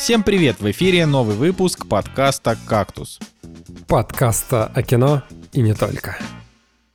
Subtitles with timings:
[0.00, 0.60] Всем привет!
[0.60, 3.18] В эфире новый выпуск подкаста «Кактус».
[3.86, 5.22] Подкаста о кино
[5.52, 6.16] и не только.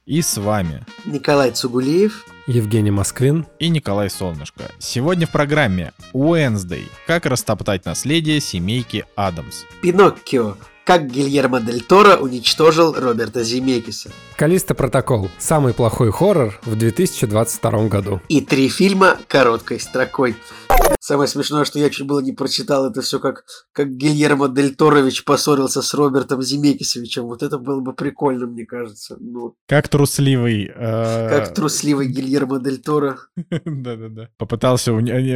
[0.07, 4.71] И с вами Николай Цугулиев Евгений Москвин и Николай Солнышко.
[4.79, 6.87] Сегодня в программе Уэнсдей.
[7.05, 9.65] Как растоптать наследие семейки Адамс.
[9.83, 10.55] Пиноккио.
[10.83, 14.11] Как Гильермо Дель Торо уничтожил Роберта Земекиса.
[14.35, 15.29] Калиста Протокол.
[15.37, 18.21] Самый плохой хоррор в 2022 году.
[18.29, 20.35] И три фильма короткой строкой.
[20.99, 25.23] Самое смешное, что я чуть было не прочитал это все, как, как Гильермо Дель Торович
[25.23, 27.25] поссорился с Робертом Земекисовичем.
[27.25, 29.15] Вот это было бы прикольно, мне кажется.
[29.19, 30.65] Ну, Как трусливый...
[30.65, 33.19] э, как трусливый Гильермо Дель Торо.
[33.35, 34.29] Да-да-да.
[34.37, 34.93] Попытался...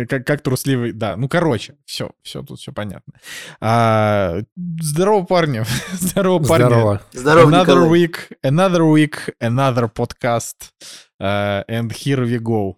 [0.10, 0.92] Как, как трусливый...
[0.92, 3.14] Да, ну короче, все, все, тут все понятно.
[3.62, 4.40] А,
[4.82, 5.64] здорово, парни.
[5.94, 6.66] здорово, парни.
[6.66, 7.02] Здорово.
[7.14, 7.90] Здорово, another Николай.
[7.90, 10.72] week, another week, another podcast,
[11.22, 12.76] uh, and here we go.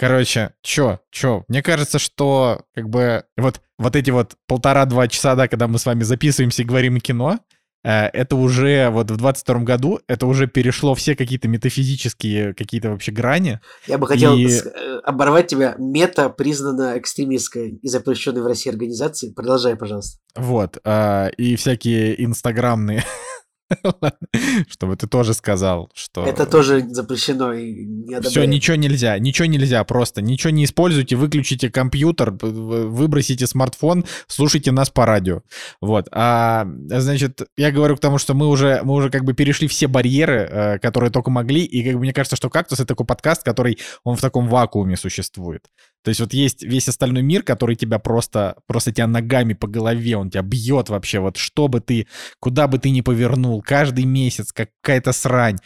[0.00, 5.46] Короче, чё, чё, мне кажется, что как бы вот, вот эти вот полтора-два часа, да,
[5.46, 7.38] когда мы с вами записываемся и говорим кино,
[7.84, 13.12] э, это уже вот в 22 году, это уже перешло все какие-то метафизические какие-то вообще
[13.12, 13.60] грани.
[13.86, 15.74] Я бы хотел И- э, оборвать тебя.
[15.76, 19.34] Мета признана экстремистской и запрещенной в России организацией.
[19.34, 20.18] Продолжай, пожалуйста.
[20.34, 23.04] Вот, а, и всякие инстаграмные,
[24.68, 26.24] чтобы ты тоже сказал, что...
[26.24, 31.70] Это тоже запрещено и не Все, ничего нельзя, ничего нельзя, просто ничего не используйте, выключите
[31.70, 35.42] компьютер, выбросите смартфон, слушайте нас по радио.
[35.80, 39.68] Вот, а, значит, я говорю к тому, что мы уже, мы уже как бы перешли
[39.68, 43.06] все барьеры, э, которые только могли, и как бы мне кажется, что «Кактус»— это такой
[43.06, 45.66] подкаст, который, он в таком вакууме существует.
[46.02, 50.16] То есть вот есть весь остальной мир, который тебя просто, просто тебя ногами по голове,
[50.16, 52.06] он тебя бьет вообще, вот что бы ты,
[52.38, 55.58] куда бы ты ни повернул, каждый месяц какая-то срань.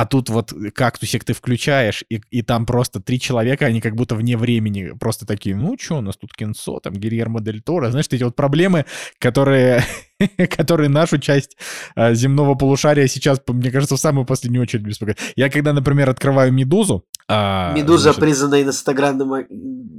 [0.00, 4.14] А тут вот кактусик ты включаешь, и, и там просто три человека, они как будто
[4.14, 8.06] вне времени, просто такие, ну что, у нас тут кинцо, там Гильермо Дель Торо, знаешь,
[8.10, 8.86] эти вот проблемы,
[9.18, 9.84] которые,
[10.56, 11.58] которые нашу часть
[11.96, 15.18] э, земного полушария сейчас, мне кажется, в самую последнюю очередь беспокоят.
[15.36, 19.44] Я когда, например, открываю «Медузу», а, Медуза значит, признана иностранным а-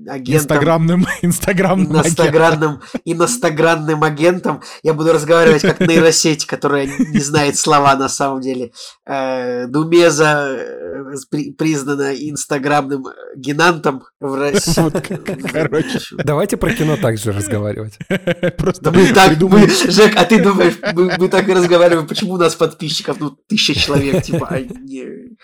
[0.10, 0.36] агентом.
[0.36, 2.26] инстаграмным, инстаграмным агентом.
[2.26, 4.62] Иностагранным, иностагранным агентом.
[4.84, 8.72] Я буду разговаривать как нейросеть, которая не знает слова на самом деле.
[9.06, 14.90] Э, Думеза э, при- признана инстаграмным генантом в России.
[15.52, 16.00] Короче.
[16.24, 17.98] Давайте про кино также разговаривать.
[18.58, 22.38] Просто мы так, мы, Жек, а ты думаешь, мы, мы так и разговариваем, почему у
[22.38, 25.36] нас подписчиков, ну, тысяча человек, типа, а не-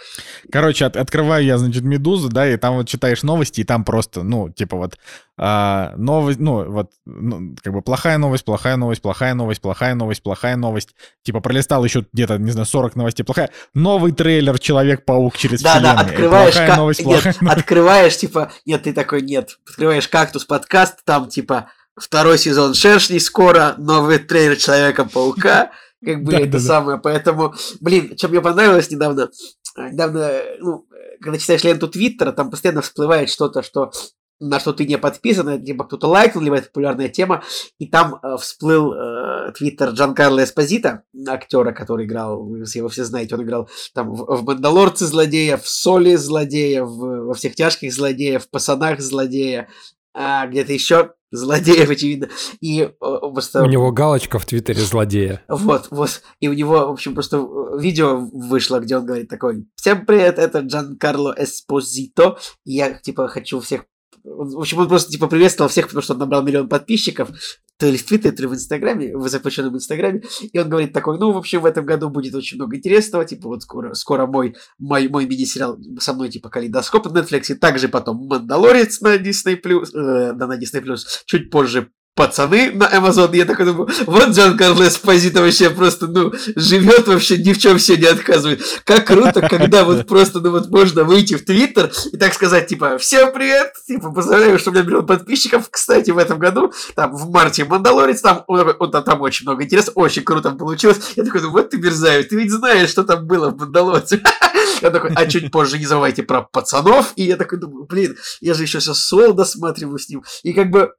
[0.52, 4.24] Короче, от- открываю я, значит, Медузу, да, и там вот читаешь новости, и там просто,
[4.24, 4.98] ну, типа вот
[5.40, 10.24] а, новость, ну, вот, ну, как бы плохая новость, плохая новость, плохая новость, плохая новость,
[10.24, 10.96] плохая новость.
[11.24, 13.52] Типа пролистал еще где-то, не знаю, 40 новостей, плохая.
[13.76, 16.06] Новый трейлер Человек-паук через Да, да, вселенную.
[16.12, 17.40] открываешь, Плохая ка- новость, нет, новость.
[17.42, 23.76] открываешь, типа, нет, ты такой, нет, открываешь кактус подкаст, там, типа, второй сезон Шершней скоро,
[23.78, 25.72] новый трейлер Человека-паука,
[26.06, 26.64] как бы Да, это да, да.
[26.64, 29.30] самое, поэтому, блин, что мне понравилось недавно,
[29.76, 33.92] а, недавно, ну, э, когда читаешь ленту Твиттера, там постоянно всплывает что-то, что
[34.40, 37.44] на что ты не подписан, это либо кто-то лайкнул, либо это популярная тема,
[37.80, 42.90] и там э, всплыл э, твиттер Джан Карло Эспозита, актера, который играл, вы все его
[42.90, 47.56] все знаете, он играл там в, в «Мандалорце» злодея, в «Соли» злодея, в, во «Всех
[47.56, 49.68] тяжких» злодея, в «Пасанах» злодея,
[50.14, 52.30] а где-то еще злодеев, очевидно.
[52.62, 53.64] И э, просто...
[53.64, 55.44] У него галочка в Твиттере злодея.
[55.48, 56.22] Вот, вот.
[56.40, 60.40] И у него, в общем, просто э, видео вышло, где он говорит такой, всем привет,
[60.40, 63.86] это Джан Карло Эспозито, я, типа, хочу всех...
[64.30, 67.30] В общем, он просто, типа, приветствовал всех, потому что он набрал миллион подписчиков,
[67.78, 71.18] то ли в Твиттере, то ли в Инстаграме, в запрещенном Инстаграме, и он говорит такой,
[71.18, 74.56] ну, в общем, в этом году будет очень много интересного, типа, вот скоро, скоро мой,
[74.78, 79.56] мой, мой мини-сериал со мной, типа, Калейдоскоп на Netflix, и также потом Мандалорец на Disney+,
[79.56, 80.84] э, да, на Disney+,
[81.26, 83.34] чуть позже пацаны на Amazon.
[83.36, 87.78] Я такой думаю, вот Джан Карло Эспозито вообще просто, ну, живет вообще, ни в чем
[87.78, 88.62] все не отказывает.
[88.84, 92.98] Как круто, когда вот просто, ну, вот можно выйти в Твиттер и так сказать, типа,
[92.98, 97.30] всем привет, типа, поздравляю, что у меня миллион подписчиков, кстати, в этом году, там, в
[97.30, 100.98] марте Мандалорец, там, он, он- там, очень много интереса, очень круто получилось.
[101.16, 104.22] Я такой, думаю, вот ты мерзавец, ты ведь знаешь, что там было в Мандалорце.
[104.82, 107.14] Я такой, а чуть позже не забывайте про пацанов.
[107.16, 110.24] И я такой думаю, блин, я же еще сейчас Сол досматриваю с ним.
[110.44, 110.94] И как бы,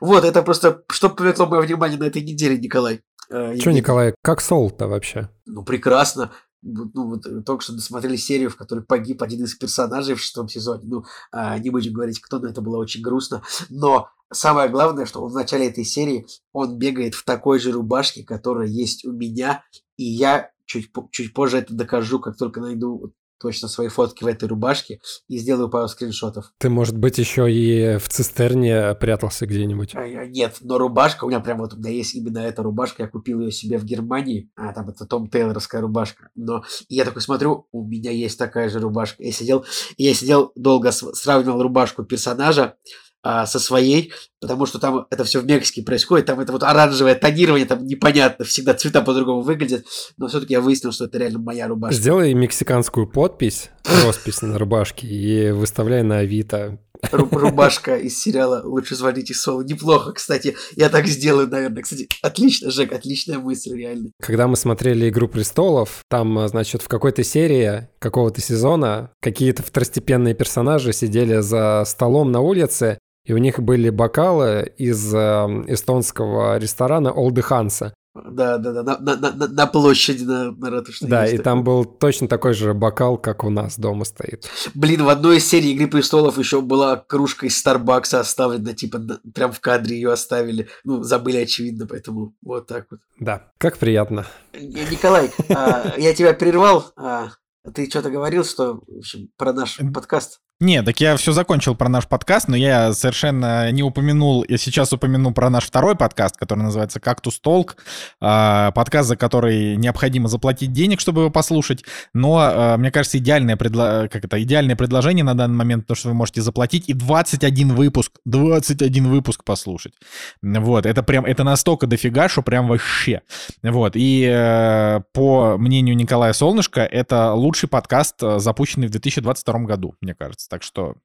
[0.00, 3.02] вот, это просто, что привлекло мое внимание на этой неделе, Николай.
[3.30, 3.76] Э, Че, Евгений.
[3.76, 5.28] Николай, как Сол-то вообще?
[5.46, 6.32] Ну, прекрасно.
[6.62, 10.48] Ну, вот э, только что досмотрели серию, в которой погиб один из персонажей в шестом
[10.48, 10.82] сезоне.
[10.84, 13.42] Ну, а, не будем говорить, кто, но это было очень грустно.
[13.68, 18.66] Но самое главное, что в начале этой серии он бегает в такой же рубашке, которая
[18.66, 19.62] есть у меня,
[19.96, 23.12] и я чуть, чуть позже это докажу, как только найду
[23.44, 26.54] точно свои фотки в этой рубашке и сделаю пару скриншотов.
[26.56, 29.94] Ты, может быть, еще и в цистерне прятался где-нибудь?
[29.94, 33.08] А, нет, но рубашка, у меня прям вот у меня есть именно эта рубашка, я
[33.08, 37.68] купил ее себе в Германии, а там это Том Тейлоровская рубашка, но я такой смотрю,
[37.70, 39.66] у меня есть такая же рубашка, я сидел,
[39.98, 42.76] я сидел долго сравнивал рубашку персонажа
[43.24, 47.14] а, со своей, потому что там это все в Мексике происходит, там это вот оранжевое
[47.14, 49.86] тонирование, там непонятно, всегда цвета по-другому выглядят,
[50.18, 51.98] но все-таки я выяснил, что это реально моя рубашка.
[51.98, 53.70] Сделай мексиканскую подпись,
[54.04, 56.78] роспись на рубашке и выставляй на Авито.
[57.10, 59.62] Рубашка из сериала «Лучше звоните Солу».
[59.62, 60.56] Неплохо, кстати.
[60.74, 61.82] Я так сделаю, наверное.
[61.82, 64.10] Кстати, отлично, Жек, отличная мысль, реально.
[64.20, 70.92] Когда мы смотрели «Игру престолов», там, значит, в какой-то серии какого-то сезона какие-то второстепенные персонажи
[70.92, 75.18] сидели за столом на улице и у них были бокалы из э,
[75.66, 77.94] эстонского ресторана Олды Ханса.
[78.14, 81.10] Да, да, да, на, на, на, на площади на, на ратушной.
[81.10, 81.44] Да, и такой.
[81.44, 84.48] там был точно такой же бокал, как у нас дома стоит.
[84.74, 89.00] Блин, в одной из серий «Игры престолов» еще была кружка из Старбакса оставлена, типа
[89.34, 90.68] прям в кадре ее оставили.
[90.84, 93.00] Ну, забыли, очевидно, поэтому вот так вот.
[93.18, 94.26] Да, как приятно.
[94.52, 96.92] Николай, а, я тебя прервал.
[96.96, 97.30] А,
[97.74, 100.40] ты что-то говорил, что, в общем, про наш подкаст?
[100.60, 104.92] Не, так я все закончил про наш подкаст, но я совершенно не упомянул, я сейчас
[104.92, 107.76] упомяну про наш второй подкаст, который называется «Кактус Толк»,
[108.20, 113.56] а, подкаст, за который необходимо заплатить денег, чтобы его послушать, но, а, мне кажется, идеальное,
[113.56, 114.08] предло...
[114.08, 118.12] как это, идеальное предложение на данный момент, то, что вы можете заплатить и 21 выпуск,
[118.24, 119.94] 21 выпуск послушать.
[120.40, 123.22] Вот, это прям, это настолько дофига, что прям вообще.
[123.64, 130.14] Вот, и э, по мнению Николая Солнышко, это лучший подкаст, запущенный в 2022 году, мне
[130.14, 130.96] кажется так что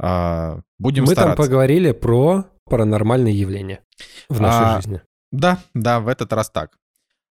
[0.00, 1.36] э, будем Мы стараться.
[1.36, 3.80] там поговорили про паранормальные явления
[4.28, 5.00] в нашей а, жизни.
[5.32, 6.76] Да, да, в этот раз так.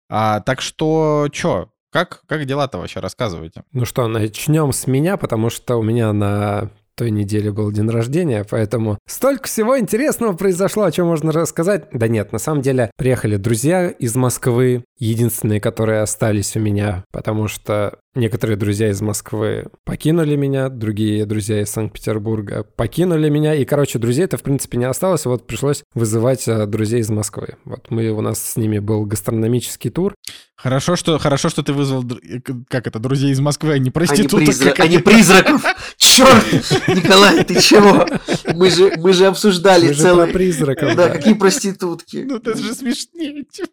[0.10, 3.64] А, так что, чё, как, как дела-то вообще, рассказывайте.
[3.72, 8.44] Ну что, начнем с меня, потому что у меня на той неделе был день рождения,
[8.50, 11.88] поэтому столько всего интересного произошло, о чем можно рассказать.
[11.92, 17.48] Да нет, на самом деле приехали друзья из Москвы, единственные, которые остались у меня, потому
[17.48, 24.00] что некоторые друзья из Москвы покинули меня, другие друзья из Санкт-Петербурга покинули меня, и, короче,
[24.00, 27.58] друзей-то, в принципе, не осталось, вот пришлось вызывать э, друзей из Москвы.
[27.64, 30.16] Вот мы, у нас с ними был гастрономический тур.
[30.56, 34.40] Хорошо, что, хорошо, что ты вызвал, э, как это, друзей из Москвы, а не проституток.
[34.40, 34.74] А не, призра...
[34.78, 35.64] а не призраков.
[35.98, 36.46] Черт!
[36.88, 38.08] Николай, ты чего?
[38.56, 40.28] Мы же, мы же обсуждали мы целый...
[40.28, 40.96] Же призраков.
[40.96, 42.26] Да, какие проститутки.
[42.28, 43.70] Ну, это же смешнее, типа.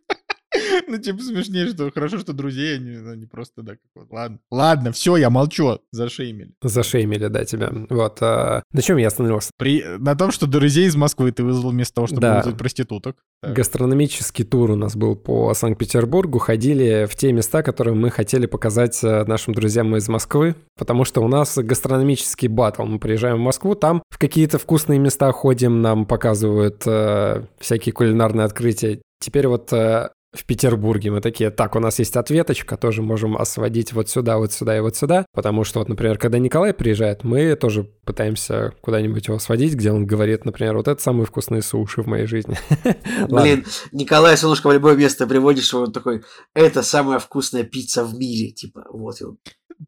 [0.89, 4.07] Ну, типа, смешнее, что хорошо, что друзей, они, ну, не просто, да, как вот.
[4.11, 6.55] Ладно, ладно, все, я молчу, зашеймили.
[6.63, 7.73] Зашеймили, да, тебя.
[7.91, 9.51] Вот, а, на чем я остановился?
[9.57, 12.37] При, на том, что друзей из Москвы ты вызвал вместо того, чтобы да.
[12.39, 13.17] вызвать проституток.
[13.43, 13.55] Так.
[13.55, 19.03] Гастрономический тур у нас был по Санкт-Петербургу, ходили в те места, которые мы хотели показать
[19.03, 22.85] э, нашим друзьям из Москвы, потому что у нас гастрономический батл.
[22.85, 28.45] Мы приезжаем в Москву, там в какие-то вкусные места ходим, нам показывают э, всякие кулинарные
[28.45, 29.01] открытия.
[29.21, 31.11] Теперь вот э, в Петербурге.
[31.11, 34.81] Мы такие, так, у нас есть ответочка, тоже можем осводить вот сюда, вот сюда и
[34.81, 35.27] вот сюда.
[35.33, 40.07] Потому что вот, например, когда Николай приезжает, мы тоже пытаемся куда-нибудь его сводить, где он
[40.07, 42.59] говорит, например, вот это самые вкусные суши в моей жизни.
[43.29, 46.23] Блин, Николай Солнышко в любое место приводишь, он такой,
[46.55, 49.39] это самая вкусная пицца в мире, типа, вот он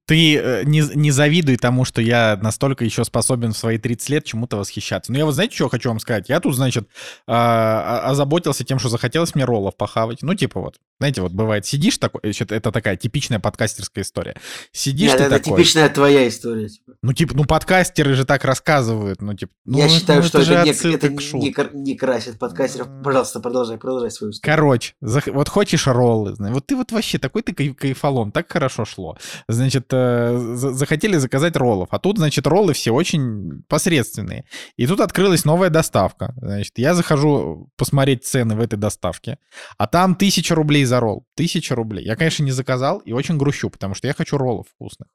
[0.06, 4.25] ты э, не, не завидуй тому, что я настолько еще способен в свои 30 лет
[4.25, 5.12] чему-то восхищаться.
[5.12, 6.28] Но я вот знаете, что хочу вам сказать?
[6.28, 6.88] Я тут, значит,
[7.26, 10.22] а, озаботился тем, что захотелось мне роллов похавать.
[10.22, 14.37] Ну, типа вот, знаете, вот бывает, сидишь такой, это такая типичная подкастерская история.
[14.72, 15.58] Сидишь Нет, ты это такой...
[15.58, 16.68] типичная твоя история.
[16.68, 16.92] Типа.
[17.02, 19.52] Ну, типа, ну, подкастеры же так рассказывают, ну, типа...
[19.64, 22.88] Ну, я считаю, ну, что это, это, не, это не, не красит подкастеров.
[23.04, 24.56] Пожалуйста, продолжай, продолжай свою историю.
[24.56, 25.26] Короче, зах...
[25.26, 29.18] вот хочешь роллы, вот ты вот вообще такой ты кайфолом, так хорошо шло.
[29.49, 34.45] Значит, э, захотели заказать роллов, а тут, значит, роллы все очень посредственные.
[34.76, 36.35] И тут открылась новая доставка.
[36.37, 39.38] Значит, я захожу посмотреть цены в этой доставке,
[39.78, 41.26] а там тысяча рублей за ролл.
[41.35, 42.04] Тысяча рублей.
[42.04, 45.09] Я, конечно, не заказал и очень грущу, потому что я хочу роллов вкусных.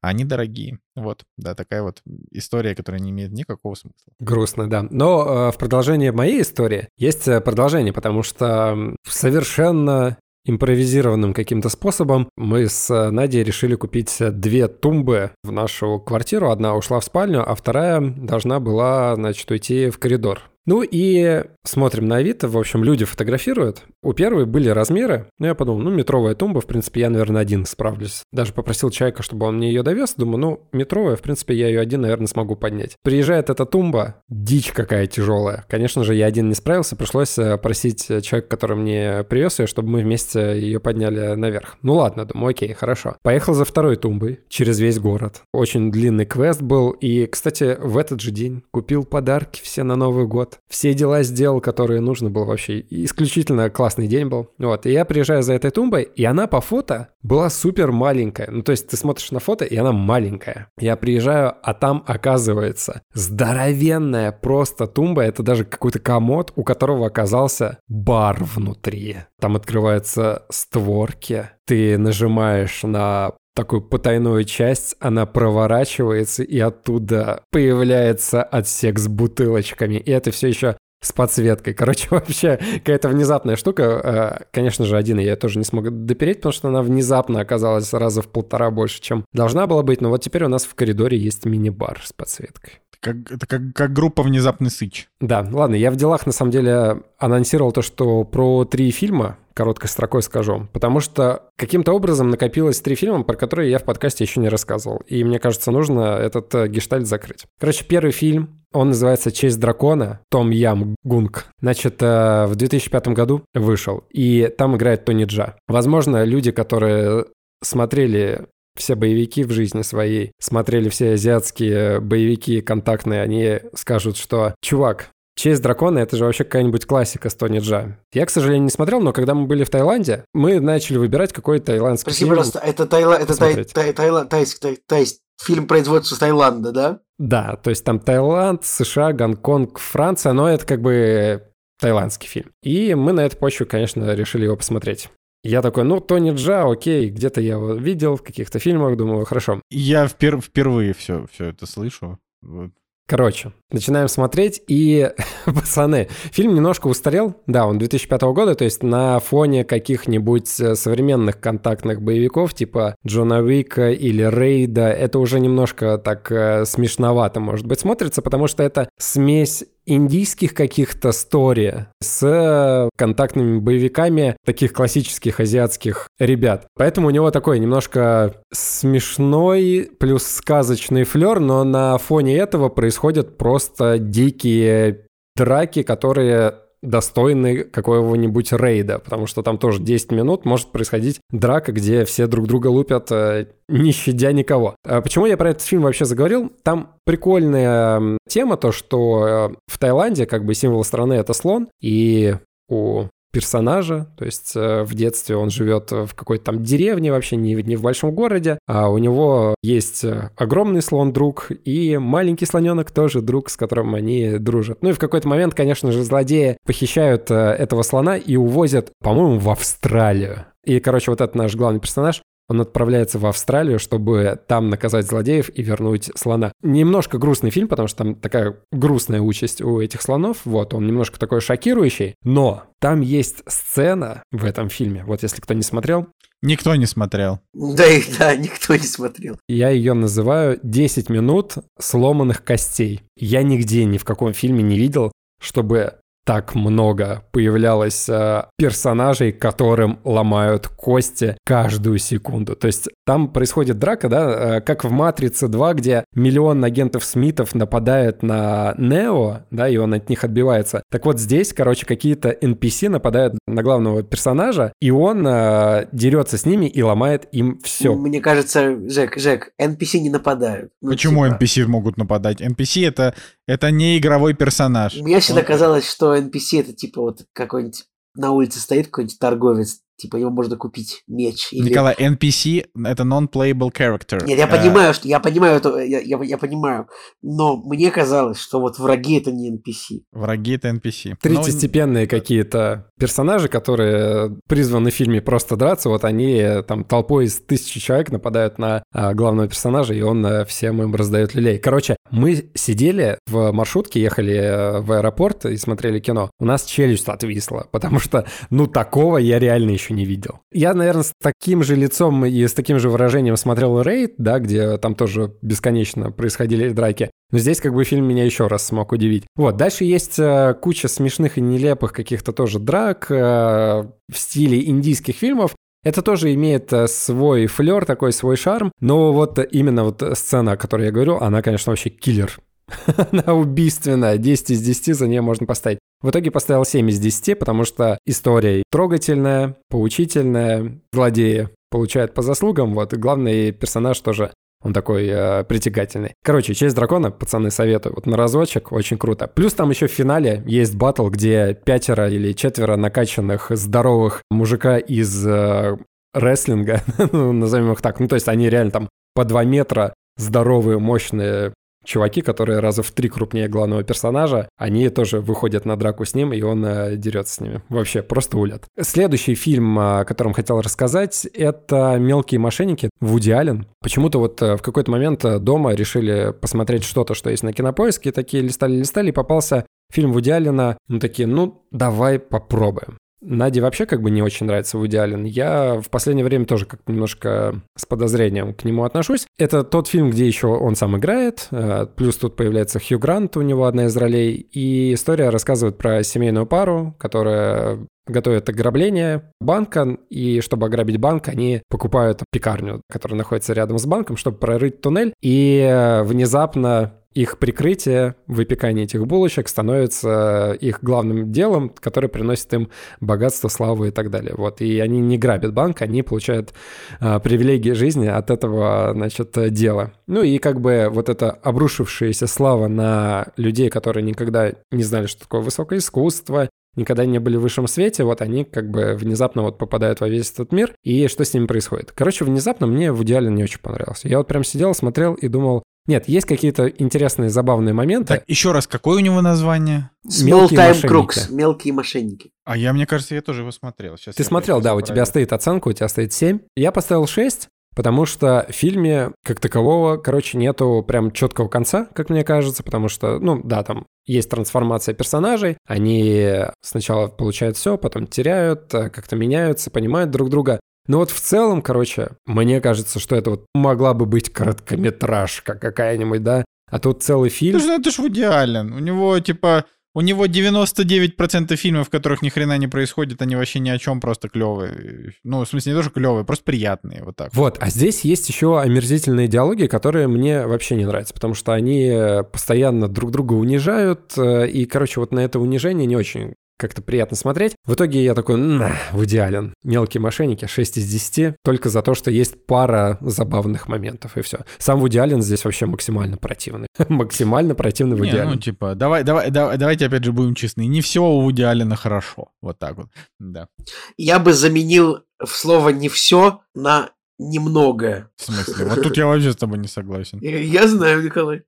[0.00, 0.78] Они дорогие.
[0.96, 4.12] Вот, да, такая вот история, которая не имеет никакого смысла.
[4.18, 4.82] Грустно, да.
[4.90, 12.28] Но э, в продолжение моей истории есть э, продолжение, потому что совершенно импровизированным каким-то способом
[12.36, 16.50] мы с э, Надей решили купить две тумбы в нашу квартиру.
[16.50, 20.42] Одна ушла в спальню, а вторая должна была, значит, уйти в коридор.
[20.68, 23.84] Ну и смотрим на Авито, в общем, люди фотографируют.
[24.02, 27.64] У первой были размеры, ну я подумал, ну метровая тумба, в принципе, я, наверное, один
[27.64, 28.22] справлюсь.
[28.32, 31.80] Даже попросил человека, чтобы он мне ее довез, думаю, ну метровая, в принципе, я ее
[31.80, 32.96] один, наверное, смогу поднять.
[33.02, 35.64] Приезжает эта тумба, дичь какая тяжелая.
[35.70, 39.88] Конечно же, я один не справился, пришлось э, просить человека, который мне привез ее, чтобы
[39.88, 41.78] мы вместе ее подняли наверх.
[41.80, 43.16] Ну ладно, думаю, окей, хорошо.
[43.22, 45.40] Поехал за второй тумбой через весь город.
[45.54, 50.26] Очень длинный квест был, и, кстати, в этот же день купил подарки все на Новый
[50.26, 50.57] год.
[50.68, 52.84] Все дела сделал, которые нужно было вообще.
[52.90, 54.50] Исключительно классный день был.
[54.58, 58.50] Вот, и я приезжаю за этой тумбой, и она по фото была супер маленькая.
[58.50, 60.70] Ну, то есть ты смотришь на фото, и она маленькая.
[60.78, 65.22] Я приезжаю, а там оказывается здоровенная просто тумба.
[65.22, 69.18] Это даже какой-то комод, у которого оказался бар внутри.
[69.40, 71.50] Там открываются створки.
[71.66, 79.96] Ты нажимаешь на такую потайную часть, она проворачивается, и оттуда появляется отсек с бутылочками.
[79.96, 81.74] И это все еще с подсветкой.
[81.74, 83.82] Короче, вообще какая-то внезапная штука.
[83.82, 88.22] Э, конечно же, один я тоже не смог допереть, потому что она внезапно оказалась раза
[88.22, 90.00] в полтора больше, чем должна была быть.
[90.00, 92.80] Но вот теперь у нас в коридоре есть мини-бар с подсветкой.
[93.00, 95.08] Как, это как, как группа «Внезапный сыч».
[95.20, 99.88] Да, ладно, я в делах на самом деле анонсировал то, что про три фильма, короткой
[99.88, 104.40] строкой скажу, потому что каким-то образом накопилось три фильма, про которые я в подкасте еще
[104.40, 104.98] не рассказывал.
[105.06, 107.46] И мне кажется, нужно этот э, гештальт закрыть.
[107.60, 111.46] Короче, первый фильм, он называется «Честь дракона», Том Ям Гунг.
[111.60, 115.56] Значит, э, в 2005 году вышел, и там играет Тони Джа.
[115.66, 117.26] Возможно, люди, которые
[117.62, 118.46] смотрели
[118.76, 125.62] все боевики в жизни своей, смотрели все азиатские боевики контактные, они скажут, что «Чувак, Честь
[125.62, 127.96] дракона— это же вообще какая-нибудь классика с Тони Джа.
[128.12, 131.60] Я, к сожалению, не смотрел, но когда мы были в Таиланде, мы начали выбирать какой
[131.60, 132.30] таиландский Прости, фильм.
[132.30, 133.14] Пожалуйста, это, Тайла...
[133.14, 133.64] это тай...
[133.64, 133.92] Тай...
[133.92, 134.24] Тайла...
[134.24, 134.58] Тайск...
[134.58, 135.06] Тай...
[135.40, 137.00] Фильм производится с Таиланда, да?
[137.18, 141.44] Да, то есть там Таиланд, США, Гонконг, Франция, но это как бы
[141.80, 142.50] таиландский фильм.
[142.62, 145.08] И мы на этой почве, конечно, решили его посмотреть.
[145.44, 149.62] Я такой, ну, Тони Джа, окей, где-то я его видел в каких-то фильмах, думаю, хорошо.
[149.70, 152.18] Я впер- впервые все, все это слышу.
[152.42, 152.70] Вот.
[153.08, 155.10] Короче, начинаем смотреть, и,
[155.46, 157.36] пацаны, фильм немножко устарел.
[157.46, 163.40] Да, он 2005 года, то есть на фоне каких-нибудь э, современных контактных боевиков, типа Джона
[163.40, 168.90] Уика или Рейда, это уже немножко так э, смешновато, может быть, смотрится, потому что это
[168.98, 176.66] смесь индийских каких-то стори с контактными боевиками таких классических азиатских ребят.
[176.76, 183.98] Поэтому у него такой немножко смешной плюс сказочный флер, но на фоне этого происходят просто
[183.98, 191.72] дикие драки, которые достойны какого-нибудь рейда, потому что там тоже 10 минут может происходить драка,
[191.72, 194.76] где все друг друга лупят, э, не щадя никого.
[194.86, 196.52] А почему я про этот фильм вообще заговорил?
[196.62, 202.36] Там прикольная тема, то, что э, в Таиланде как бы символ страны— это слон, и
[202.68, 207.54] у персонажа, то есть э, в детстве он живет в какой-то там деревне вообще, не,
[207.54, 213.20] не в большом городе, а у него есть э, огромный слон-друг и маленький слоненок тоже
[213.20, 214.78] друг, с которым они дружат.
[214.82, 219.38] Ну и в какой-то момент, конечно же, злодеи похищают э, этого слона и увозят, по-моему,
[219.38, 220.46] в Австралию.
[220.64, 225.50] И, короче, вот этот наш главный персонаж, он отправляется в Австралию, чтобы там наказать злодеев
[225.54, 226.52] и вернуть слона.
[226.62, 230.38] Немножко грустный фильм, потому что там такая грустная участь у этих слонов.
[230.44, 232.14] Вот, он немножко такой шокирующий.
[232.22, 235.04] Но там есть сцена в этом фильме.
[235.04, 236.08] Вот если кто не смотрел,
[236.40, 237.40] Никто не смотрел.
[237.52, 239.40] Да, и да, никто не смотрел.
[239.48, 243.02] Я ее называю «10 минут сломанных костей».
[243.16, 245.94] Я нигде ни в каком фильме не видел, чтобы
[246.28, 252.54] так много появлялось э, персонажей, которым ломают кости каждую секунду.
[252.54, 257.54] То есть там происходит драка, да, э, как в «Матрице 2», где миллион агентов Смитов
[257.54, 260.82] нападает на Нео, да, и он от них отбивается.
[260.90, 266.44] Так вот здесь, короче, какие-то NPC нападают на главного персонажа, и он э, дерется с
[266.44, 267.94] ними и ломает им все.
[267.94, 270.72] Мне кажется, Жек, Жек, NPC не нападают.
[270.82, 271.42] Ну, Почему типа...
[271.42, 272.42] NPC могут нападать?
[272.42, 273.14] NPC это,
[273.46, 274.94] это не игровой персонаж.
[275.00, 275.46] Мне всегда он...
[275.46, 280.56] казалось, что NPC это типа вот какой-нибудь на улице стоит какой-нибудь торговец, Типа его можно
[280.56, 281.48] купить меч.
[281.52, 281.70] Или...
[281.70, 284.24] Николай, NPC это non-playable character.
[284.24, 284.50] Нет, я uh...
[284.50, 286.86] понимаю, что я понимаю это, я, я, я понимаю,
[287.20, 290.04] но мне казалось, что вот враги это не NPC.
[290.12, 291.16] Враги это NPC.
[291.20, 292.10] Третьестепенные но...
[292.10, 298.10] какие-то персонажи, которые призваны в фильме просто драться, вот они там толпой из тысячи человек
[298.10, 301.58] нападают на а, главного персонажа, и он а, всем им раздает люлей.
[301.58, 306.30] Короче, мы сидели в маршрутке, ехали э, в аэропорт и смотрели кино.
[306.38, 310.40] У нас челюсть отвисла, потому что, ну, такого я реально еще еще не видел.
[310.52, 314.76] Я, наверное, с таким же лицом и с таким же выражением смотрел «Рейд», да, где
[314.78, 317.10] там тоже бесконечно происходили драки.
[317.30, 319.24] Но здесь как бы фильм меня еще раз смог удивить.
[319.36, 325.16] Вот, дальше есть э, куча смешных и нелепых каких-то тоже драк э, в стиле индийских
[325.16, 325.54] фильмов.
[325.84, 330.56] Это тоже имеет э, свой флер, такой свой шарм, но вот именно вот сцена, о
[330.56, 332.38] которой я говорю, она, конечно, вообще киллер.
[333.12, 335.78] Она убийственная, 10 из 10 за нее можно поставить.
[336.00, 342.74] В итоге поставил 7 из 10, потому что история трогательная, поучительная, злодеи получают по заслугам,
[342.74, 344.32] вот, главный персонаж тоже
[344.62, 346.14] он такой э, притягательный.
[346.24, 347.94] Короче, «Честь дракона», пацаны, советую.
[347.94, 349.28] Вот на разочек, очень круто.
[349.28, 355.24] Плюс там еще в финале есть батл, где пятеро или четверо накачанных здоровых мужика из
[355.24, 355.76] э,
[356.12, 356.82] рестлинга,
[357.12, 358.00] ну, назовем их так.
[358.00, 361.54] Ну, то есть они реально там по два метра здоровые, мощные
[361.88, 366.32] чуваки, которые раза в три крупнее главного персонажа, они тоже выходят на драку с ним,
[366.32, 367.62] и он э, дерется с ними.
[367.70, 368.64] Вообще, просто улет.
[368.80, 373.66] Следующий фильм, о котором хотел рассказать, это «Мелкие мошенники» Вуди Аллен.
[373.80, 378.12] Почему-то вот э, в какой-то момент э, дома решили посмотреть что-то, что есть на Кинопоиске,
[378.12, 380.76] такие листали-листали, и попался фильм Вуди Аллена.
[380.88, 382.98] Ну, такие, ну, давай попробуем.
[383.20, 385.24] Наде вообще как бы не очень нравится Вуди Аллен.
[385.24, 389.26] Я в последнее время тоже как-то немножко с подозрением к нему отношусь.
[389.38, 393.42] Это тот фильм, где еще он сам играет, э, плюс тут появляется Хью Грант, у
[393.42, 400.40] него одна из ролей, и история рассказывает про семейную пару, которая готовят ограбление банка, и
[400.40, 405.60] чтобы ограбить банк, они покупают пекарню, которая находится рядом с банком, чтобы прорыть туннель, и
[405.60, 413.48] э, внезапно их прикрытие, выпекание этих булочек становится их главным делом, которое приносит им богатство,
[413.48, 414.34] славу и так далее.
[414.36, 414.60] Вот.
[414.60, 416.52] И они не грабят банк, они получают
[417.00, 419.92] а, привилегии жизни от этого, значит, дела.
[420.06, 425.22] Ну и как бы вот эта обрушившаяся слава на людей, которые никогда не знали, что
[425.22, 426.48] такое высокое искусство,
[426.78, 430.30] никогда не были в высшем свете, вот они как бы внезапно вот попадают во весь
[430.30, 431.92] этот мир, и что с ними происходит.
[431.92, 434.08] Короче, внезапно мне в идеале не очень понравился.
[434.08, 438.14] Я вот прям сидел, смотрел и думал, нет, есть какие-то интересные, забавные моменты.
[438.14, 439.90] Так, еще раз, какое у него название?
[440.06, 442.30] Small Time Crooks, мелкие мошенники.
[442.44, 443.96] А я, мне кажется, я тоже его смотрел.
[443.96, 446.40] Сейчас Ты смотрел, да, у тебя стоит оценка, у тебя стоит 7.
[446.56, 452.10] Я поставил 6, потому что в фильме как такового, короче, нету прям четкого конца, как
[452.10, 458.06] мне кажется, потому что, ну, да, там есть трансформация персонажей, они сначала получают все, потом
[458.06, 460.58] теряют, э, как-то меняются, понимают друг друга.
[460.88, 466.22] Но вот в целом, короче, мне кажется, что это вот могла бы быть короткометражка какая-нибудь,
[466.22, 466.44] да?
[466.70, 467.56] А тут целый фильм.
[467.58, 468.72] Это же, это же Вуди Аллен.
[468.72, 473.58] У него, типа, у него 99% фильмов, в которых ни хрена не происходит, они вообще
[473.58, 475.12] ни о чем, просто клевые.
[475.24, 477.34] Ну, в смысле, не тоже клевые, просто приятные, вот так.
[477.34, 481.92] Вот, а здесь есть еще омерзительные диалоги, которые мне вообще не нравятся, потому что они
[482.32, 487.16] постоянно друг друга унижают, э, и, короче, вот на это унижение не очень как-то приятно
[487.16, 487.54] смотреть.
[487.64, 489.54] В итоге я такой, на, в идеален.
[489.62, 494.40] Мелкие мошенники, 6 из 10, только за то, что есть пара забавных моментов, и все.
[494.58, 496.66] Сам Вуди Аллен здесь вообще максимально противный.
[496.88, 500.66] максимально противный Вуди Не, ну, типа, давай, давай, давай, давайте опять же будем честны.
[500.66, 502.32] Не все у Вуди Аллена хорошо.
[502.42, 502.88] Вот так вот,
[503.20, 503.48] да.
[503.96, 508.10] Я бы заменил в слово «не все» на немногое.
[508.16, 508.66] В смысле?
[508.66, 510.18] Вот тут я вообще с тобой не согласен.
[510.20, 511.42] Я знаю, Николай.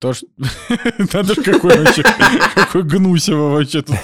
[0.00, 0.26] То, что...
[1.12, 2.02] Надо же какой вообще...
[2.54, 3.96] Какой гнусево вообще тут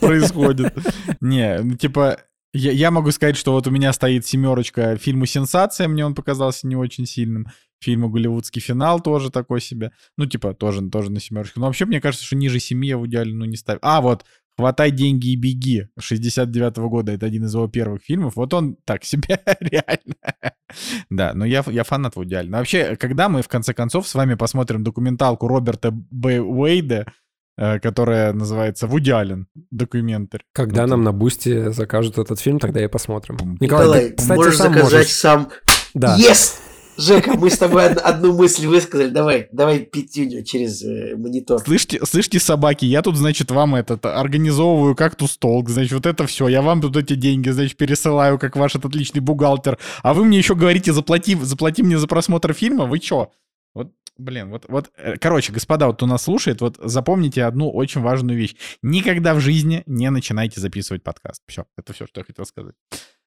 [0.00, 0.74] происходит.
[1.20, 2.18] Не, ну типа...
[2.56, 6.68] Я, я могу сказать, что вот у меня стоит семерочка фильму «Сенсация», мне он показался
[6.68, 7.48] не очень сильным.
[7.80, 9.90] Фильму «Голливудский финал» тоже такой себе.
[10.16, 11.58] Ну, типа, тоже, тоже на семерочку.
[11.58, 13.80] Но вообще, мне кажется, что ниже семи я в идеале ну, не ставлю.
[13.82, 14.24] А, вот,
[14.56, 17.12] «Хватай деньги и беги» 69 -го года.
[17.12, 18.36] Это один из его первых фильмов.
[18.36, 20.14] Вот он так себе, реально.
[21.10, 22.58] Да, но я, я фанат Вуди Аллена.
[22.58, 26.40] Вообще, когда мы, в конце концов, с вами посмотрим документалку Роберта Б.
[26.40, 27.06] Уэйда,
[27.56, 29.46] э, которая называется «Вуди Аллен.
[29.70, 30.42] Документарь».
[30.52, 30.90] Когда вот.
[30.90, 33.36] нам на Boosty закажут этот фильм, тогда и посмотрим.
[33.60, 35.12] Николай, Николай ты, кстати, можешь сам заказать можешь.
[35.12, 35.48] сам.
[35.94, 36.16] Да.
[36.18, 36.58] Yes!
[36.96, 39.08] Жека, мы с тобой одну мысль высказали.
[39.08, 41.60] Давай, давай пятюню через э, монитор.
[41.60, 46.48] Слышите, слышите, собаки, я тут, значит, вам этот организовываю кактус толк, значит, вот это все.
[46.48, 49.78] Я вам тут эти деньги, значит, пересылаю, как ваш этот отличный бухгалтер.
[50.02, 52.86] А вы мне еще говорите, заплати, заплати мне за просмотр фильма?
[52.86, 53.32] Вы что?
[53.74, 58.02] Вот, блин, вот, вот, э, короче, господа, вот кто нас слушает, вот запомните одну очень
[58.02, 58.54] важную вещь.
[58.82, 61.42] Никогда в жизни не начинайте записывать подкаст.
[61.48, 62.74] Все, это все, что я хотел сказать.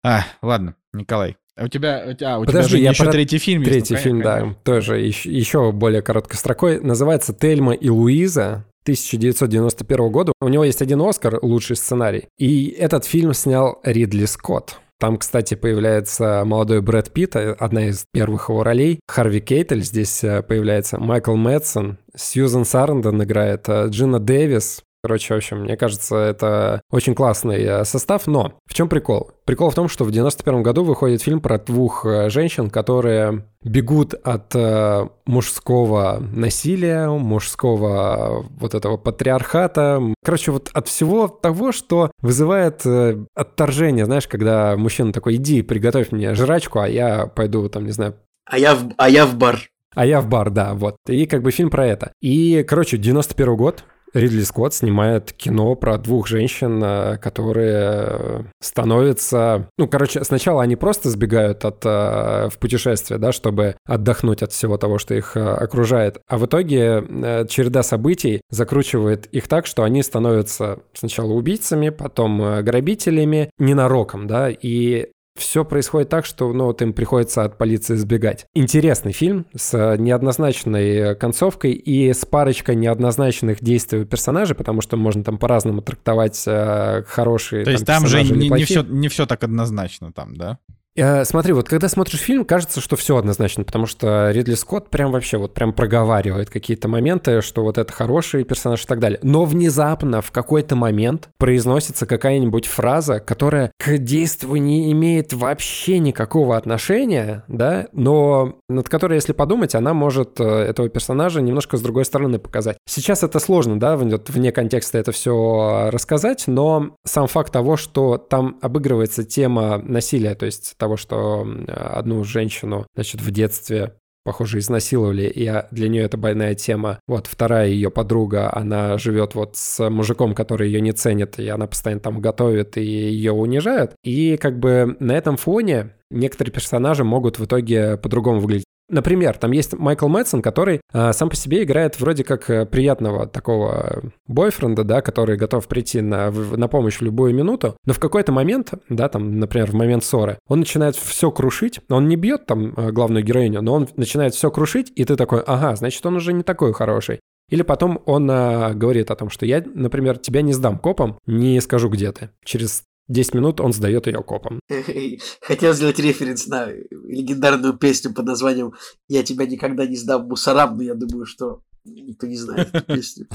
[0.03, 3.11] А, ладно, Николай, у тебя, а, у Подожди, тебя я еще про...
[3.11, 4.49] третий фильм Третий есть, ну, фильм, конечно.
[4.49, 6.79] да, тоже еще, еще более короткой строкой.
[6.79, 8.65] Называется «Тельма и Луиза».
[8.83, 10.31] 1991 года.
[10.39, 12.29] У него есть один Оскар, лучший сценарий.
[12.37, 14.79] И этот фильм снял Ридли Скотт.
[14.99, 18.99] Там, кстати, появляется молодой Брэд Питт, одна из первых его ролей.
[19.07, 20.99] Харви Кейтель здесь э, появляется.
[20.99, 27.13] Майкл Мэтсон, Сьюзан Сарандон играет, э, Джина Дэвис, Короче, в общем, мне кажется, это очень
[27.13, 29.31] классный э, состав, но в чем прикол?
[29.45, 34.15] Прикол в том, что в 91 году выходит фильм про двух э, женщин, которые бегут
[34.15, 40.01] от э, мужского насилия, мужского вот этого патриархата.
[40.23, 46.11] Короче, вот от всего того, что вызывает э, отторжение, знаешь, когда мужчина такой, иди, приготовь
[46.11, 48.15] мне жрачку, а я пойду там, не знаю...
[48.49, 49.69] А я в, а я в бар.
[49.93, 50.97] А я в бар, да, вот.
[51.07, 52.11] И как бы фильм про это.
[52.21, 53.83] И, короче, 91 год,
[54.17, 59.69] Ридли Скотт снимает кино про двух женщин, э, которые становятся...
[59.77, 64.77] Ну, короче, сначала они просто сбегают от, э, в путешествие, да, чтобы отдохнуть от всего
[64.77, 66.19] того, что их э, окружает.
[66.27, 67.03] А в итоге
[67.47, 75.07] череда событий закручивает их так, что они становятся сначала убийцами, потом грабителями, ненароком, да, и
[75.37, 78.45] все происходит так, что ну, вот им приходится от полиции сбегать.
[78.53, 85.37] Интересный фильм с неоднозначной концовкой и с парочкой неоднозначных действий персонажей, потому что можно там
[85.37, 89.43] по-разному трактовать э, хорошие То есть там, там же не, не, все, не все так
[89.43, 90.59] однозначно там, да?
[90.97, 95.11] Э, смотри, вот когда смотришь фильм, кажется, что все однозначно, потому что Ридли Скотт прям
[95.11, 99.19] вообще вот прям проговаривает какие-то моменты, что вот это хороший персонаж и так далее.
[99.21, 106.57] Но внезапно в какой-то момент произносится какая-нибудь фраза, которая к действию не имеет вообще никакого
[106.57, 112.05] отношения, да, но над которой, если подумать, она может э, этого персонажа немножко с другой
[112.05, 112.77] стороны показать.
[112.87, 118.57] Сейчас это сложно, да, вне контекста это все рассказать, но сам факт того, что там
[118.61, 123.93] обыгрывается тема насилия, то есть что одну женщину, значит, в детстве
[124.27, 126.99] похоже, изнасиловали, и для нее это больная тема.
[127.07, 131.65] Вот вторая ее подруга, она живет вот с мужиком, который ее не ценит, и она
[131.65, 133.93] постоянно там готовит, и ее унижают.
[134.03, 138.65] И как бы на этом фоне некоторые персонажи могут в итоге по-другому выглядеть.
[138.89, 143.27] Например, там есть Майкл Мэтсон, который э, сам по себе играет вроде как э, приятного
[143.27, 148.31] такого бойфренда, да, который готов прийти на, на помощь в любую минуту, но в какой-то
[148.31, 152.73] момент, да, там, например, в момент ссоры, он начинает все крушить, он не бьет там
[152.75, 156.31] э, главную героиню, но он начинает все крушить, и ты такой, ага, значит, он уже
[156.31, 157.19] не такой хороший.
[157.49, 161.59] Или потом он а, говорит о том, что я, например, тебя не сдам копам, не
[161.61, 162.29] скажу, где ты.
[162.43, 164.59] Через 10 минут он сдает ее копам.
[165.41, 168.73] Хотел сделать референс на легендарную песню под названием
[169.07, 173.27] «Я тебя никогда не сдам мусорам», но я думаю, что никто не знает эту песню.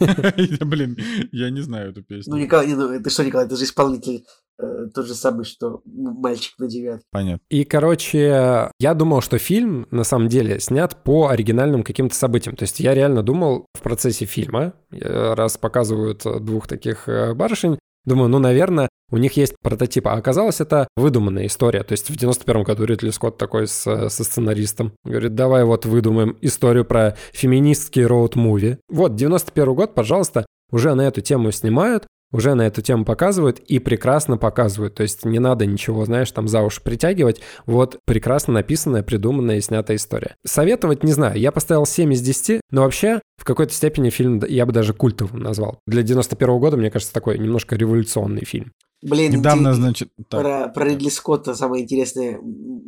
[0.66, 0.96] Блин,
[1.30, 2.34] я не знаю эту песню.
[2.34, 4.24] Ну, Николай, ну, ты что, Николай, ты же исполнитель
[4.58, 7.06] э, тот же самый, что мальчик на девятке.
[7.12, 7.44] Понятно.
[7.48, 12.56] И, короче, я думал, что фильм, на самом деле, снят по оригинальным каким-то событиям.
[12.56, 17.78] То есть я реально думал в процессе фильма, э, раз показывают двух таких э, барышень,
[18.04, 20.08] Думаю, ну, наверное, у них есть прототип.
[20.08, 21.82] А оказалось, это выдуманная история.
[21.82, 26.36] То есть в 91 году Ридли Скотт такой с, со сценаристом говорит, давай вот выдумаем
[26.40, 28.78] историю про феминистский роуд-муви.
[28.88, 33.78] Вот, 91 год, пожалуйста, уже на эту тему снимают, уже на эту тему показывают и
[33.78, 34.94] прекрасно показывают.
[34.94, 37.40] То есть не надо ничего, знаешь, там за уши притягивать.
[37.66, 40.36] Вот прекрасно написанная, придуманная и снятая история.
[40.44, 41.38] Советовать не знаю.
[41.38, 45.40] Я поставил 7 из 10, но вообще в какой-то степени фильм я бы даже культовым
[45.40, 45.78] назвал.
[45.86, 48.72] Для 91 -го года, мне кажется, такой немножко революционный фильм.
[49.02, 50.40] Блин, недавно, значит, так.
[50.40, 52.40] про, про Ридли Скотта самая интересная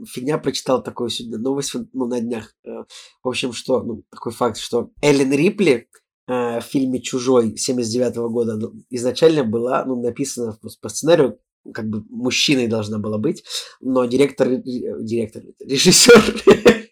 [0.07, 2.55] фигня прочитал такую сегодня новость ну, на днях.
[2.65, 2.85] Э,
[3.23, 5.89] в общем, что, ну, такой факт, что Эллен Рипли
[6.27, 11.39] э, в фильме «Чужой» 79 -го года ну, изначально была ну, написана по сценарию
[11.73, 13.45] как бы мужчиной должна была быть,
[13.81, 16.43] но директор, э, директор, режиссер,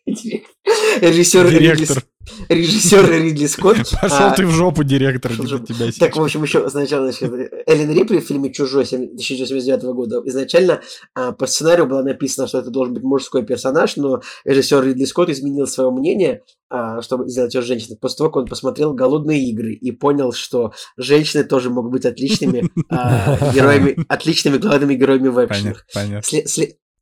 [1.01, 2.03] режиссер Директор.
[2.49, 3.79] режиссер Ридли Скотт.
[4.01, 5.97] Пошел а, ты в жопу, директор, для тебя сейчас.
[5.97, 7.33] Так, в общем, еще сначала, значит,
[7.67, 10.81] Эллен Рипли в фильме «Чужой» 1979 года изначально
[11.15, 15.31] а, по сценарию было написано, что это должен быть мужской персонаж, но режиссер Ридли Скотт
[15.31, 19.73] изменил свое мнение, а, чтобы сделать ее женщиной, после того, как он посмотрел «Голодные игры»
[19.73, 25.87] и понял, что женщины тоже могут быть отличными а, героями, отличными главными героями в экшенах.
[25.93, 26.23] Понятно.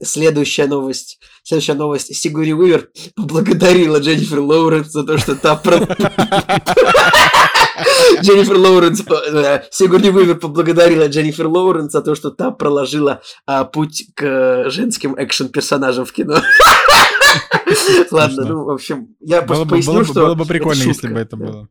[0.02, 1.18] Следующая новость.
[1.42, 2.14] Следующая новость.
[2.14, 5.60] Сигури Уивер поблагодарила Дженнифер Лоуренс за то, что та.
[8.22, 9.02] Дженнифер Лоуренс...
[9.32, 15.14] Э, Сигурни Уивер поблагодарила Дженнифер Лоуренс за то, что та проложила а, путь к женским
[15.16, 16.36] экшен-персонажам в кино.
[18.10, 20.26] Ладно, ну, в общем, я просто поясню, что...
[20.26, 21.68] Было бы прикольно, если бы это было.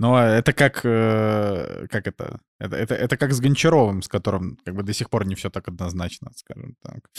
[0.00, 2.40] Но это как, э, как это?
[2.58, 2.74] это?
[2.74, 5.68] Это, это как с Гончаровым, с которым как бы до сих пор не все так
[5.68, 7.10] однозначно, скажем так.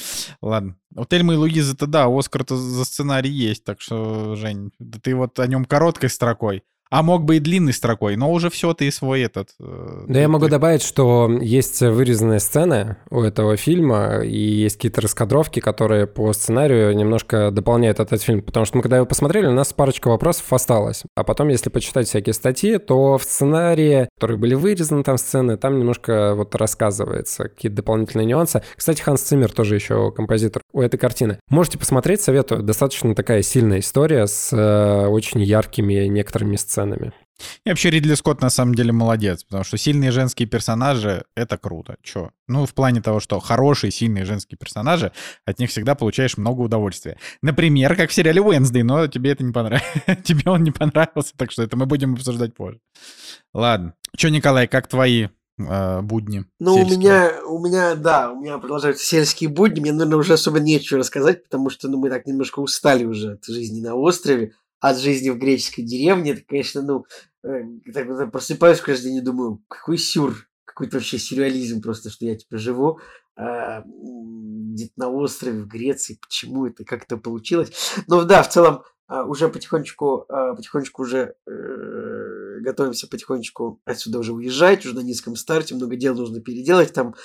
[0.41, 0.75] Ладно.
[0.95, 4.71] У Тельмы и Луизы-то да, Оскар-то за сценарий есть, так что, Жень,
[5.03, 6.63] ты вот о нем короткой строкой.
[6.91, 9.51] А мог бы и длинной строкой, но уже все, ты свой этот...
[9.61, 14.99] Э, да я могу добавить, что есть вырезанные сцены у этого фильма, и есть какие-то
[14.99, 19.53] раскадровки, которые по сценарию немножко дополняют этот фильм, потому что мы когда его посмотрели, у
[19.53, 21.03] нас парочка вопросов осталось.
[21.15, 25.79] А потом, если почитать всякие статьи, то в сценарии, которые были вырезаны там сцены, там
[25.79, 28.63] немножко вот рассказывается какие-то дополнительные нюансы.
[28.75, 31.39] Кстати, Ханс Циммер тоже еще композитор у этой картины.
[31.49, 32.63] Можете посмотреть, советую.
[32.63, 37.13] Достаточно такая сильная история с э, очень яркими некоторыми сценами.
[37.65, 41.95] И вообще Ридли Скотт на самом деле молодец, потому что сильные женские персонажи— это круто.
[42.03, 42.31] Чё?
[42.47, 45.11] Ну, в плане того, что хорошие, сильные женские персонажи,
[45.45, 47.17] от них всегда получаешь много удовольствия.
[47.41, 49.83] Например, как в сериале Уэнсдей, но тебе это не понравилось.
[50.23, 52.79] тебе он не понравился, так что это мы будем обсуждать позже.
[53.53, 53.93] Ладно.
[54.15, 56.45] Чё, Николай, как твои э, будни?
[56.59, 56.97] Ну, сельские?
[56.97, 59.79] у меня, у меня, да, у меня продолжаются сельские будни.
[59.79, 63.45] Мне, наверное, уже особо нечего рассказать, потому что ну, мы так немножко устали уже от
[63.45, 67.05] жизни на острове от жизни в греческой деревне, это, конечно, ну,
[67.43, 70.35] э, так, просыпаюсь каждый день и думаю, какой сюр,
[70.65, 72.99] какой-то вообще сюрреализм просто, что я типа живу
[73.37, 77.93] э, где-то на острове в Греции, почему это, как это получилось.
[78.07, 81.51] Но да, в целом э, уже потихонечку, э, потихонечку уже э,
[82.61, 87.15] готовимся потихонечку отсюда уже уезжать, уже на низком старте, много дел нужно переделать там,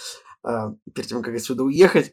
[0.45, 2.13] э, перед тем, как отсюда уехать.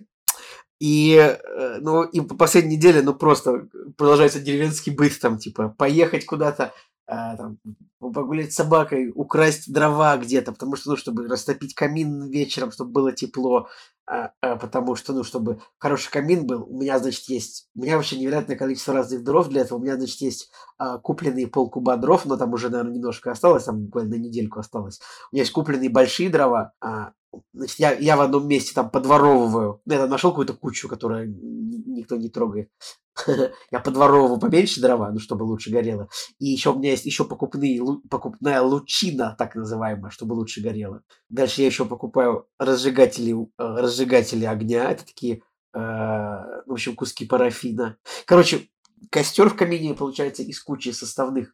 [0.79, 6.25] И, э, ну, и по последней неделе, ну, просто продолжается деревенский быт, там, типа, поехать
[6.25, 6.73] куда-то,
[7.05, 7.57] а, там,
[7.99, 13.11] погулять с собакой, украсть дрова где-то, потому что, ну, чтобы растопить камин вечером, чтобы было
[13.11, 13.67] тепло,
[14.05, 17.97] а, а, потому что, ну, чтобы хороший камин был, у меня, значит, есть, у меня
[17.97, 22.25] вообще невероятное количество разных дров для этого, у меня, значит, есть а, купленные полкуба дров,
[22.25, 24.99] но там уже, наверное, немножко осталось, там буквально недельку осталось.
[25.31, 27.11] У меня есть купленные большие дрова, а,
[27.53, 29.81] Значит, я, я в одном месте там подворовываю.
[29.87, 32.69] Я там нашел какую-то кучу, которую никто не трогает.
[33.71, 36.09] я подворовываю поменьше дрова, ну, чтобы лучше горело.
[36.39, 41.03] И еще у меня есть еще покупные, покупная лучина, так называемая, чтобы лучше горело.
[41.29, 44.91] Дальше я еще покупаю разжигатели, э, разжигатели огня.
[44.91, 45.41] Это такие,
[45.73, 47.97] э, в общем, куски парафина.
[48.25, 48.67] Короче,
[49.09, 51.53] костер в камине получается из кучи составных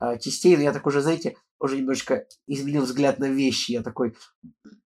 [0.00, 0.56] э, частей.
[0.56, 3.72] Но я так уже, знаете, уже немножечко изменил взгляд на вещи.
[3.72, 4.16] Я такой,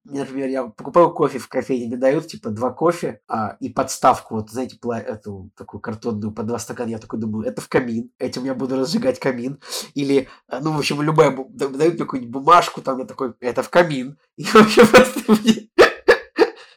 [0.04, 4.50] например, я покупаю кофе в кофейне, мне дают типа два кофе а, и подставку, вот
[4.50, 6.90] знаете, пла- эту такую картонную по два стакана.
[6.90, 9.61] Я такой думаю, это в камин, этим я буду разжигать камин.
[9.94, 13.70] Или, э, ну, в общем, любая, дают мне какую-нибудь бумажку, там я такой, это в
[13.70, 14.18] камин.
[14.37, 15.20] И вообще просто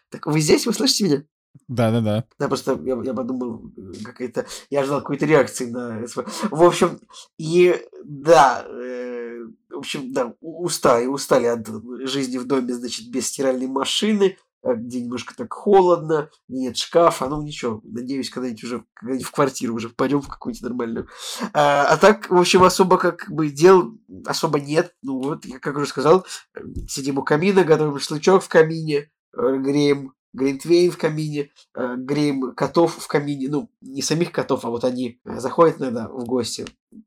[0.09, 1.23] Так, вы здесь, вы слышите меня?
[1.67, 3.71] Да, да, просто я, я подумал,
[4.03, 4.45] какая-то.
[4.69, 6.05] Я ждал какой-то реакции на.
[6.51, 6.99] В общем,
[7.37, 11.67] и да, э, в общем, да, устали, устали от
[12.07, 17.41] жизни в доме, значит, без стиральной машины, э, где немножко так холодно, нет шкафа, ну
[17.41, 21.07] ничего, надеюсь, когда-нибудь уже когда в квартиру уже пойдем в какую-нибудь нормальную.
[21.53, 24.95] А, а так, в общем, особо как бы дел особо нет.
[25.01, 29.57] Ну вот, я как уже сказал, э, сидим у камина, готовим шашлычок в камине, э,
[29.57, 34.83] греем Гринтвейн в камине, э, греем котов в камине, ну, не самих котов, а вот
[34.83, 36.65] они э, заходят иногда в гости,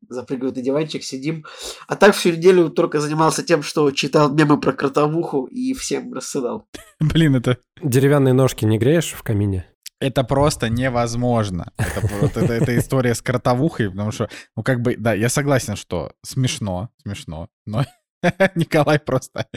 [0.09, 1.45] запрыгивают на диванчик, сидим.
[1.87, 6.65] А так всю неделю только занимался тем, что читал мемы про кротовуху и всем рассылал.
[6.99, 7.57] Блин, это...
[7.81, 9.67] Деревянные ножки не греешь в камине?
[9.99, 11.71] Это просто невозможно.
[11.77, 15.75] Это, вот, это, это история с кротовухой, потому что, ну, как бы, да, я согласен,
[15.75, 17.85] что смешно, смешно, но
[18.55, 19.47] Николай просто,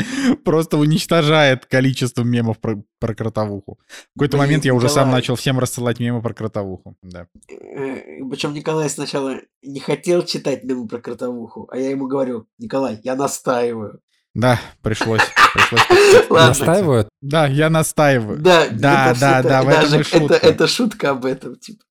[0.44, 3.78] просто уничтожает количество мемов про, про кротовуху.
[3.88, 4.86] В какой-то Блин, момент я Николай.
[4.86, 6.96] уже сам начал всем рассылать мемы про кротовуху.
[7.02, 7.26] Да.
[7.48, 13.00] Э, причем Николай сначала не хотел читать мемы про кротовуху, а я ему говорю, Николай,
[13.02, 14.00] я настаиваю.
[14.34, 15.20] Да, пришлось.
[15.52, 17.08] пришлось Настаивают?
[17.20, 18.38] Да, я настаиваю.
[18.38, 20.34] Да, да, да, да, в этом и шутка.
[20.34, 21.84] Это, шутка об этом, типа.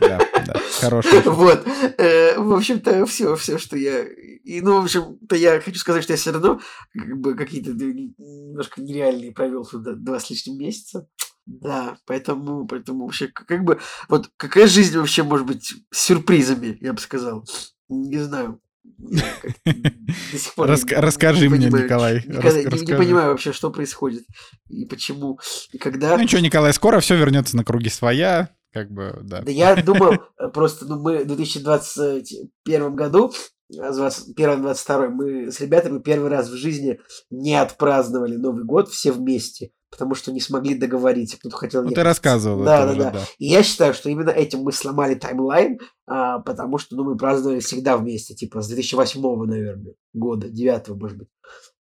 [0.00, 1.30] Да, да, хорошая шутка.
[1.30, 1.66] Вот.
[1.96, 4.04] Э, в общем-то, все, все, что я...
[4.04, 6.60] И, ну, в общем-то, я хочу сказать, что я все равно
[6.92, 11.08] как бы какие-то немножко нереальные провел туда два с лишним месяца.
[11.46, 16.92] Да, поэтому, поэтому вообще, как бы, вот какая жизнь вообще может быть с сюрпризами, я
[16.92, 17.44] бы сказал.
[17.88, 18.60] Не знаю.
[18.98, 22.24] До сих пор расскажи мне, Николай.
[22.26, 24.24] не, понимаю вообще, что происходит
[24.68, 25.38] и почему,
[25.72, 26.16] и когда.
[26.16, 29.42] Ну ничего, Николай, скоро все вернется на круги своя, как бы, да.
[29.42, 33.32] Да я думал, э, просто, ну, мы в 2021 году
[33.72, 40.14] 21-22 мы с ребятами первый раз в жизни не отпраздновали Новый год все вместе потому
[40.14, 42.64] что не смогли договориться, кто-то хотел ну, ты рассказывал.
[42.64, 43.20] Да, да, да, да.
[43.38, 47.60] И я считаю, что именно этим мы сломали таймлайн, а, потому что, ну, мы праздновали
[47.60, 51.28] всегда вместе, типа, с 2008, наверное, года, 9 может быть.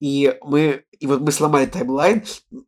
[0.02, 2.24] И мы, и вот мы сломали таймлайн,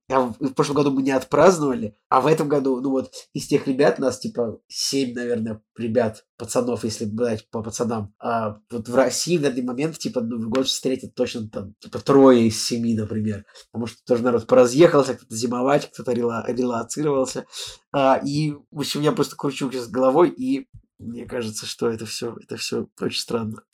[0.09, 3.49] а в, в прошлом году мы не отпраздновали, а в этом году, ну вот, из
[3.49, 8.95] тех ребят, нас типа 7, наверное, ребят, пацанов, если брать по пацанам, а вот в
[8.95, 13.45] России в данный момент, типа, Новый год встретит точно там, типа, трое из семи, например,
[13.73, 17.47] потому что тоже народ поразъехался, кто-то зимовать, кто-то рела, релацировался,
[17.93, 20.69] а, и, в общем, я просто кручу сейчас головой, и
[21.01, 23.65] мне кажется, что это все, это все очень странно.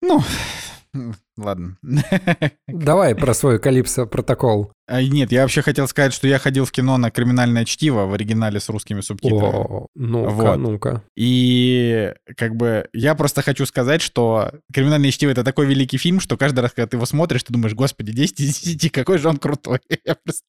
[0.00, 0.20] Ну,
[1.36, 1.78] ладно.
[2.68, 4.72] Давай про свой Калипсо протокол.
[4.86, 8.12] А, нет, я вообще хотел сказать, что я ходил в кино на «Криминальное чтиво» в
[8.12, 9.42] оригинале с русскими субтитрами.
[9.42, 10.56] О, ну-ка, вот.
[10.58, 11.02] ну-ка.
[11.16, 16.36] И как бы я просто хочу сказать, что «Криминальное чтиво»— это такой великий фильм, что
[16.36, 19.38] каждый раз, когда ты его смотришь, ты думаешь, господи, 10 из 10, какой же он
[19.38, 19.80] крутой.
[20.04, 20.44] Я просто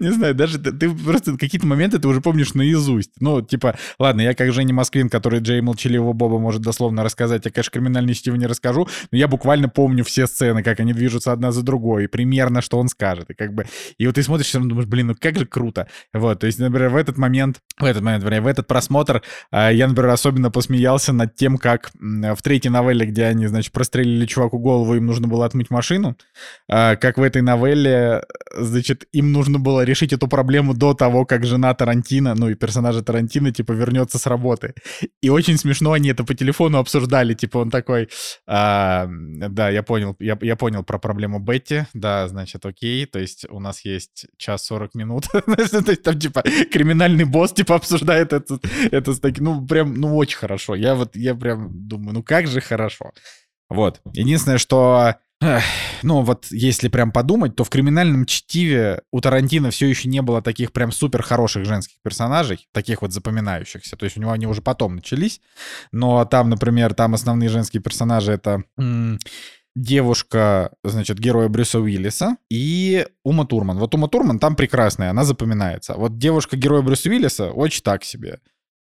[0.00, 3.12] не знаю, даже ты просто какие-то моменты ты уже помнишь наизусть.
[3.20, 7.50] Ну, типа, ладно, я как Женя Москвин, который Джей Молчаливого Боба может дословно рассказать, я,
[7.50, 11.52] конечно, «Криминальное чтиво» не расскажу, но я буквально помню все сцены, как они движутся одна
[11.52, 13.30] за другой, и примерно, что он скажет.
[13.30, 13.66] И как бы...
[13.98, 15.88] И вот ты смотришь, равно думаешь, блин, ну как же круто.
[16.12, 19.88] Вот, то есть, например, в этот момент, в этот момент, в этот просмотр э, я,
[19.88, 24.94] например, особенно посмеялся над тем, как в третьей новелле, где они, значит, прострелили чуваку голову,
[24.94, 26.16] им нужно было отмыть машину,
[26.68, 28.22] э, как в этой новелле,
[28.56, 33.02] значит, им нужно было решить эту проблему до того, как жена Тарантино, ну и персонажа
[33.02, 34.74] Тарантино, типа, вернется с работы.
[35.22, 39.97] И очень смешно они это по телефону обсуждали, типа, он такой, э, да, я понял,
[40.18, 44.64] я, я понял про проблему Бетти, да, значит, окей, то есть у нас есть час
[44.64, 45.26] 40 минут.
[45.32, 48.58] То есть там, типа, криминальный босс, типа, обсуждает это,
[48.90, 50.74] это с таким, ну, прям, ну, очень хорошо.
[50.74, 53.12] Я вот, я прям думаю, ну, как же хорошо.
[53.68, 54.00] Вот.
[54.14, 55.14] Единственное, что
[56.02, 60.42] ну, вот если прям подумать, то в «Криминальном чтиве» у Тарантино все еще не было
[60.42, 63.96] таких прям супер хороших женских персонажей, таких вот запоминающихся.
[63.96, 65.40] То есть у него они уже потом начались.
[65.92, 68.64] Но там, например, там основные женские персонажи— это
[69.76, 73.78] девушка, значит, героя Брюса Уиллиса и Ума Турман.
[73.78, 75.94] Вот Ума Турман там прекрасная, она запоминается.
[75.94, 78.40] Вот девушка героя Брюса Уиллиса очень так себе.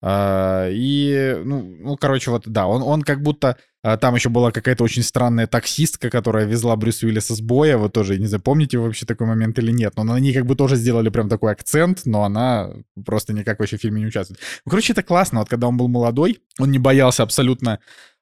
[0.08, 3.58] А, и, ну, ну, короче, вот, да, он, он как будто...
[3.82, 7.78] А, там еще была какая-то очень странная таксистка, которая везла Брюса Уиллиса с боя.
[7.78, 9.93] Вы тоже, не знаю, помните вообще такой момент или нет.
[9.95, 12.71] Но на ней как бы тоже сделали прям такой акцент, но она
[13.04, 14.39] просто никак вообще в фильме не участвует.
[14.65, 15.39] Ну, короче, это классно.
[15.39, 17.80] Вот когда он был молодой, он не боялся абсолютно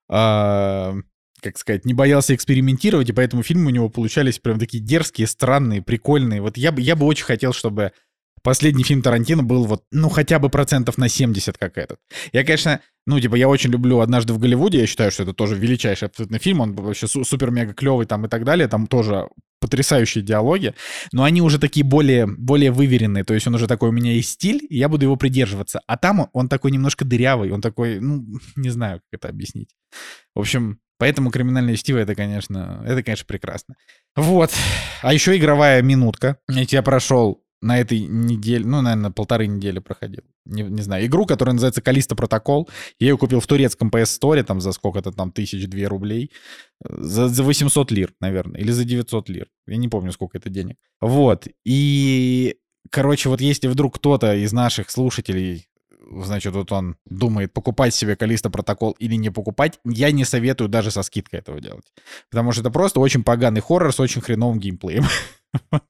[0.09, 0.95] а,
[1.43, 5.81] как сказать, не боялся экспериментировать, и поэтому фильмы у него получались прям такие дерзкие, странные,
[5.81, 6.41] прикольные.
[6.41, 7.91] Вот я бы, я бы очень хотел, чтобы
[8.43, 11.97] последний фильм Тарантино был вот, ну, хотя бы процентов на 70, как этот.
[12.33, 15.55] Я, конечно, ну, типа, я очень люблю «Однажды в Голливуде», я считаю, что это тоже
[15.55, 19.27] величайший абсолютно фильм, он вообще супер-мега клевый там и так далее, там тоже
[19.59, 20.73] потрясающие диалоги,
[21.13, 24.31] но они уже такие более, более выверенные, то есть он уже такой, у меня есть
[24.31, 25.81] стиль, и я буду его придерживаться.
[25.87, 28.25] А там он такой немножко дырявый, он такой, ну,
[28.57, 29.69] не знаю, как это объяснить.
[30.35, 33.75] В общем, Поэтому криминальное чтиво это, конечно, это, конечно, прекрасно.
[34.15, 34.51] Вот.
[35.01, 36.37] А еще игровая минутка.
[36.47, 40.23] Я прошел на этой неделе, ну, наверное, полторы недели проходил.
[40.45, 42.69] Не, не знаю, игру, которая называется Калиста Протокол.
[42.99, 46.31] Я ее купил в турецком PS Store, там за сколько-то там, тысяч две рублей.
[46.83, 49.47] За, за 800 лир, наверное, или за 900 лир.
[49.65, 50.75] Я не помню, сколько это денег.
[50.99, 51.47] Вот.
[51.65, 52.57] И,
[52.91, 55.67] короче, вот если вдруг кто-то из наших слушателей
[56.23, 60.91] значит, вот он думает, покупать себе Калиста протокол или не покупать, я не советую даже
[60.91, 61.85] со скидкой этого делать.
[62.29, 65.05] Потому что это просто очень поганый хоррор с очень хреновым геймплеем.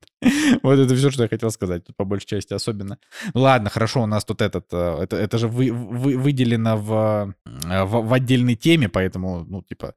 [0.64, 2.98] Вот это все, что я хотел сказать, тут по большей части особенно.
[3.34, 8.08] Ладно, хорошо, у нас тут этот, э, это, это же вы, вы, выделено э, в,
[8.08, 9.96] в отдельной теме, поэтому, ну, типа,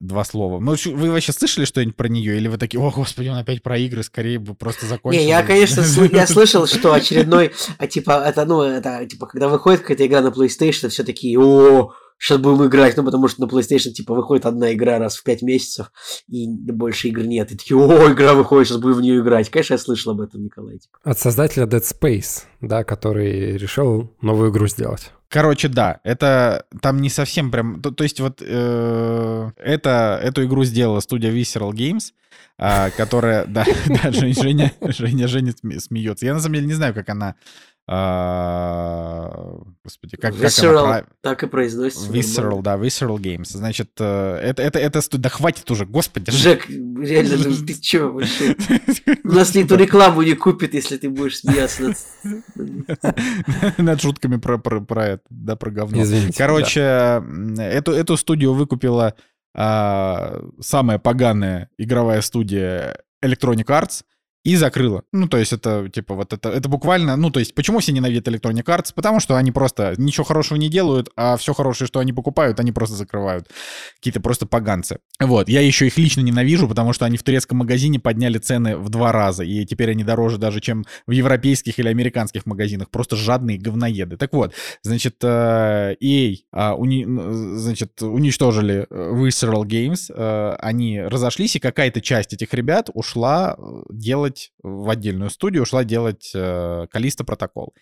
[0.00, 0.60] два слова.
[0.60, 2.36] Ну, вы вообще слышали что-нибудь про нее?
[2.36, 5.18] Или вы такие, о, господи, он опять про игры, скорее бы просто закончил.
[5.18, 5.82] Не, я, конечно,
[6.12, 10.28] я слышал, что очередной, а, типа, это, ну, это, типа, когда выходит какая-то игра на
[10.28, 14.72] PlayStation, все такие, о, сейчас будем играть, ну, потому что на PlayStation, типа, выходит одна
[14.72, 15.90] игра раз в пять месяцев,
[16.28, 17.52] и больше игр нет.
[17.52, 19.48] И такие, о, игра выходит, сейчас будем в нее играть.
[19.50, 20.78] Конечно, я слышал об этом, Николай.
[20.78, 20.98] Типа.
[21.04, 25.12] От создателя Dead Space, да, который решил новую игру сделать.
[25.28, 27.80] Короче, да, это там не совсем прям...
[27.82, 32.12] То, то есть вот э, это, эту игру сделала студия Visceral Games,
[32.58, 33.44] э, которая...
[33.46, 36.26] Да, да Женя, Женя, Женя смеется.
[36.26, 37.34] Я на самом деле не знаю, как она
[39.84, 41.04] господи, как, Visceral, как она...
[41.20, 42.10] так и произносится.
[42.10, 43.44] Visceral, да, Visceral Games.
[43.50, 46.32] Значит, э, это, это, это, да хватит уже, господи.
[46.32, 48.56] Жек, реально, ну, ты чё вообще?
[49.22, 51.94] У нас никто рекламу не купит, если ты будешь смеяться
[52.56, 56.02] над, над шутками про, про, про это, да, про говно.
[56.02, 56.36] Извините.
[56.36, 57.64] Короче, да.
[57.64, 59.14] эту, эту студию выкупила
[59.54, 64.02] а, самая поганая игровая студия Electronic Arts—
[64.46, 65.02] и закрыла.
[65.12, 68.28] Ну, то есть это, типа, вот это, это буквально, ну, то есть почему все ненавидят
[68.28, 68.92] Electronic Arts?
[68.94, 72.70] Потому что они просто ничего хорошего не делают, а все хорошее, что они покупают, они
[72.70, 73.48] просто закрывают.
[73.96, 75.00] Какие-то просто поганцы.
[75.18, 78.88] Вот, я еще их лично ненавижу, потому что они в турецком магазине подняли цены в
[78.88, 82.90] два раза, и теперь они дороже даже, чем в европейских или американских магазинах.
[82.90, 84.16] Просто жадные говноеды.
[84.16, 87.04] Так вот, значит, э, EA, а, уни,
[87.56, 93.58] значит, уничтожили э, Visceral Games, э, они разошлись, и какая-то часть этих ребят ушла
[93.90, 97.74] делать в отдельную студию, ушла делать Калиста протокол.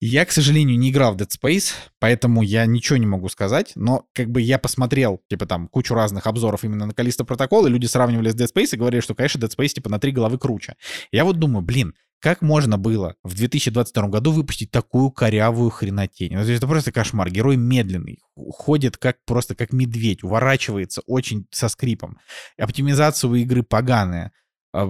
[0.00, 4.06] Я, к сожалению, не играл в Dead Space, поэтому я ничего не могу сказать, но
[4.12, 7.86] как бы я посмотрел, типа, там, кучу разных обзоров именно на Калиста протокол, и люди
[7.86, 10.74] сравнивали с Dead Space и говорили, что, конечно, Dead Space, типа, на три головы круче.
[11.10, 16.34] Я вот думаю, блин, как можно было в 2022 году выпустить такую корявую хренотень?
[16.34, 17.30] Ну, это просто кошмар.
[17.30, 22.18] Герой медленный, ходит как просто как медведь, уворачивается очень со скрипом.
[22.58, 24.32] Оптимизация у игры поганая.
[24.74, 24.88] А,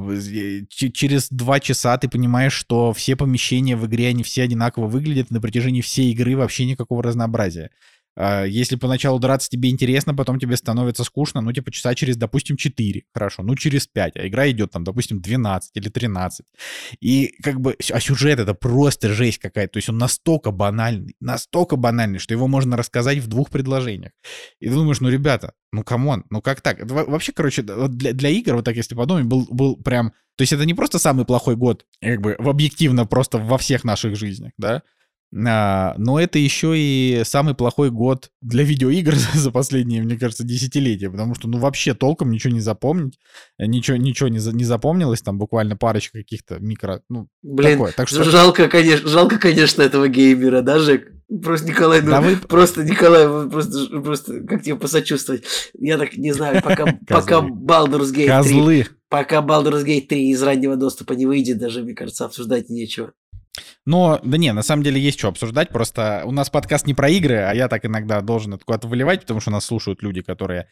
[0.71, 5.43] через два часа ты понимаешь, что все помещения в игре, они все одинаково выглядят, на
[5.43, 7.71] протяжении всей игры вообще никакого разнообразия.
[8.17, 12.57] А, если поначалу драться тебе интересно, потом тебе становится скучно, ну, типа, часа через, допустим,
[12.57, 16.47] 4, хорошо, ну, через 5, а игра идет там, допустим, 12 или 13.
[17.01, 21.77] И как бы, а сюжет это просто жесть какая-то, то есть он настолько банальный, настолько
[21.77, 24.13] банальный, что его можно рассказать в двух предложениях.
[24.61, 26.81] И ты думаешь, ну, ребята, ну, come on, ну как так?
[26.81, 30.13] Это вообще, короче, для, для игр, вот так если подумать, был, был прям...
[30.37, 34.17] То есть это не просто самый плохой год, как бы, объективно просто во всех наших
[34.17, 34.83] жизнях, да?
[35.47, 41.11] А, но это еще и самый плохой год для видеоигр за последние, мне кажется, десятилетия,
[41.11, 43.19] потому что, ну, вообще толком ничего не запомнить,
[43.59, 47.93] ничего, ничего не, не запомнилось, там буквально парочка каких-то микро, ну, Блин, такое.
[47.93, 48.23] Так что...
[48.25, 51.11] жалко, конечно, жалко, конечно, этого геймера, да, Жек?
[51.43, 52.37] Просто, Николай, ну, да вы...
[52.37, 55.43] просто, Николай, просто, просто, как тебе посочувствовать?
[55.79, 58.29] Я так не знаю, пока, пока Baldur's Gate 3...
[58.29, 58.87] Козлы.
[59.09, 63.13] Пока Baldur's Gate 3 из раннего доступа не выйдет, даже, мне кажется, обсуждать нечего.
[63.87, 67.09] Но, да не, на самом деле есть что обсуждать, просто у нас подкаст не про
[67.11, 70.69] игры, а я так иногда должен это куда-то выливать, потому что нас слушают люди, которые,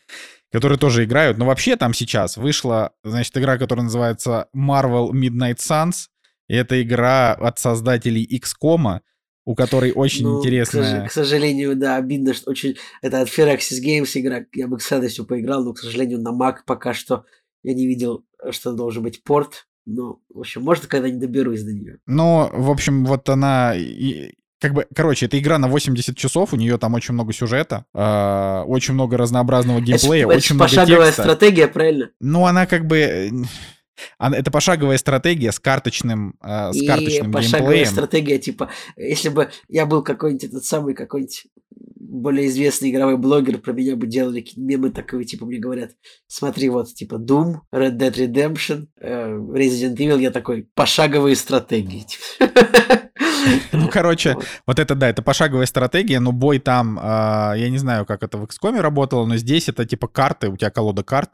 [0.50, 1.38] которые тоже играют.
[1.38, 6.08] Но вообще там сейчас вышла, значит, игра, которая называется Marvel Midnight Suns,
[6.48, 9.00] и это игра от создателей XCOM,
[9.44, 11.06] у которой очень ну, интересная...
[11.06, 12.76] К, к сожалению, да, обидно, что очень...
[13.00, 16.58] Это от Firaxis Games игра, я бы с радостью поиграл, но, к сожалению, на Mac
[16.64, 17.24] пока что
[17.62, 21.98] я не видел, что должен быть порт ну, в общем, может, когда-нибудь доберусь до нее.
[22.06, 23.74] Ну, в общем, вот она...
[23.76, 27.84] И, как бы, короче, это игра на 80 часов, у нее там очень много сюжета,
[27.92, 31.22] э, очень много разнообразного геймплея, это, очень это много пошаговая текста.
[31.22, 32.10] стратегия, правильно?
[32.20, 32.98] Ну, она как бы...
[32.98, 33.30] Э,
[34.18, 37.88] это пошаговая стратегия с карточным, э, с и карточным пошаговая геймплеем.
[37.88, 41.46] стратегия, типа, если бы я был какой-нибудь этот самый какой-нибудь
[42.12, 45.92] более известный игровой блогер про меня бы делали какие-то мемы такие, типа, мне говорят,
[46.26, 52.04] смотри, вот, типа, Doom, Red Dead Redemption, э, Resident Evil, я такой, пошаговые стратегии.
[52.04, 52.52] Типа.
[53.72, 58.04] Ну, короче, вот это, да, это пошаговая стратегия, но бой там, а, я не знаю,
[58.06, 61.30] как это в XCOM работало, но здесь это типа карты, у тебя колода карт,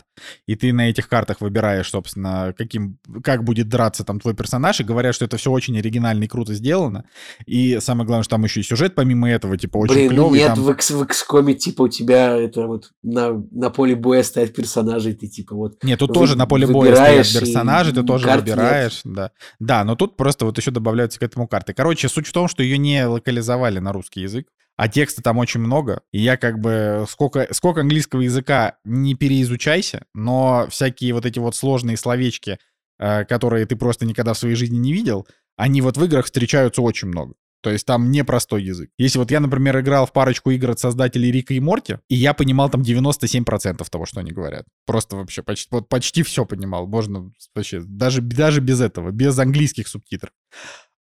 [0.47, 4.85] и ты на этих картах выбираешь, собственно, каким, как будет драться там твой персонаж, и
[4.85, 7.05] говорят, что это все очень оригинально и круто сделано,
[7.47, 10.39] и самое главное, что там еще и сюжет помимо этого, типа, очень Блин, клевый.
[10.39, 10.63] нет, там...
[10.63, 15.27] в, в XCOM, типа, у тебя это вот на, на поле боя стоят персонажи, ты
[15.27, 15.83] типа вот...
[15.83, 19.15] Нет, тут вы, тоже на поле боя стоят персонажи, ты тоже выбираешь, нет.
[19.15, 19.31] да.
[19.59, 21.75] Да, но тут просто вот еще добавляются к этому карты.
[21.79, 25.61] Короче, суть в том, что ее не локализовали на русский язык, а текста там очень
[25.61, 26.03] много.
[26.11, 31.55] И я как бы сколько, сколько английского языка не переизучайся, но всякие вот эти вот
[31.55, 32.59] сложные словечки,
[32.99, 36.83] э, которые ты просто никогда в своей жизни не видел, они вот в играх встречаются
[36.83, 37.35] очень много.
[37.61, 38.91] То есть там непростой язык.
[38.99, 42.35] Если вот я, например, играл в парочку игр от создателей Рика и Морти, и я
[42.35, 44.65] понимал там 97% того, что они говорят.
[44.85, 46.89] Просто вообще почти, вот почти все понимал.
[46.89, 50.33] Можно вообще, даже, даже без этого, без английских субтитров.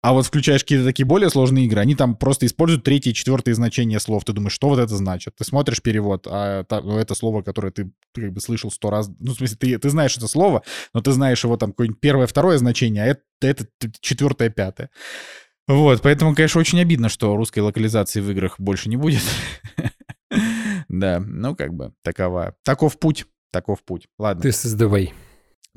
[0.02, 3.54] А вот включаешь какие-то такие более сложные игры, они там просто используют третье и четвертое
[3.54, 4.26] значение слов.
[4.26, 5.36] Ты думаешь, что вот это значит?
[5.36, 8.90] Ты смотришь перевод, а это, ну, это слово, которое ты, ты как бы слышал сто
[8.90, 9.10] раз.
[9.20, 12.26] Ну, в смысле, ты, ты знаешь это слово, но ты знаешь его там какое-нибудь первое,
[12.26, 13.66] второе значение, а это, это
[14.00, 14.90] четвертое, пятое.
[15.68, 19.22] Вот, поэтому, конечно, очень обидно, что русской локализации в играх больше не будет.
[20.88, 22.56] Да, ну как бы такова.
[22.64, 24.08] Таков путь, таков путь.
[24.20, 24.42] Ладно.
[24.42, 25.14] The way.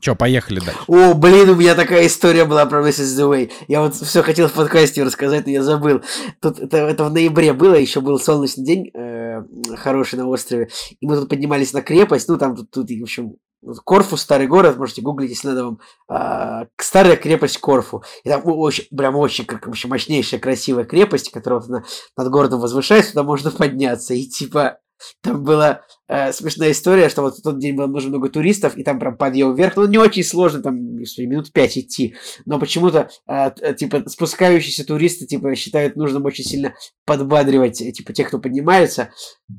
[0.01, 0.81] Че, поехали дальше.
[0.89, 3.19] О, блин, у меня такая история была про Mrs.
[3.19, 3.53] The Way.
[3.69, 6.03] Я вот все хотел в подкасте рассказать, но я забыл.
[6.41, 9.43] Тут это, это в ноябре было, еще был солнечный день э,
[9.77, 10.69] хороший на острове.
[11.01, 12.29] И мы тут поднимались на крепость.
[12.29, 13.37] Ну, там тут, тут в общем,
[13.85, 15.79] Корфу, старый город, можете гуглить, если надо вам.
[16.09, 18.03] А, старая крепость Корфу.
[18.25, 21.85] И там очень, прям очень, очень мощнейшая, красивая крепость, которая вот на,
[22.17, 24.15] над городом возвышается, туда можно подняться.
[24.15, 24.79] И типа
[25.23, 28.85] Там была э, смешная история, что вот в тот день было нужно много туристов, и
[28.85, 29.77] там прям подъем вверх.
[29.77, 32.15] Ну, не очень сложно, там минут пять идти.
[32.47, 36.75] Но почему-то, э, типа, спускающиеся туристы, типа, считают нужным очень сильно
[37.07, 39.11] подбадривать, э, типа, тех, кто поднимается.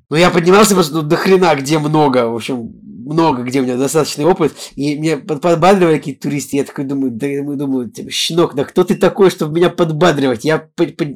[0.10, 2.30] Но я поднимался просто, ну, до хрена, где много.
[2.30, 2.74] В общем,
[3.06, 7.28] много, где у меня достаточный опыт, и меня подбадривали какие-то туристы, я такой думаю, да,
[7.56, 10.44] думаю, типа, щенок, да кто ты такой, чтобы меня подбадривать?
[10.44, 11.10] Я под, под...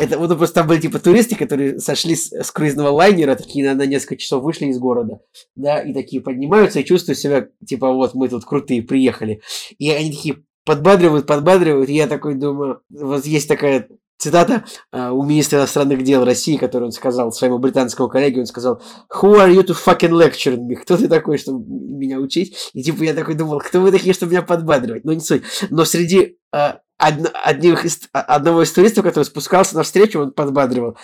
[0.00, 3.74] Это вот просто там были типа туристы, которые сошли с, с круизного лайнера, такие на,
[3.74, 5.20] на несколько часов вышли из города,
[5.54, 9.40] да, и такие поднимаются и чувствуют себя, типа, вот мы тут крутые, приехали.
[9.78, 13.88] И они такие подбадривают, подбадривают, и я такой думаю, вот есть такая
[14.18, 14.64] Цитата
[14.94, 18.80] uh, у министра иностранных дел России, который он сказал своему британскому коллеге, он сказал
[19.14, 22.70] «Who are you to fucking lecture me?» Кто ты такой, чтобы меня учить?
[22.72, 25.04] И типа я такой думал, кто вы такие, чтобы меня подбадривать?
[25.04, 25.42] Ну не суть.
[25.68, 30.96] Но среди uh, од- одних из, одного из туристов, который спускался на встречу, он подбадривал.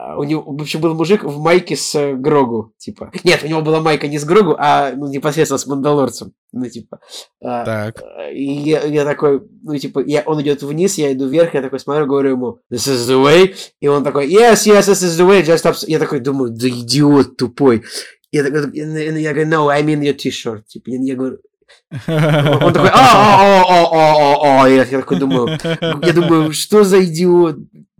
[0.00, 3.10] А, у него, в общем, был мужик в майке с э, Грогу, типа.
[3.24, 6.34] Нет, у него была майка не с Грогу, а ну, непосредственно с Мандалорцем.
[6.52, 7.00] Ну, типа.
[7.42, 8.04] А, так.
[8.32, 11.80] И я, я такой, ну, типа, я, он идет вниз, я иду вверх, я такой
[11.80, 13.56] смотрю, говорю ему, this is the way.
[13.80, 15.74] И он такой, yes, yes, this is the way, just stop.
[15.88, 17.82] Я такой думаю, да идиот тупой.
[18.30, 20.62] Я, такой, я говорю, no, I mean your t-shirt.
[20.68, 21.38] Типа, я, я говорю,
[21.90, 21.98] он
[22.72, 27.56] такой, а, а, а, а, а, а, я такой думаю, я думаю, что за идиот?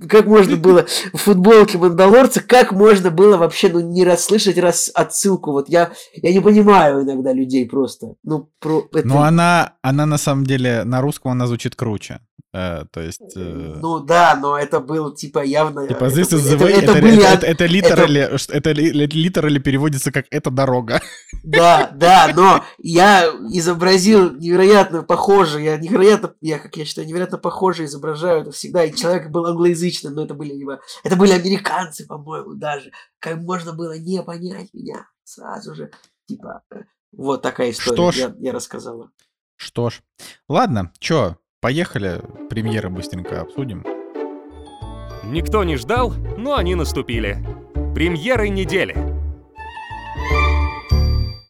[0.09, 5.53] Как можно было в футболке Мандалорца, как можно было вообще ну, не расслышать раз отсылку?
[5.53, 8.15] Вот я, я не понимаю иногда людей просто.
[8.23, 9.09] Ну, про, это...
[9.09, 12.21] Но она, она на самом деле на русском она звучит круче.
[12.55, 13.37] Э, то есть...
[13.37, 13.75] Э...
[13.81, 15.87] Ну да, но это был типа явно...
[15.87, 18.53] Типа this is the way, это, это, были, это, это, литерали, это...
[18.53, 21.01] это литерали переводится как «это дорога».
[21.45, 23.31] Да, да, но я
[23.79, 28.95] изобразил невероятно похоже, я невероятно, я, как я считаю, невероятно похоже изображаю это всегда, и
[28.95, 30.81] человек был англоязычным, но это были либо...
[31.05, 32.91] Это были американцы, по-моему, даже.
[33.21, 35.91] Как можно было не понять меня сразу же.
[36.27, 39.11] Типа, э, вот такая история, Что ж, я, я рассказала.
[39.57, 40.03] Что ж,
[40.49, 43.85] ладно, чё, Поехали, премьеры быстренько обсудим.
[45.25, 47.37] Никто не ждал, но они наступили.
[47.97, 48.95] Премьеры недели.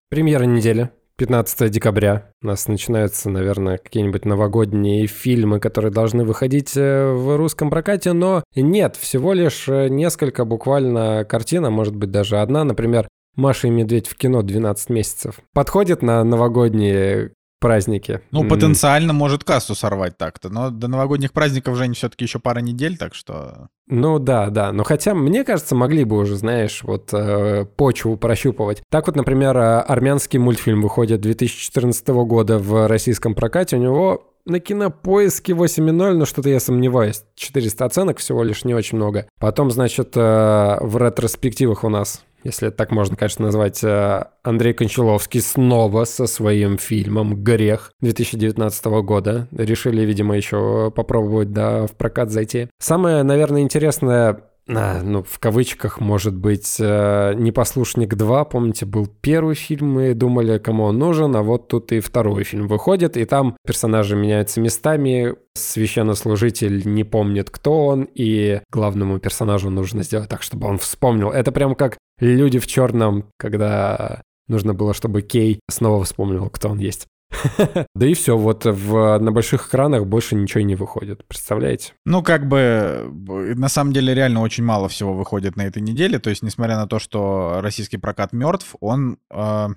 [0.08, 0.90] Премьера недели.
[1.18, 2.30] 15 декабря.
[2.40, 8.44] У нас начинаются, наверное, какие-нибудь новогодние фильмы, которые должны выходить э, в русском прокате, но
[8.54, 13.70] нет, всего лишь э, несколько буквально картин, а может быть даже одна, например, Маша и
[13.70, 15.40] Медведь в кино 12 месяцев.
[15.52, 18.20] Подходит на новогодние праздники.
[18.30, 18.48] Ну, mm.
[18.48, 23.14] потенциально может кассу сорвать так-то, но до новогодних праздников, Жень, все-таки еще пара недель, так
[23.14, 23.68] что...
[23.86, 28.82] Ну да, да, но хотя, мне кажется, могли бы уже, знаешь, вот э, почву прощупывать.
[28.90, 34.60] Так вот, например, э, армянский мультфильм выходит 2014 года в российском прокате, у него на
[34.60, 37.22] кинопоиске 8.0, но что-то я сомневаюсь.
[37.36, 39.28] 400 оценок всего лишь не очень много.
[39.38, 45.40] Потом, значит, э, в ретроспективах у нас если так можно, конечно, назвать, э, Андрей Кончаловский
[45.40, 49.48] снова со своим фильмом «Грех» 2019 года.
[49.52, 52.68] Решили, видимо, еще попробовать, да, в прокат зайти.
[52.80, 59.54] Самое, наверное, интересное а, ну, в кавычках, может быть, э, «Непослушник 2», помните, был первый
[59.54, 63.56] фильм, мы думали, кому он нужен, а вот тут и второй фильм выходит, и там
[63.66, 70.68] персонажи меняются местами, священнослужитель не помнит, кто он, и главному персонажу нужно сделать так, чтобы
[70.68, 71.30] он вспомнил.
[71.30, 76.78] Это прям как «Люди в черном», когда нужно было, чтобы Кей снова вспомнил, кто он
[76.78, 77.06] есть.
[77.94, 81.92] Да и все, вот в, на больших экранах больше ничего не выходит, представляете?
[82.04, 83.10] Ну, как бы,
[83.56, 86.86] на самом деле, реально очень мало всего выходит на этой неделе, то есть, несмотря на
[86.86, 89.18] то, что российский прокат мертв, он...
[89.30, 89.68] Э,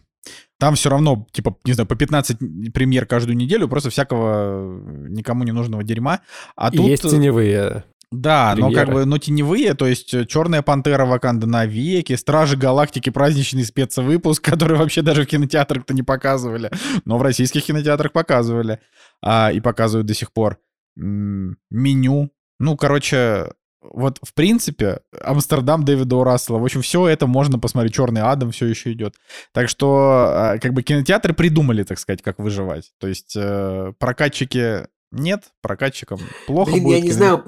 [0.60, 4.80] там все равно, типа, не знаю, по 15 премьер каждую неделю, просто всякого
[5.10, 6.22] никому не нужного дерьма.
[6.56, 6.86] А и тут...
[6.86, 8.74] есть теневые да, премьеры.
[8.74, 13.64] но как бы, но теневые, то есть э, Черная пантера Ваканда навеки, Стражи Галактики праздничный
[13.64, 16.70] спецвыпуск, который вообще даже в кинотеатрах-то не показывали,
[17.06, 18.80] но в российских кинотеатрах показывали
[19.22, 20.60] а, и показывают до сих пор.
[20.98, 22.32] Меню.
[22.60, 26.24] Ну, короче, вот в принципе Амстердам Дэвида У.
[26.26, 27.96] Рассела, в общем, все это можно посмотреть.
[27.96, 29.16] Черный Адам все еще идет.
[29.54, 32.92] Так что а, как бы кинотеатры придумали, так сказать, как выживать.
[33.00, 36.98] То есть э, прокатчики нет, прокатчикам плохо Блин, будет.
[37.00, 37.44] я не знаю,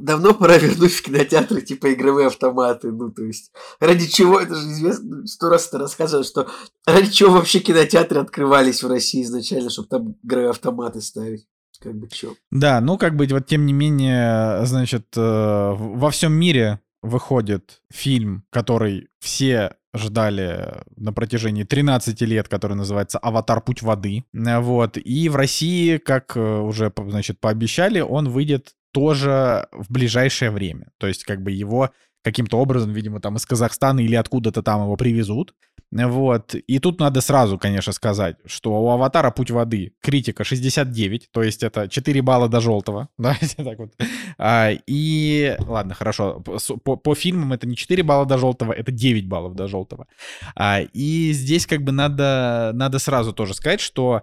[0.00, 2.90] давно пора вернуть в кинотеатры типа игровые автоматы.
[2.92, 6.48] Ну, то есть, ради чего, это же известно, сто раз ты рассказывал, что
[6.86, 11.46] ради чего вообще кинотеатры открывались в России изначально, чтобы там игровые автоматы ставить.
[11.80, 12.34] Как бы чё.
[12.52, 18.44] Да, ну как бы вот тем не менее, значит, э, во всем мире выходит фильм,
[18.50, 23.60] который все ждали на протяжении 13 лет, который называется «Аватар.
[23.60, 24.24] Путь воды».
[24.32, 24.96] Вот.
[24.96, 30.88] И в России, как э, уже, значит, пообещали, он выйдет тоже в ближайшее время.
[30.98, 31.90] То есть, как бы его
[32.22, 35.54] каким-то образом, видимо, там из Казахстана или откуда-то там его привезут.
[35.90, 36.54] Вот.
[36.54, 39.30] И тут надо сразу, конечно, сказать, что у «Аватара.
[39.30, 43.08] Путь воды» критика 69, то есть это 4 балла до желтого.
[43.18, 43.92] Да, так вот.
[44.38, 49.28] А, и, ладно, хорошо, по, по фильмам это не 4 балла до желтого, это 9
[49.28, 50.06] баллов до желтого.
[50.54, 54.22] А, и здесь как бы надо, надо сразу тоже сказать, что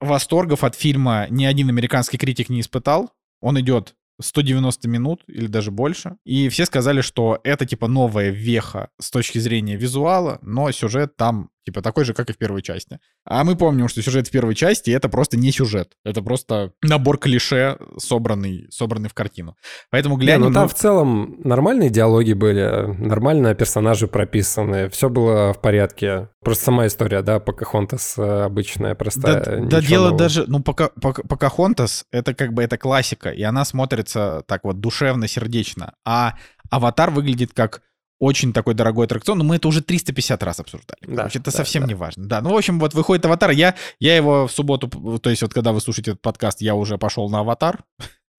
[0.00, 3.10] восторгов от фильма ни один американский критик не испытал.
[3.40, 6.16] Он идет 190 минут или даже больше.
[6.24, 11.50] И все сказали, что это типа новая веха с точки зрения визуала, но сюжет там
[11.70, 12.98] типа такой же, как и в первой части.
[13.24, 15.96] А мы помним, что сюжет в первой части это просто не сюжет.
[16.04, 19.56] Это просто набор клише, собранный, собранный в картину.
[19.90, 20.40] Поэтому глянь...
[20.40, 26.28] Не, ну там в целом нормальные диалоги были, нормально персонажи прописаны, все было в порядке.
[26.42, 29.44] Просто сама история, да, Покахонтас э, обычная, простая.
[29.44, 30.18] Да, да дело нового.
[30.18, 34.80] даже, ну, пока, пока, Покахонтас, это как бы, это классика, и она смотрится так вот
[34.80, 35.94] душевно, сердечно.
[36.04, 36.34] А
[36.70, 37.82] Аватар выглядит как
[38.20, 41.00] очень такой дорогой аттракцион, но мы это уже 350 раз обсуждали.
[41.06, 41.88] Да, Короче, это да, совсем да.
[41.88, 42.26] не важно.
[42.26, 45.52] Да, ну, в общем, вот выходит «Аватар», я, я его в субботу, то есть вот
[45.52, 47.82] когда вы слушаете этот подкаст, я уже пошел на «Аватар»,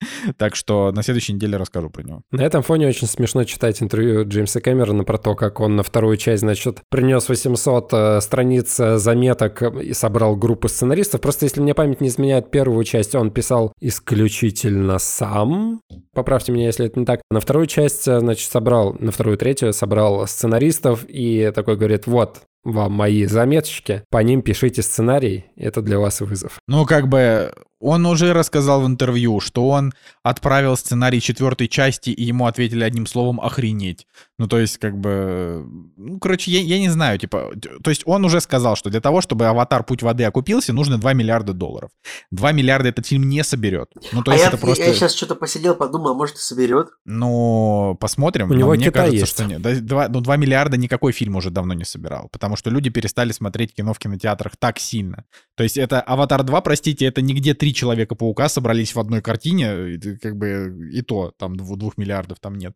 [0.38, 2.22] Так что на следующей неделе расскажу про него.
[2.32, 6.18] На этом фоне очень смешно читать интервью Джеймса Кэмерона про то, как он на вторую
[6.18, 11.22] часть, значит, принес 800 э, страниц э, заметок и собрал группу сценаристов.
[11.22, 15.82] Просто если мне память не изменяет, первую часть он писал исключительно сам.
[16.14, 17.22] Поправьте меня, если это не так.
[17.30, 22.42] На вторую часть, э, значит, собрал, на вторую третью собрал сценаристов и такой говорит, вот,
[22.64, 26.60] вам мои заметочки, по ним пишите сценарий, это для вас вызов.
[26.68, 32.24] Ну, как бы он уже рассказал в интервью, что он отправил сценарий четвертой части, и
[32.24, 34.08] ему ответили одним словом «охренеть».
[34.38, 35.66] Ну, то есть, как бы...
[35.98, 37.52] Ну, короче, я, я не знаю, типа...
[37.84, 39.84] То есть он уже сказал, что для того, чтобы «Аватар.
[39.84, 41.92] Путь воды» окупился, нужно 2 миллиарда долларов.
[42.32, 43.90] 2 миллиарда этот фильм не соберет.
[44.12, 44.84] Ну, то а есть я, это просто...
[44.84, 46.90] я сейчас что-то посидел, подумал, а может, и соберет.
[47.06, 48.50] Ну, посмотрим.
[48.50, 49.32] У него мне Китай кажется, есть.
[49.32, 49.86] что нет.
[49.86, 53.74] 2, ну, 2 миллиарда никакой фильм уже давно не собирал, потому что люди перестали смотреть
[53.74, 55.26] кино в кинотеатрах так сильно.
[55.56, 60.36] То есть это «Аватар 2», простите, это нигде три Человека-паука собрались в одной картине, как
[60.36, 62.74] бы и то, там двух миллиардов там нет.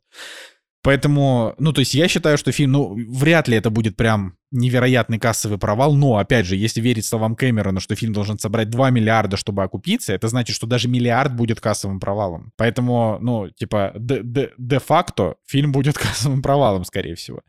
[0.85, 5.17] Поэтому, ну, то есть я считаю, что фильм, ну, вряд ли это будет прям невероятный
[5.17, 9.35] кассовый провал, но, опять же, если верить словам Кэмерона, что фильм должен собрать 2 миллиарда,
[9.35, 12.51] чтобы окупиться, это значит, что даже миллиард будет кассовым провалом.
[12.55, 17.41] Поэтому, ну, типа, де-факто фильм будет кассовым провалом, скорее всего.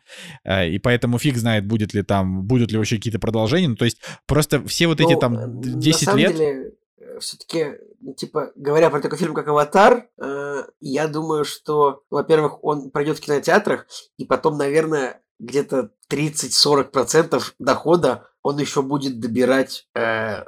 [0.43, 3.69] Э, и поэтому фиг знает, будет ли там, будут ли вообще какие-то продолжения.
[3.69, 6.35] Ну, то есть просто все вот эти ну, там 10 лет...
[6.35, 6.73] Деле
[7.21, 12.91] все-таки, ну, типа, говоря про такой фильм, как «Аватар», э, я думаю, что, во-первых, он
[12.91, 13.87] пройдет в кинотеатрах,
[14.17, 20.45] и потом, наверное, где-то 30-40% дохода он еще будет добирать, э,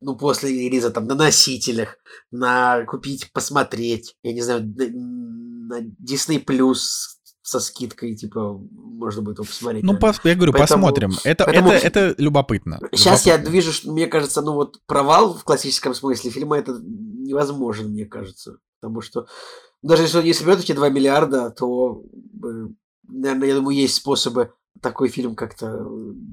[0.00, 1.98] ну, после релиза, там, на носителях,
[2.30, 7.15] на купить, посмотреть, я не знаю, на Disney Plus
[7.46, 9.84] со скидкой, типа, можно будет его посмотреть.
[9.84, 11.12] Ну, по, я говорю, поэтому, посмотрим.
[11.22, 12.80] Это, поэтому, это, это любопытно.
[12.90, 13.46] Сейчас любопытно.
[13.46, 18.04] я вижу, что, мне кажется, ну вот провал в классическом смысле фильма это невозможен, мне
[18.04, 18.56] кажется.
[18.80, 19.28] Потому что
[19.80, 22.02] даже если он не соберет эти 2 миллиарда, то,
[23.06, 25.86] наверное, я думаю, есть способы такой фильм как-то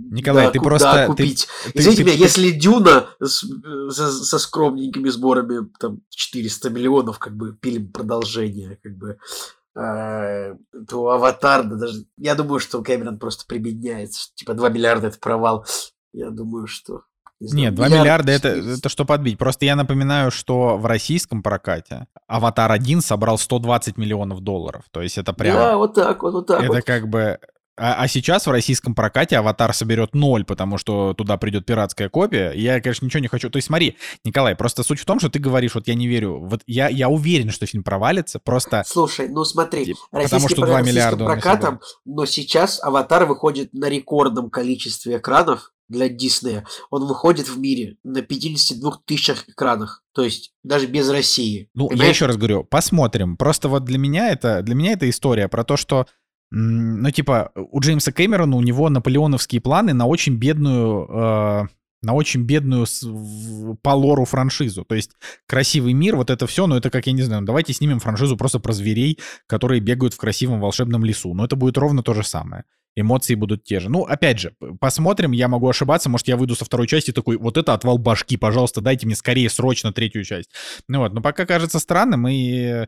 [0.10, 1.48] Николай, да, ты просто купить.
[1.66, 3.46] Ты, Извините ты, меня, ты, если Дюна с,
[3.92, 9.20] со, со скромненькими сборами там 400 миллионов, как бы фильм продолжение, как бы
[9.63, 12.06] Э, то Аватар, да даже...
[12.18, 14.30] Я думаю, что Кэмерон просто прибедняется.
[14.36, 15.66] Типа 2 миллиарда это провал.
[16.14, 17.02] Я думаю, что...
[17.40, 19.38] Не Нет, 2 миллиарда это, это что подбить.
[19.38, 24.86] Просто я напоминаю, что в российском прокате Аватар 1 собрал 120 миллионов долларов.
[24.92, 25.60] То есть это прямо...
[25.60, 26.84] Да, вот так вот, вот так Это вот.
[26.84, 27.40] как бы
[27.76, 32.52] а, а сейчас в российском прокате аватар соберет ноль, потому что туда придет пиратская копия.
[32.52, 33.50] Я, конечно, ничего не хочу.
[33.50, 36.40] То есть смотри, Николай, просто суть в том, что ты говоришь, вот я не верю.
[36.40, 38.84] Вот я, я уверен, что фильм провалится, просто...
[38.86, 45.18] Слушай, ну смотри, потому что 2 миллиарда прокатом, но сейчас аватар выходит на рекордном количестве
[45.18, 46.66] экранов для Диснея.
[46.90, 50.04] Он выходит в мире на 52 тысячах экранах.
[50.14, 51.70] То есть даже без России.
[51.74, 52.08] Ну, Понимаешь?
[52.08, 53.38] я еще раз говорю, посмотрим.
[53.38, 56.08] Просто вот для меня это, для меня это история про то, что
[56.56, 61.68] ну, типа, у Джеймса Кэмерона, у него наполеоновские планы на очень бедную, э,
[62.04, 64.86] на очень бедную с, в, по лору франшизу.
[64.86, 65.14] То есть
[65.48, 68.38] красивый мир, вот это все, но это как, я не знаю, ну, давайте снимем франшизу
[68.38, 71.34] просто про зверей, которые бегают в красивом волшебном лесу.
[71.34, 72.66] Но это будет ровно то же самое.
[72.96, 73.90] Эмоции будут те же.
[73.90, 77.58] Ну, опять же, посмотрим, я могу ошибаться, может, я выйду со второй части такой, вот
[77.58, 80.52] это отвал башки, пожалуйста, дайте мне скорее, срочно третью часть.
[80.88, 82.86] Ну вот, но пока кажется странным, и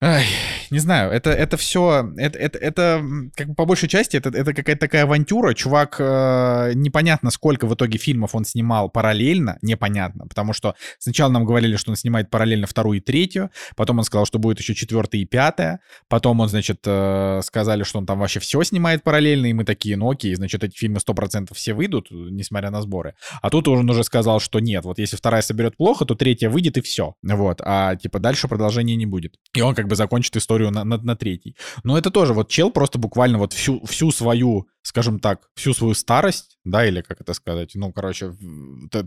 [0.00, 0.26] Ай,
[0.70, 4.54] не знаю, это, это все, это, это, это как бы по большей части, это, это
[4.54, 5.54] какая-то такая авантюра.
[5.54, 11.44] Чувак, э, непонятно, сколько в итоге фильмов он снимал параллельно, непонятно, потому что сначала нам
[11.44, 15.20] говорили, что он снимает параллельно вторую и третью, потом он сказал, что будет еще четвертая
[15.20, 19.52] и пятая, потом он, значит, э, сказали, что он там вообще все снимает параллельно, и
[19.52, 23.14] мы такие, ну окей, значит, эти фильмы 100% все выйдут, несмотря на сборы.
[23.42, 26.76] А тут он уже сказал, что нет, вот если вторая соберет плохо, то третья выйдет
[26.76, 27.16] и все.
[27.24, 29.34] Вот, а типа дальше продолжения не будет.
[29.56, 31.56] И он как бы закончит историю на, на, на третий.
[31.84, 35.94] Но это тоже вот чел просто буквально вот всю, всю свою, скажем так, всю свою
[35.94, 38.34] старость, да, или как это сказать, ну, короче,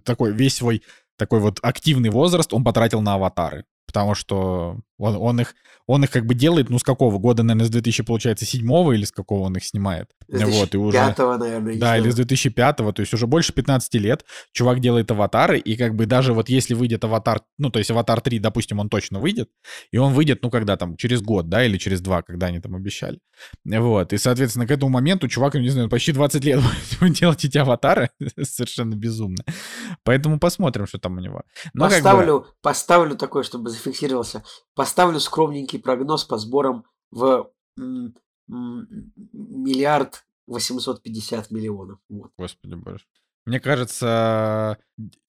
[0.03, 0.83] такой весь свой
[1.17, 6.11] такой вот активный возраст он потратил на аватары потому что он, он, их, он их
[6.11, 9.41] как бы делает, ну, с какого года, наверное, с 2000, получается, седьмого или с какого
[9.41, 10.07] он их снимает?
[10.29, 10.97] 2005, вот, и уже,
[11.37, 11.77] наверное.
[11.77, 14.23] Да, или с 2005, то есть уже больше 15 лет
[14.53, 18.21] чувак делает аватары, и как бы даже вот если выйдет аватар, ну, то есть аватар
[18.21, 19.49] 3, допустим, он точно выйдет,
[19.91, 22.75] и он выйдет, ну, когда там, через год, да, или через два, когда они там
[22.75, 23.19] обещали.
[23.65, 26.61] Вот, и, соответственно, к этому моменту чувак, не знаю, почти 20 лет
[27.01, 28.09] будет делать эти аватары,
[28.41, 29.43] совершенно безумно.
[30.03, 31.43] Поэтому посмотрим, что там у него.
[31.73, 32.55] Но поставлю, как бы...
[32.61, 34.43] поставлю такое, чтобы зафиксировался.
[34.75, 37.51] Поставлю скромненький прогноз по сборам в
[38.47, 41.99] миллиард восемьсот пятьдесят миллионов.
[42.09, 42.31] Вот.
[42.37, 43.05] Господи боже.
[43.45, 44.77] Мне кажется,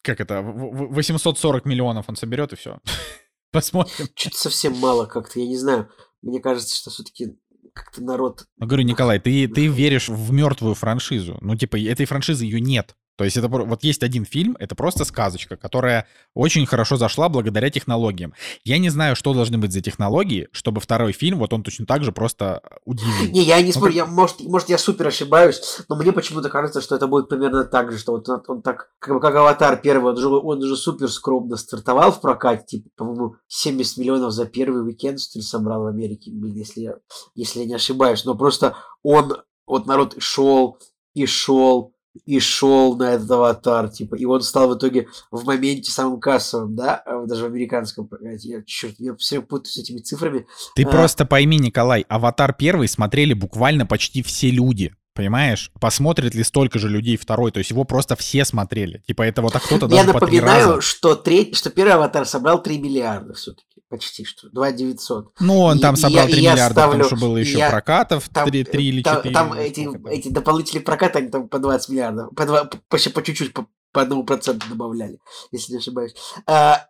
[0.02, 2.78] как это, 840 миллионов он соберет и все.
[3.52, 4.06] Посмотрим.
[4.14, 5.88] Что-то совсем мало как-то, я не знаю.
[6.20, 7.38] Мне кажется, что все-таки
[7.72, 8.44] как-то народ...
[8.58, 11.38] Ну, говорю, Николай, ты, ты веришь в мертвую франшизу.
[11.40, 12.96] Ну, типа, этой франшизы ее нет.
[13.22, 17.70] То есть это вот есть один фильм, это просто сказочка, которая очень хорошо зашла благодаря
[17.70, 18.34] технологиям.
[18.64, 22.02] Я не знаю, что должны быть за технологии, чтобы второй фильм, вот он точно так
[22.02, 23.30] же просто удивил.
[23.30, 23.94] Не, я не ну, спорю, как...
[23.94, 27.92] я, может, может, я супер ошибаюсь, но мне почему-то кажется, что это будет примерно так
[27.92, 31.08] же, что вот он, он так, как, как «Аватар» первый, он же, он же супер
[31.08, 35.86] скромно стартовал в прокате, типа, по-моему, 70 миллионов за первый уикенд, что ли, собрал в
[35.86, 36.94] Америке, если я,
[37.36, 40.76] если я не ошибаюсь, но просто он, вот народ шел
[41.14, 41.94] и шел,
[42.26, 46.74] и шел на этот аватар, типа, и он стал в итоге в моменте самым кассовым,
[46.76, 48.08] да, а даже в американском.
[48.20, 50.46] Я, черт, я все путаю с этими цифрами.
[50.74, 50.88] Ты а...
[50.88, 54.92] просто пойми, Николай, аватар первый смотрели буквально почти все люди.
[55.14, 55.70] Понимаешь?
[55.78, 57.52] Посмотрит ли столько же людей второй?
[57.52, 59.02] То есть его просто все смотрели.
[59.06, 62.78] Типа это вот так кто-то даже Я напоминаю, что, треть, что первый аватар собрал 3
[62.78, 63.71] миллиарда все-таки.
[63.92, 64.48] Почти что.
[64.48, 65.34] 2 900.
[65.40, 68.48] Ну, он там собрал 3 я, миллиарда, ставлю, потому что было еще я, прокатов там,
[68.48, 69.34] 3, 3 или 4.
[69.34, 72.34] Там, там эти, эти дополнительные прокаты, они там по 20 миллиардов.
[72.34, 75.18] По, 2, по, по, чуть-чуть, по, по одному проценту добавляли,
[75.50, 76.14] если не ошибаюсь.
[76.46, 76.86] А,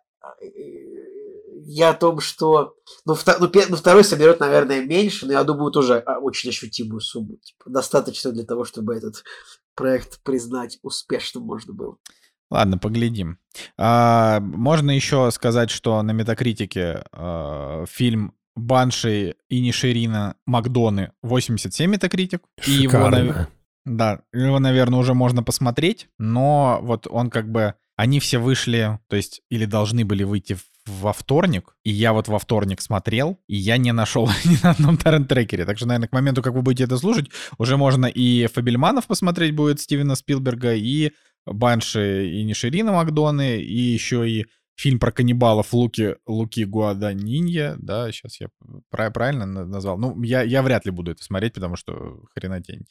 [1.65, 5.73] я о том, что ну, втор, ну, ну, второй соберет, наверное, меньше, но я думаю,
[5.73, 7.35] тоже а, очень ощутимую сумму.
[7.35, 9.25] Типа, достаточно для того, чтобы этот
[9.75, 11.97] проект признать успешным можно было.
[12.49, 13.39] Ладно, поглядим.
[13.77, 22.41] А, можно еще сказать, что на Метакритике а, фильм Банши и Ниширина Макдоны 87 Метакритик.
[22.59, 23.15] Шикарно.
[23.15, 23.47] И его,
[23.85, 27.75] да, его, наверное, уже можно посмотреть, но вот он как бы...
[27.95, 32.39] Они все вышли, то есть или должны были выйти во вторник, и я вот во
[32.39, 35.65] вторник смотрел, и я не нашел ни на одном торрент-трекере.
[35.65, 37.29] Так что, наверное, к моменту, как вы будете это слушать,
[37.59, 41.11] уже можно и Фабельманов посмотреть будет Стивена Спилберга, и
[41.45, 48.39] Банши и Ниширина Макдоны, и еще и фильм про каннибалов Луки, Луки Гуаданинья, да, сейчас
[48.39, 48.47] я
[48.89, 49.97] правильно назвал.
[49.97, 52.85] Ну, я, я вряд ли буду это смотреть, потому что хренотень.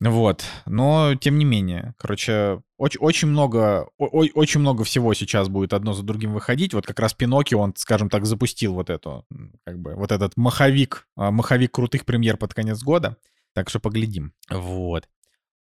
[0.00, 5.72] Вот, но тем не менее, короче, очень, очень много, о, очень много всего сейчас будет
[5.72, 6.74] одно за другим выходить.
[6.74, 9.24] Вот как раз Пиноккио, он, скажем так, запустил вот эту,
[9.64, 13.16] как бы, вот этот маховик, а, маховик крутых премьер под конец года.
[13.54, 14.32] Так что поглядим.
[14.50, 15.08] Вот.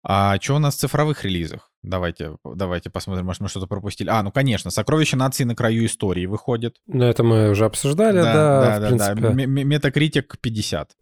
[0.01, 1.70] А что у нас в цифровых релизах?
[1.83, 4.09] Давайте, давайте посмотрим, может, мы что-то пропустили.
[4.09, 6.75] А, ну, конечно, «Сокровища нации на краю истории» выходит.
[6.85, 9.31] Ну, это мы уже обсуждали, да, да, да, да, да.
[9.33, 10.91] Metacritic 50.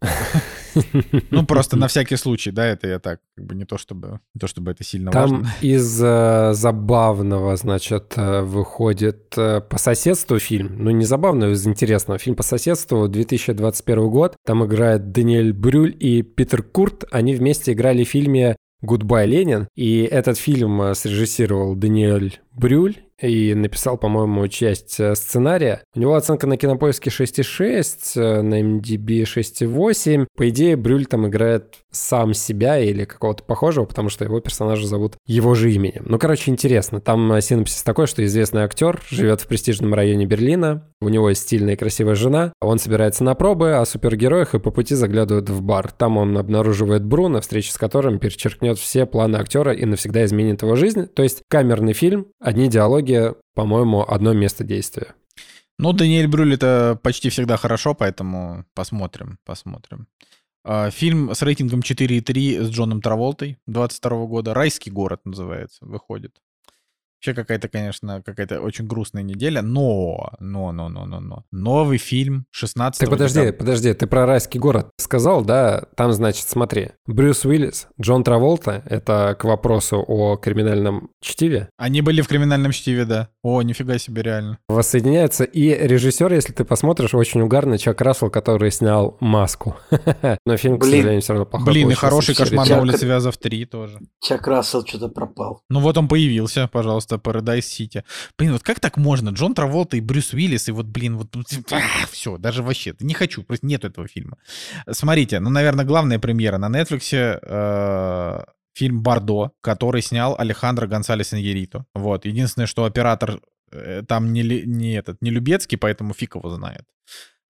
[1.30, 4.38] Ну, просто на всякий случай, да, это я так, как бы не то чтобы, не
[4.38, 5.48] то чтобы это сильно Там важно.
[5.60, 12.18] из э, забавного, значит, э, выходит э, по соседству фильм, ну, не забавного, из интересного,
[12.18, 18.04] фильм по соседству, 2021 год, там играет Даниэль Брюль и Питер Курт, они вместе играли
[18.04, 19.68] в фильме «Гудбай, Ленин».
[19.74, 25.82] И этот фильм э, срежиссировал Даниэль Брюль и написал, по-моему, часть э, сценария.
[25.94, 30.26] У него оценка на кинопоиске 6,6, э, на IMDb 6,8.
[30.36, 35.16] По идее, Брюль там играет сам себя или какого-то похожего, потому что его персонажа зовут
[35.26, 36.04] его же именем.
[36.06, 37.00] Ну, короче, интересно.
[37.00, 41.42] Там э, синопсис такой, что известный актер живет в престижном районе Берлина, у него есть
[41.42, 45.62] стильная и красивая жена, он собирается на пробы о супергероях и по пути заглядывает в
[45.62, 45.90] бар.
[45.92, 50.76] Там он обнаруживает Бруно, встреча с которым перечеркнет все планы актера и навсегда изменит его
[50.76, 51.06] жизнь.
[51.06, 53.09] То есть камерный фильм, одни диалоги,
[53.54, 55.14] по-моему, одно место действия.
[55.78, 60.08] Ну, Даниэль Брюль это почти всегда хорошо, поэтому посмотрим, посмотрим.
[60.62, 64.52] А, Фильм с рейтингом 4,3 с Джоном Траволтой 22 года.
[64.52, 66.38] «Райский город» называется, выходит.
[67.20, 71.44] Вообще какая-то, конечно, какая-то очень грустная неделя, но, но, но, но, но, но.
[71.52, 73.58] Новый фильм 16 Так подожди, декабря.
[73.58, 75.84] подожди, ты про райский город сказал, да?
[75.96, 82.22] Там, значит, смотри, Брюс Уиллис, Джон Траволта, это к вопросу о криминальном чтиве, Они были
[82.22, 83.28] в криминальном чтиве, да.
[83.42, 84.58] О, нифига себе, реально.
[84.70, 85.44] воссоединяется.
[85.44, 89.76] И режиссер, если ты посмотришь, очень угарный Чак Рассел, который снял «Маску».
[90.46, 90.92] Но фильм, к Блин.
[90.92, 93.98] сожалению, все равно плохой Блин, и хороший кошмар на улице Вязов 3 тоже.
[94.22, 95.60] Чак Рассел что-то пропал.
[95.68, 98.04] Ну вот он появился, пожалуйста, Paradise City.
[98.38, 99.30] Блин, вот как так можно?
[99.30, 101.34] Джон Траволта и Брюс Уиллис, и вот, блин, вот
[102.10, 104.38] все, даже вообще, не хочу, просто нет этого фильма.
[104.90, 108.44] Смотрите, ну, наверное, главная премьера на Netflix э,
[108.74, 111.84] фильм «Бардо», который снял Алехандро Гонсалес Иньерито.
[111.94, 113.40] Вот, единственное, что оператор
[113.72, 116.84] э, там не, не этот, не Любецкий, поэтому фиг его знает.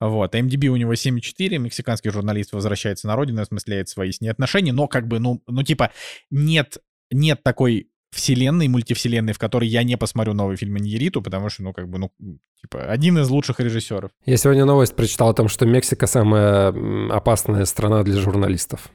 [0.01, 4.73] Вот, MDB у него 7,4, мексиканский журналист возвращается на родину, осмысляет свои с ней отношения,
[4.73, 5.93] но как бы, ну, ну типа,
[6.31, 6.79] нет,
[7.11, 11.73] нет такой вселенной, мультивселенной, в которой я не посмотрю новый фильм Иньериту, потому что, ну,
[11.73, 12.13] как бы, ну,
[12.61, 14.11] типа, один из лучших режиссеров.
[14.27, 16.75] Я сегодня новость прочитал о том, что Мексика самая
[17.11, 18.91] опасная страна для журналистов.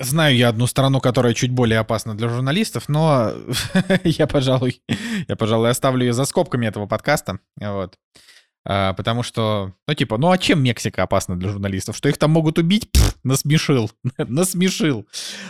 [0.00, 3.32] Знаю я одну страну, которая чуть более опасна для журналистов, но
[4.04, 4.82] я, пожалуй,
[5.28, 7.96] я, пожалуй, оставлю ее за скобками этого подкаста, вот.
[8.64, 11.96] А, потому что, ну, типа, ну, а чем Мексика опасна для журналистов?
[11.96, 12.90] Что их там могут убить?
[12.92, 15.06] Пф, насмешил, насмешил.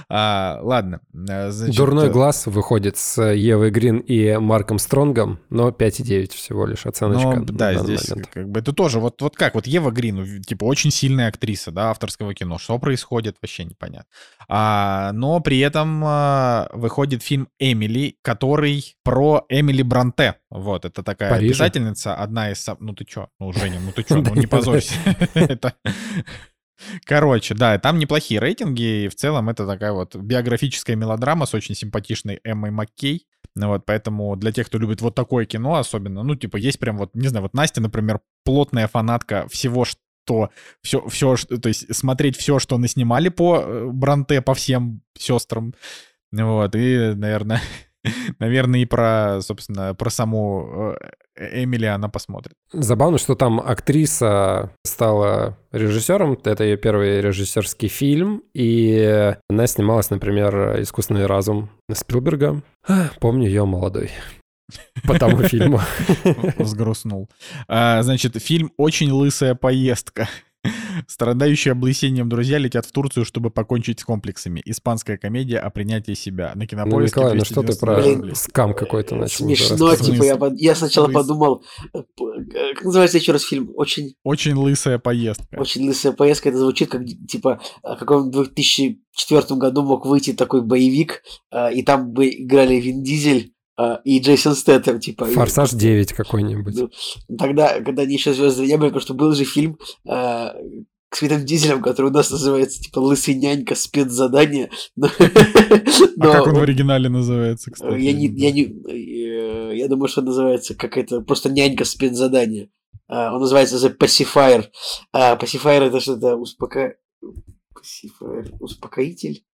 [0.08, 1.00] А, ладно.
[1.28, 6.66] а, значит, Дурной э, глаз выходит с Евой Грин и Марком Стронгом, но 5,9 всего
[6.66, 7.40] лишь оценочка.
[7.40, 8.28] Ну, да, здесь момент.
[8.32, 11.90] как бы это тоже вот, вот как, вот Ева Грин, типа очень сильная актриса, да,
[11.90, 12.58] авторского кино.
[12.58, 14.08] Что происходит, вообще непонятно.
[14.48, 20.36] А, но при этом а, выходит фильм «Эмили», который про Эмили Бранте.
[20.50, 21.52] Вот, это такая Парижа?
[21.52, 22.66] писательница, одна из...
[22.78, 23.28] Ну ты чё?
[23.40, 24.22] Ну, Женя, ну ты чё?
[24.22, 24.94] Ну не позорься.
[27.04, 31.74] Короче, да, там неплохие рейтинги, и в целом это такая вот биографическая мелодрама с очень
[31.74, 33.26] симпатичной Эммой Маккей.
[33.54, 36.96] Ну вот, поэтому для тех, кто любит вот такое кино особенно, ну, типа, есть прям
[36.96, 40.50] вот, не знаю, вот Настя, например, плотная фанатка всего, что
[40.82, 45.74] все, все, то есть смотреть все, что наснимали по э, Бранте, по всем сестрам.
[46.32, 47.60] Вот, и, наверное,
[48.38, 52.54] наверное, и про, собственно, про саму э, Эмили она посмотрит.
[52.72, 56.38] Забавно, что там актриса стала режиссером.
[56.44, 58.42] Это ее первый режиссерский фильм.
[58.54, 62.62] И она снималась, например, «Искусственный разум» Спилберга.
[62.86, 64.10] А, Помню ее молодой.
[65.06, 65.80] По тому фильму.
[66.58, 67.28] Взгрустнул.
[67.68, 70.28] А, значит, фильм «Очень лысая поездка».
[71.06, 74.62] Страдающие облысением друзья летят в Турцию, чтобы покончить с комплексами.
[74.64, 76.52] Испанская комедия о принятии себя.
[76.54, 78.34] На Ну, кинопоиске Николай, ну что ты 290 про рублей.
[78.34, 81.14] скам какой-то начал Смешно, типа, я, я сначала Лыс.
[81.14, 81.62] подумал,
[81.94, 83.70] э, э, как называется еще раз фильм?
[83.74, 85.56] Очень, Очень лысая поездка.
[85.58, 86.48] очень лысая поездка.
[86.48, 92.12] Это звучит как, типа, в каком 2004 году мог выйти такой боевик, э, и там
[92.12, 93.50] бы играли Вин Дизель э,
[94.04, 95.24] и Джейсон Стэттем, типа.
[95.24, 96.74] и «Форсаж просто- 9» какой-нибудь.
[96.76, 99.78] Ну, Тогда, когда они еще звезды не были, потому что был же фильм
[100.08, 100.48] э,
[101.14, 103.74] с Вином Дизелем, который у нас называется, типа, «Лысый нянька.
[103.74, 104.70] Спецзадание».
[104.96, 105.20] Но, А
[106.16, 108.00] но как он в оригинале называется, кстати?
[108.00, 112.70] я, не, я, не, э, я думаю, что он называется какая-то просто нянька спецзадание.
[113.08, 114.64] Э, он называется The Pacifier.
[115.12, 116.94] А Pacifier это что-то успока...
[117.74, 119.44] Pacifier, успокоитель.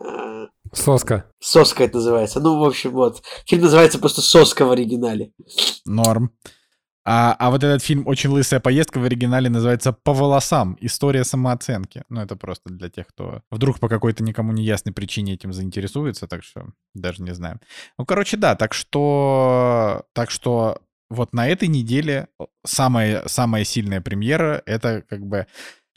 [0.00, 1.30] А, Соска.
[1.40, 2.40] Соска это называется.
[2.40, 3.22] Ну, в общем, вот.
[3.46, 5.32] Фильм называется просто Соска в оригинале.
[5.84, 6.32] Норм.
[7.10, 10.76] А, а вот этот фильм «Очень лысая поездка» в оригинале называется «По волосам.
[10.78, 12.04] История самооценки».
[12.10, 16.26] Ну, это просто для тех, кто вдруг по какой-то никому не ясной причине этим заинтересуется,
[16.26, 17.60] так что даже не знаю.
[17.96, 20.04] Ну, короче, да, так что...
[20.12, 22.28] Так что вот на этой неделе
[22.66, 25.46] самая, самая сильная премьера— это как бы...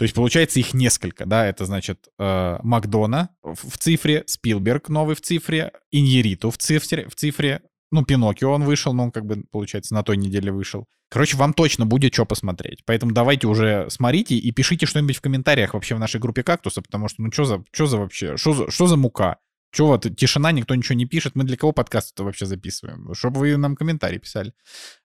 [0.02, 5.22] То есть, получается, их несколько, да, это, значит, э, Макдона в цифре, Спилберг новый в
[5.22, 9.93] цифре, Иньериту в цифре, в цифре, ну, Пиноккио он вышел, но он как бы, получается,
[9.93, 10.88] на той неделе вышел.
[11.08, 12.80] Короче, вам точно будет что посмотреть.
[12.84, 17.08] Поэтому давайте уже смотрите и пишите что-нибудь в комментариях вообще в нашей группе «Кактуса», потому
[17.08, 19.38] что, ну, что за, что за вообще, что за, что за мука?
[19.72, 23.14] Че вот тишина, никто ничего не пишет, мы для кого подкаст-то вообще записываем?
[23.14, 24.54] Чтобы вы нам комментарии писали.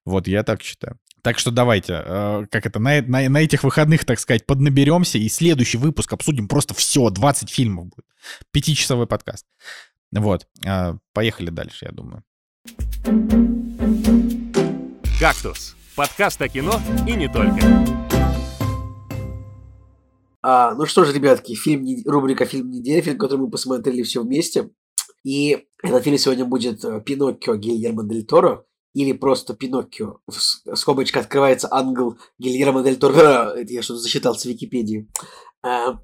[0.06, 0.98] Вот, я так считаю.
[1.26, 5.28] Так что давайте, э, как это, на, на, на этих выходных, так сказать, поднаберемся, и
[5.28, 8.06] следующий выпуск обсудим просто все, 20 фильмов будет.
[8.52, 9.44] Пятичасовой подкаст.
[10.12, 12.22] Вот, э, поехали дальше, я думаю.
[15.18, 17.58] «Кактус»— подкаст о кино и не только.
[20.42, 24.70] А, ну что ж, ребятки, фильм, рубрика «Фильм недели», фильм, который мы посмотрели все вместе.
[25.24, 28.64] И этот фильм сегодня будет э, «Пиноккио» Гильермо Дель Торо.
[28.96, 30.20] Или просто Пиноккио.
[30.74, 33.52] Скобочка открывается ангел Гильермо Дель Торо.
[33.54, 35.06] Это я что-то засчитал с Википедии.
[35.62, 35.98] А,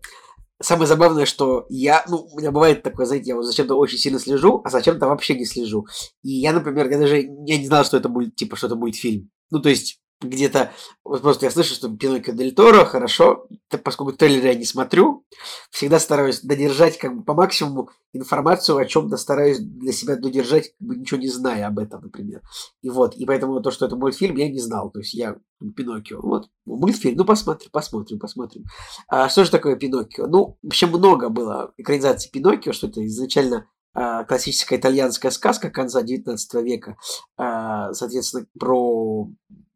[0.61, 4.19] самое забавное, что я, ну, у меня бывает такое, знаете, я вот зачем-то очень сильно
[4.19, 5.87] слежу, а зачем-то вообще не слежу.
[6.23, 8.97] И я, например, я даже я не знал, что это будет, типа, что это будет
[8.97, 9.31] фильм.
[9.51, 10.73] Ну, то есть, где-то,
[11.05, 13.47] вот просто я слышу, что Пиноккио Дель Торо, хорошо,
[13.85, 15.25] поскольку трейлеры я не смотрю,
[15.71, 20.89] всегда стараюсь додержать как бы по максимуму информацию о чем-то, стараюсь для себя додержать, как
[20.89, 22.43] бы ничего не зная об этом, например.
[22.83, 25.37] И вот, и поэтому то, что это мультфильм, я не знал, то есть я
[25.77, 28.65] Пиноккио, вот, мультфильм, ну посмотрим, посмотрим, посмотрим.
[29.09, 30.27] А что же такое Пиноккио?
[30.27, 36.55] Ну, вообще много было экранизаций Пиноккио, что это изначально а, классическая итальянская сказка конца 19
[36.65, 36.97] века,
[37.37, 39.29] а, соответственно, про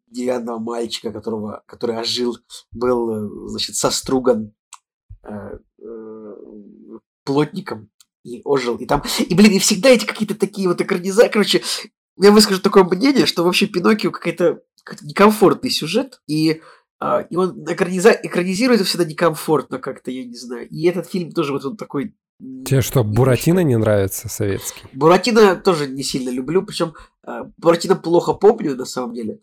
[0.07, 2.37] деревянного мальчика, которого, который ожил,
[2.73, 4.55] был, э, значит, соструган
[5.23, 6.35] э, э,
[7.25, 7.91] плотником
[8.25, 8.77] и ожил.
[8.77, 11.63] И там, и, блин, и всегда эти какие-то такие вот экранизации, короче,
[12.19, 16.63] я выскажу такое мнение, что вообще Пиноккио какой-то как некомфортный сюжет, и
[16.99, 18.11] а, и он экраниза...
[18.11, 20.69] экранизируется всегда некомфортно как-то, я не знаю.
[20.69, 22.15] И этот фильм тоже вот он такой...
[22.39, 24.83] Тебе что, Буратино не нравится советский?
[24.93, 29.41] Буратино тоже не сильно люблю, причем а, Буратино плохо помню на самом деле.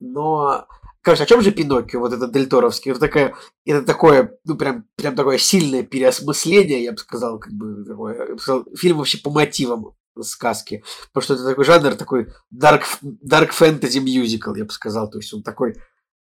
[0.00, 0.66] Но,
[1.02, 2.90] короче, о чем же Пиноккио, вот этот Дельторовский?
[2.90, 3.34] Это, такая,
[3.64, 8.34] это такое, ну, прям, прям такое сильное переосмысление, я бы сказал, как бы, такое, я
[8.34, 10.82] бы сказал, фильм вообще по мотивам сказки.
[11.12, 15.10] Потому что это такой жанр, такой dark, dark fantasy musical, я бы сказал.
[15.10, 15.76] То есть он такой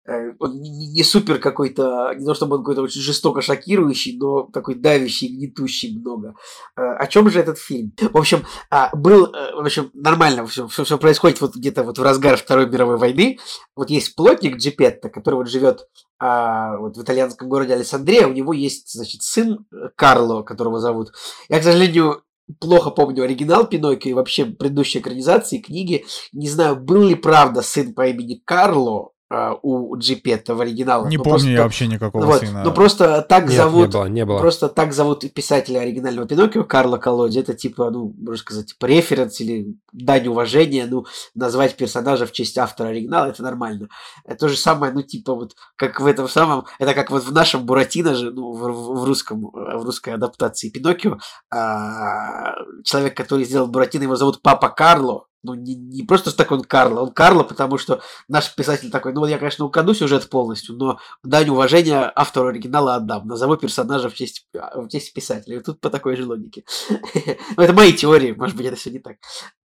[0.07, 5.29] он не, супер какой-то, не то чтобы он какой-то очень жестоко шокирующий, но такой давящий,
[5.29, 6.35] гнетущий много.
[6.77, 7.93] Э, о чем же этот фильм?
[8.13, 11.99] В общем, а, был, э, в общем, нормально все, все, все происходит вот где-то вот
[11.99, 13.39] в разгар Второй мировой войны.
[13.75, 15.89] Вот есть плотник Джипетто, который вот живет
[16.19, 19.65] а, вот в итальянском городе Александрия, у него есть, значит, сын
[19.97, 21.13] Карло, которого зовут.
[21.49, 22.23] Я, к сожалению,
[22.61, 26.05] плохо помню оригинал Пиноккио и вообще предыдущие экранизации книги.
[26.33, 29.14] Не знаю, был ли правда сын по имени Карло,
[29.63, 31.09] у Джипетта в оригинале.
[31.09, 32.63] Не ну, помню просто, я вообще никакого вот, сына.
[32.65, 33.87] Ну просто так Нет, зовут...
[33.87, 34.39] Не было, не было.
[34.39, 37.41] Просто так зовут писателя оригинального Пиноккио Карла Колоди.
[37.41, 40.87] Это типа, ну, можно сказать, типа референс или дань уважения.
[40.87, 43.89] Ну, назвать персонажа в честь автора оригинала, это нормально.
[44.25, 46.65] Это то же самое, ну, типа вот, как в этом самом...
[46.79, 51.19] Это как вот в нашем Буратино же, ну, в, в русском, в русской адаптации Пиноккио.
[51.51, 52.55] А,
[52.85, 57.03] человек, который сделал Буратино, его зовут Папа Карло ну, не, не просто так он Карло,
[57.03, 61.51] он Карло, потому что наш писатель такой, ну, я, конечно, украду сюжет полностью, но дань
[61.51, 65.59] уважения автору оригинала отдам, назову персонажа в честь, в честь писателя.
[65.59, 66.65] И тут по такой же логике.
[67.57, 69.17] Ну, это мои теории, может быть, это все не так.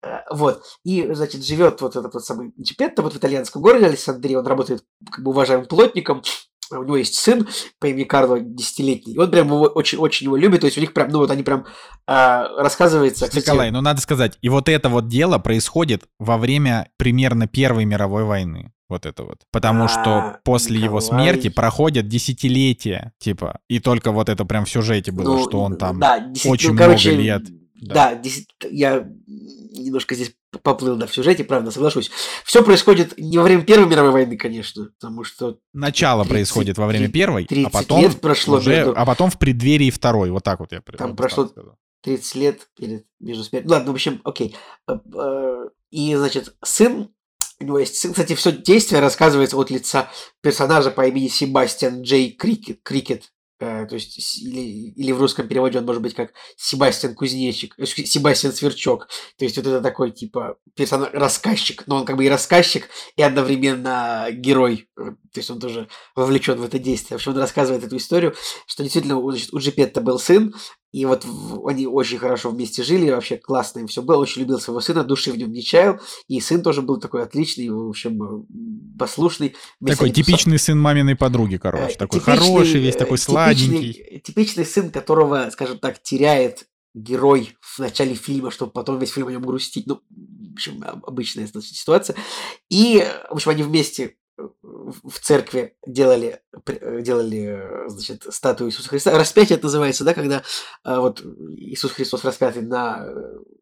[0.03, 0.63] Э, вот.
[0.85, 4.83] И, значит, живет вот этот вот самый Чипетто вот в итальянском городе Александрии, он работает
[5.11, 6.23] как бы уважаемым плотником,
[6.71, 7.47] у него есть сын
[7.79, 10.81] по имени Карло, десятилетний, и он прям его очень, очень его любит, то есть у
[10.81, 11.67] них прям, ну вот они прям
[12.07, 13.27] э, рассказывается.
[13.27, 17.85] Кстати, Николай, ну надо сказать, и вот это вот дело происходит во время примерно Первой
[17.85, 18.73] мировой войны.
[18.89, 19.39] Вот это вот.
[19.51, 20.89] Потому а, что после Николай...
[20.89, 25.61] его смерти проходят десятилетия, типа, и только вот это прям в сюжете было, ну, что
[25.61, 27.43] он там да, 10, очень ну, короче, много лет.
[27.81, 32.11] Да, да 10, я немножко здесь поплыл да, в сюжете, правда, соглашусь.
[32.45, 35.59] Все происходит не во время Первой мировой войны, конечно, потому что...
[35.73, 38.95] Начало 30, происходит во время Первой, а потом лет прошло уже, между...
[38.97, 41.51] а потом в преддверии Второй, вот так вот я Там прошло
[42.03, 43.71] 30 лет перед между смертью.
[43.71, 44.55] Ладно, в общем, окей.
[44.89, 47.09] Э, э, и, значит, сын
[47.59, 48.13] у него есть сын.
[48.13, 50.11] Кстати, все действие рассказывается от лица
[50.41, 52.81] персонажа по имени Себастьян Джей Крикет.
[52.83, 53.33] Крикет.
[53.59, 57.87] Э, то есть, или, или в русском переводе он может быть как Себастьян Кузнечик, э,
[57.87, 59.09] Себастьян Сверчок.
[59.39, 63.23] То есть, вот это такой, типа, персонаж, рассказчик, но он как бы и рассказчик, и
[63.23, 64.89] одновременно герой.
[64.99, 67.17] Э, то есть, он тоже вовлечен в это действие.
[67.17, 68.35] В общем, он рассказывает эту историю,
[68.67, 70.55] что действительно значит, у Джипетта был сын,
[70.97, 71.27] и вот
[71.67, 75.31] они очень хорошо вместе жили, вообще классно им все было, очень любил своего сына, души
[75.31, 79.55] в нем не чаял, и сын тоже был такой отличный, в общем, э, послушный.
[79.87, 83.93] Такой типичный сын маминой подруги, короче, э, такой типичный, хороший, весь такой сладенький.
[83.93, 89.29] Типичный, типичный сын, которого, скажем так, теряет герой в начале фильма, чтобы потом весь фильм
[89.29, 89.87] о нем грустить.
[89.87, 92.17] Ну, в общем, обычная ситуация.
[92.71, 96.41] И, в общем, они вместе в церкви делали,
[97.01, 99.17] делали значит, статую Иисуса Христа.
[99.17, 100.43] Распятие это называется, да, когда
[100.85, 101.23] а, вот
[101.57, 103.07] Иисус Христос распятый на,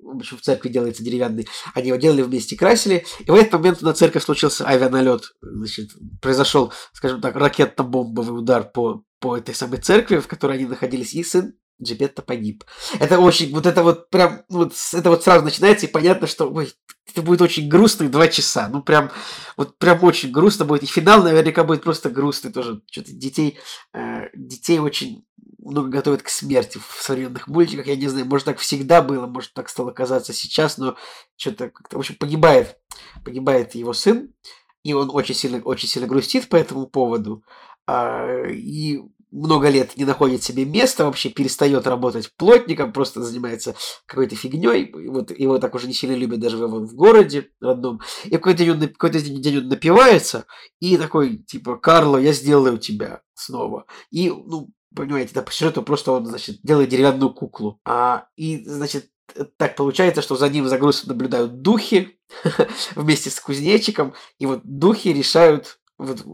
[0.01, 1.47] в общем, в церкви делается деревянный.
[1.75, 3.07] Они его делали вместе, красили.
[3.21, 5.35] И в этот момент на церковь случился авианалет.
[5.41, 11.15] Значит, произошел, скажем так, ракетно-бомбовый удар по, по этой самой церкви, в которой они находились.
[11.15, 12.65] И сын Джипетто погиб.
[12.99, 16.73] Это очень, вот это вот прям, вот это вот сразу начинается, и понятно, что ой,
[17.07, 18.69] это будет очень грустный два часа.
[18.69, 19.11] Ну, прям,
[19.57, 20.83] вот прям очень грустно будет.
[20.83, 22.81] И финал наверняка будет просто грустный тоже.
[22.91, 23.59] Что-то детей,
[23.93, 25.25] э, детей очень
[25.59, 27.87] много готовят к смерти в современных мультиках.
[27.87, 30.97] Я не знаю, может, так всегда было, может, так стало казаться сейчас, но
[31.37, 32.79] что-то как-то, в общем, погибает
[33.25, 34.33] погибает его сын,
[34.83, 37.45] и он очень сильно, очень сильно грустит по этому поводу,
[37.87, 39.03] а, и
[39.35, 43.75] много лет не находит себе места, вообще перестает работать плотником, просто занимается
[44.07, 44.93] какой-то фигней.
[45.09, 48.01] Вот его так уже не сильно любят даже в, в городе родном.
[48.25, 50.47] И какой-то день, он, какой-то день он напивается
[50.81, 53.87] и такой, типа, Карло, я сделаю тебя снова.
[54.11, 57.81] И, ну, понимаете, да, по сюжету просто он, значит, делает деревянную куклу.
[57.85, 59.11] А, и, значит,
[59.57, 62.21] так получается, что за ним загрузку наблюдают духи
[62.95, 66.25] вместе с кузнечиком, и вот духи решают вот,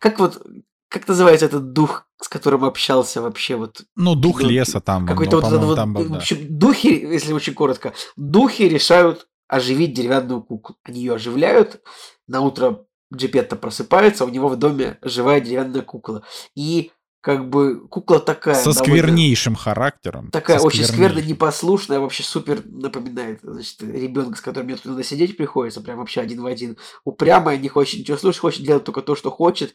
[0.00, 0.42] как вот
[0.88, 3.82] как называется этот дух, с которым общался вообще вот?
[3.96, 5.06] Ну, дух ну, леса там.
[5.06, 6.14] Какой-то вот этот вот, там был, да.
[6.14, 10.76] в общем, духи, если очень коротко, духи решают оживить деревянную куклу.
[10.84, 11.80] Они ее оживляют,
[12.26, 12.84] на утро
[13.14, 16.22] Джипетто просыпается, у него в доме живая деревянная кукла.
[16.54, 18.54] И как бы кукла такая...
[18.54, 20.30] Со сквернейшим характером.
[20.30, 25.80] Такая очень скверно непослушная, вообще супер напоминает, значит, ребенка, с которым мне надо сидеть приходится,
[25.80, 26.76] прям вообще один в один.
[27.04, 29.74] Упрямая, не хочет ничего слушать, хочет делать только то, что хочет.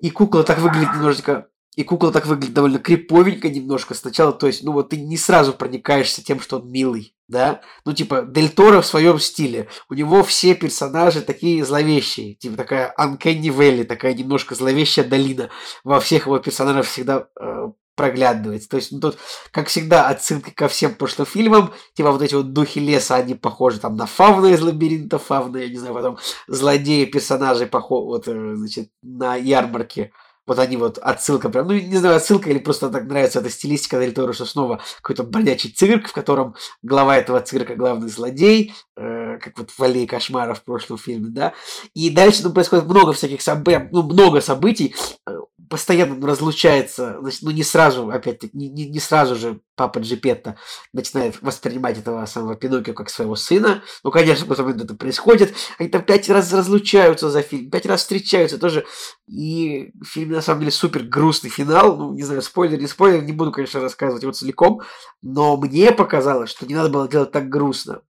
[0.00, 1.46] И кукла так выглядит немножечко...
[1.76, 4.32] И кукла так выглядит довольно криповенько немножко сначала.
[4.32, 7.60] То есть, ну вот ты не сразу проникаешься тем, что он милый, да?
[7.84, 9.68] Ну типа Дель Торо в своем стиле.
[9.88, 12.34] У него все персонажи такие зловещие.
[12.34, 15.48] Типа такая Uncanny Valley, такая немножко зловещая долина.
[15.84, 17.68] Во всех его персонажах всегда э,
[18.00, 18.66] проглядывается.
[18.66, 19.18] То есть, ну, тут,
[19.50, 23.78] как всегда, отсылки ко всем прошлым фильмам, типа вот эти вот духи леса, они похожи
[23.78, 28.54] там на фавна из лабиринта, фавна, я не знаю, потом злодеи, персонажи, похожи, вот, э,
[28.56, 30.12] значит, на ярмарке,
[30.46, 34.00] вот они вот отсылка прям, ну не знаю, отсылка или просто так нравится эта стилистика
[34.00, 39.38] Дель Торо, что снова какой-то бродячий цирк, в котором глава этого цирка главный злодей, э,
[39.38, 41.52] как вот в «Аллее кошмаров» в прошлом фильме, да,
[41.94, 44.94] и дальше ну, происходит много всяких событий, ну много событий,
[45.28, 45.36] э,
[45.70, 50.56] постоянно разлучается, значит, ну не сразу, опять-таки, не, не, не сразу же папа Джипетта
[50.92, 53.82] начинает воспринимать этого самого Пиноккио как своего сына.
[54.02, 55.54] Ну, конечно, потом это происходит.
[55.78, 58.84] Они там пять раз разлучаются за фильм, пять раз встречаются тоже.
[59.26, 61.96] И фильм, на самом деле, супер грустный финал.
[61.96, 64.80] Ну, не знаю, спойлер, не спойлер, не буду, конечно, рассказывать его целиком.
[65.22, 68.02] Но мне показалось, что не надо было делать так грустно.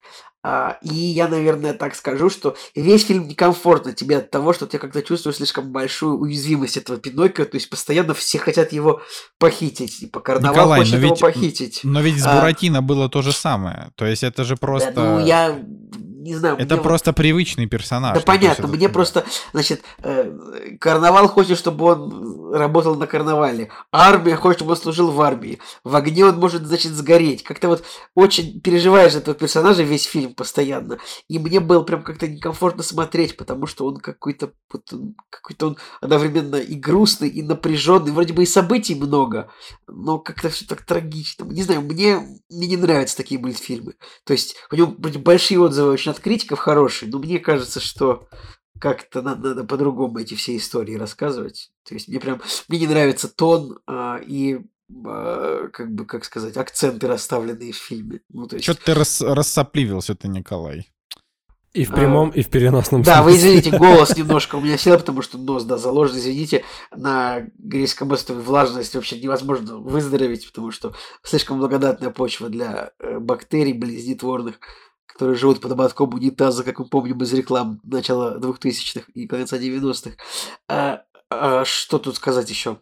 [0.42, 4.78] А, и я, наверное, так скажу, что весь фильм некомфортно тебе от того, что ты
[4.78, 9.02] как-то чувствуешь слишком большую уязвимость этого Пиноккио, то есть постоянно все хотят его
[9.38, 11.80] похитить, типа карнавал Николай, хочет его ведь, похитить.
[11.82, 14.92] Но ведь с а, Буратино а, было то же самое, то есть это же просто...
[14.92, 15.58] Да, ну, я
[16.20, 16.56] не знаю.
[16.58, 18.16] Это просто привычный персонаж.
[18.16, 18.94] Да понятно, мне это...
[18.94, 25.10] просто, значит, э, карнавал хочет, чтобы он работал на карнавале, армия хочет, чтобы он служил
[25.10, 27.42] в армии, в огне он может, значит, сгореть.
[27.42, 30.98] Как-то вот очень переживаешь за этого персонажа весь фильм постоянно,
[31.28, 34.92] и мне было прям как-то некомфортно смотреть, потому что он какой-то, вот
[35.30, 39.50] какой-то он одновременно и грустный, и напряженный, вроде бы и событий много,
[39.88, 41.44] но как-то все так трагично.
[41.44, 42.18] Не знаю, мне,
[42.50, 43.94] мне не нравятся такие мультфильмы.
[44.24, 48.28] То есть у него большие отзывы очень от критиков хорошие, но мне кажется, что
[48.78, 51.70] как-то надо, надо по-другому эти все истории рассказывать.
[51.86, 54.60] То есть мне прям мне не нравится тон а, и
[55.04, 58.20] а, как бы как сказать акценты расставленные в фильме.
[58.30, 58.64] Ну, то есть...
[58.64, 60.90] Что ты рас, рассопливился ты, Николай?
[61.72, 63.22] И в прямом, а, и в переносном да, смысле.
[63.22, 66.64] Да, вы извините, голос немножко у меня сел, потому что нос, да, заложен, извините.
[66.94, 73.72] На Грейском острове влажность вообще невозможно выздороветь, потому что слишком благодатная почва для э, бактерий
[73.72, 74.58] близнетворных
[75.12, 80.16] которые живут под ободком унитаза, как мы помним из реклам начала 2000-х и конца 90-х.
[80.68, 82.78] А, а, что тут сказать еще?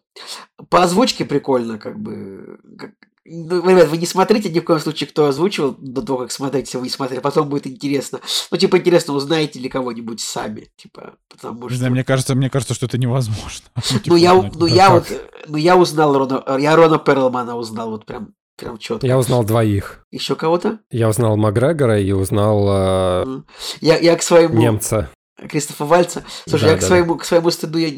[0.70, 2.58] По озвучке прикольно, как бы.
[2.78, 2.92] Как,
[3.30, 6.66] ну, ребят, вы не смотрите ни в коем случае, кто озвучивал до того, как смотреть,
[6.66, 8.20] если вы не смотрели, потом будет интересно.
[8.50, 11.78] Ну, типа, интересно, узнаете ли кого-нибудь сами, типа, потому что...
[11.78, 13.66] Да, мне кажется, мне кажется, что это невозможно.
[14.06, 15.06] Ну, я, ну, я вот,
[15.46, 19.06] ну, я узнал Рона, я Рона Перлмана узнал вот прям Прям четко.
[19.06, 20.04] Я узнал двоих.
[20.10, 20.80] Еще кого-то?
[20.90, 23.42] Я узнал Макгрегора и узнал э,
[23.80, 24.58] я, я к своему...
[24.58, 25.08] немца.
[25.48, 26.24] Кристофа Вальца.
[26.44, 27.20] Слушай, да, я да, к, своему, да.
[27.20, 27.90] к своему стыду я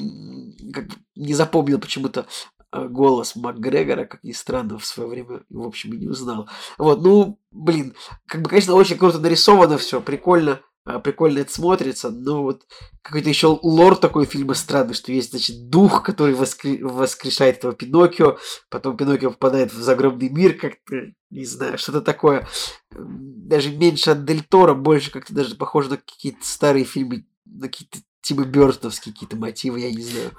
[0.74, 0.84] как
[1.16, 2.26] не запомнил почему-то
[2.72, 6.46] э, голос Макгрегора, как ни странно, в свое время, в общем, и не узнал.
[6.76, 7.94] Вот, ну, блин,
[8.26, 10.60] как бы, конечно, очень круто нарисовано все, прикольно.
[10.84, 12.62] А, прикольно это смотрится, но вот
[13.02, 16.78] какой-то еще лор такой фильма странный, что есть, значит, дух, который воскр...
[16.80, 18.38] воскрешает этого Пиноккио,
[18.70, 22.48] потом Пиноккио попадает в загробный мир, как-то, не знаю, что-то такое,
[22.90, 27.98] даже меньше от Дель Торо, больше как-то даже похоже на какие-то старые фильмы, на какие-то
[28.22, 30.32] Тима Бёртоновские какие-то мотивы, я не знаю.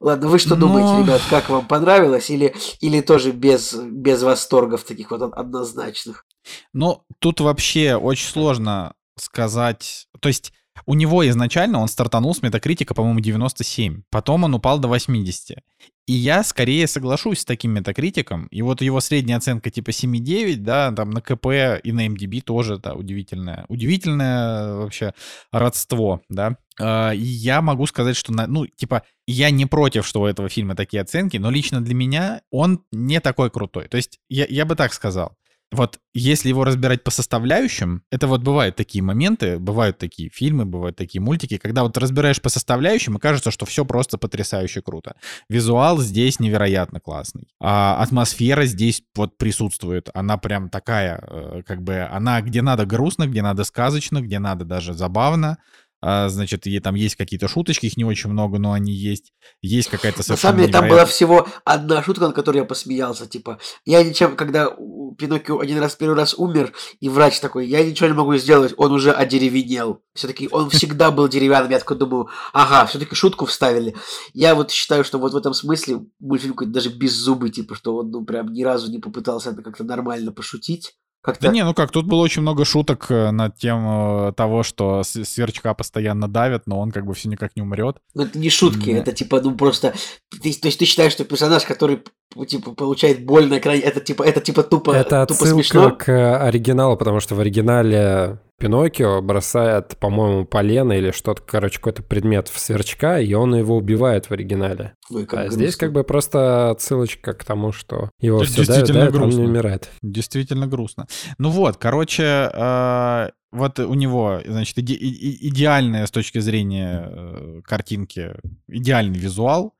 [0.00, 0.66] Ладно, вы что но...
[0.66, 2.30] думаете, ребят, как вам понравилось?
[2.30, 6.26] Или, или тоже без, без восторгов таких вот однозначных?
[6.72, 10.08] Ну, тут вообще очень сложно сказать...
[10.20, 10.52] То есть
[10.86, 14.02] у него изначально он стартанул с метакритика, по-моему, 97.
[14.10, 15.58] Потом он упал до 80.
[16.06, 18.46] И я скорее соглашусь с таким метакритиком.
[18.48, 21.46] И вот его средняя оценка типа 7,9, да, там на КП
[21.82, 23.64] и на MDB тоже, да, удивительное.
[23.68, 25.14] Удивительное вообще
[25.50, 26.58] родство, да.
[26.78, 30.48] А, и я могу сказать, что, на, ну, типа, я не против, что у этого
[30.50, 33.88] фильма такие оценки, но лично для меня он не такой крутой.
[33.88, 35.36] То есть я, я бы так сказал
[35.74, 40.96] вот если его разбирать по составляющим, это вот бывают такие моменты, бывают такие фильмы, бывают
[40.96, 45.14] такие мультики, когда вот разбираешь по составляющим, и кажется, что все просто потрясающе круто.
[45.48, 47.48] Визуал здесь невероятно классный.
[47.60, 50.08] А атмосфера здесь вот присутствует.
[50.14, 54.64] Она прям такая, э, как бы, она где надо грустно, где надо сказочно, где надо
[54.64, 55.58] даже забавно.
[56.06, 59.32] А, значит, и там есть какие-то шуточки, их не очень много, но они есть.
[59.62, 63.26] Есть какая-то совершенно На самом деле, там была всего одна шутка, на которой я посмеялся,
[63.26, 64.68] типа, я ничем, когда
[65.16, 68.92] Пиноккио один раз, первый раз умер, и врач такой, я ничего не могу сделать, он
[68.92, 70.02] уже одеревенел.
[70.14, 73.94] Все-таки он всегда был деревянным, я такой думаю, ага, все-таки шутку вставили.
[74.34, 78.10] Я вот считаю, что вот в этом смысле мультфильм какой-то даже беззубый, типа, что он,
[78.10, 80.98] ну, прям ни разу не попытался это как-то нормально пошутить.
[81.24, 81.46] Как-то...
[81.46, 85.72] Да не, ну как, тут было очень много шуток э, над тем того, что сверчка
[85.72, 87.96] постоянно давят, но он как бы все никак не умрет.
[88.12, 88.98] Ну это не шутки, да.
[88.98, 89.94] это типа, ну просто...
[90.30, 92.02] Ты, то есть ты считаешь, что персонаж, который
[92.46, 95.92] типа получает боль на экране, это типа, это типа тупо, это тупо смешно?
[95.92, 102.48] к оригиналу, потому что в оригинале Пиноккио бросает, по-моему, полено или что-то, короче, какой-то предмет
[102.48, 104.94] в сверчка, и он его убивает в оригинале.
[105.10, 105.62] Ой, как а грустно.
[105.62, 109.42] здесь как бы просто отсылочка к тому, что его Это все давят, давят, он не
[109.42, 109.90] умирает.
[110.02, 111.06] Действительно грустно.
[111.38, 118.34] Ну вот, короче, э, вот у него, значит, иде- идеальная с точки зрения э, картинки,
[118.68, 119.73] идеальный визуал.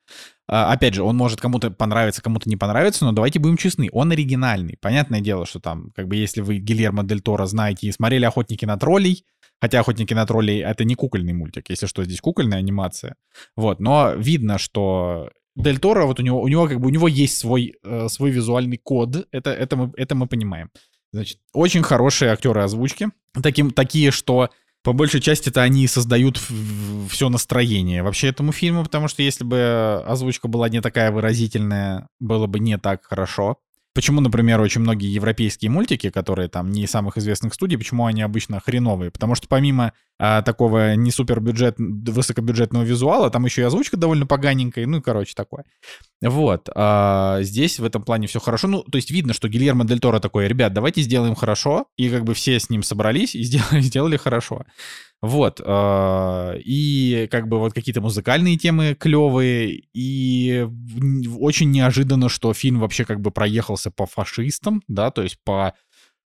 [0.47, 4.12] А, опять же, он может кому-то понравиться, кому-то не понравиться, но давайте будем честны, он
[4.12, 4.77] оригинальный.
[4.81, 8.65] Понятное дело, что там, как бы, если вы Гильермо Дель Торо знаете и смотрели «Охотники
[8.65, 9.25] на троллей»,
[9.61, 13.16] хотя «Охотники на троллей»— это не кукольный мультик, если что, здесь кукольная анимация.
[13.57, 17.09] Вот, но видно, что Дель Торо, вот у него, у него как бы, у него
[17.09, 20.71] есть свой, э, свой визуальный код, это, это, мы, это мы понимаем.
[21.12, 23.09] Значит, очень хорошие актеры озвучки,
[23.41, 24.51] таким, такие, что
[24.85, 26.39] по большей части это они создают
[27.09, 32.47] все настроение вообще этому фильму, потому что если бы озвучка была не такая выразительная, было
[32.47, 33.59] бы не так хорошо.
[33.94, 38.23] Почему, например, очень многие европейские мультики, которые там не из самых известных студий, почему они
[38.23, 39.12] обычно хреновые?
[39.12, 44.27] Потому что помимо а, такого не супер бюджет, высокобюджетного визуала, там еще и озвучка довольно
[44.27, 45.65] поганенькая, ну и короче такое.
[46.25, 46.71] Вот.
[46.75, 48.67] А, здесь в этом плане все хорошо.
[48.67, 52.25] Ну, то есть видно, что Гильермо Дель Торо такой, ребят, давайте сделаем хорошо, и как
[52.25, 54.65] бы все с ним собрались и сделали, сделали хорошо.
[55.21, 55.61] Вот.
[55.65, 59.83] А, и как бы вот какие-то музыкальные темы клевые.
[59.93, 60.67] И
[61.39, 65.75] очень неожиданно, что фильм вообще как бы проехался по фашистам, да, то есть по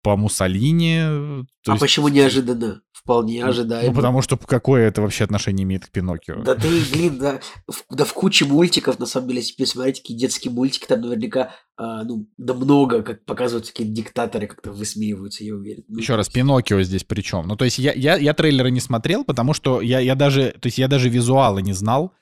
[0.06, 1.00] по Муссолини.
[1.00, 1.80] а есть...
[1.80, 2.80] почему неожиданно?
[2.92, 3.88] Вполне ну, ожидаемо.
[3.88, 6.44] Ну, потому что какое это вообще отношение имеет к Пиноккио?
[6.44, 10.16] Да ты, блин, да, в, да в куче мультиков, на самом деле, если посмотреть, какие
[10.16, 15.56] детские мультики, там наверняка, а, ну, да много, как показывают такие диктаторы, как-то высмеиваются, я
[15.56, 15.82] уверен.
[15.88, 17.48] Ну, Еще раз, Пиноккио здесь при чем?
[17.48, 20.68] Ну, то есть я, я, я трейлеры не смотрел, потому что я, я даже, то
[20.68, 22.12] есть я даже визуалы не знал,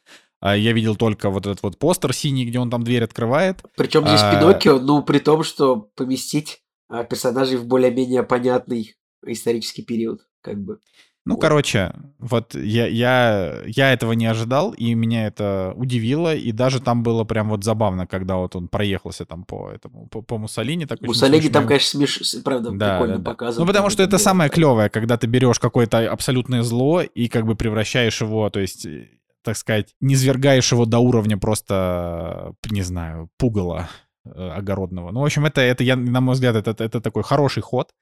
[0.40, 3.62] а, я видел только вот этот вот постер синий, где он там дверь открывает.
[3.76, 4.34] Причем здесь а...
[4.34, 6.63] Пиноккио, ну, при том, что поместить
[7.08, 8.94] персонажей в более-менее понятный
[9.26, 10.78] исторический период, как бы.
[11.26, 11.40] Ну, вот.
[11.40, 17.02] короче, вот я, я, я этого не ожидал, и меня это удивило, и даже там
[17.02, 20.84] было прям вот забавно, когда вот он проехался там по этому, по, по Муссолини.
[20.84, 22.42] Так Муссолини там, конечно, смеш...
[22.44, 23.30] правда, да, прикольно да, да.
[23.30, 23.66] показывает.
[23.66, 27.54] Ну, потому что это самое клевое, когда ты берешь какое-то абсолютное зло и как бы
[27.54, 29.08] превращаешь его, то есть э,
[29.42, 33.88] так сказать, не свергаешь его до уровня просто, не знаю, пугала
[34.24, 35.10] огородного.
[35.10, 37.92] Ну, в общем, это, это я, на мой взгляд, это, это такой хороший ход.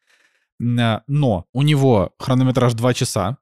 [0.61, 3.39] Э, но у него хронометраж 2 часа,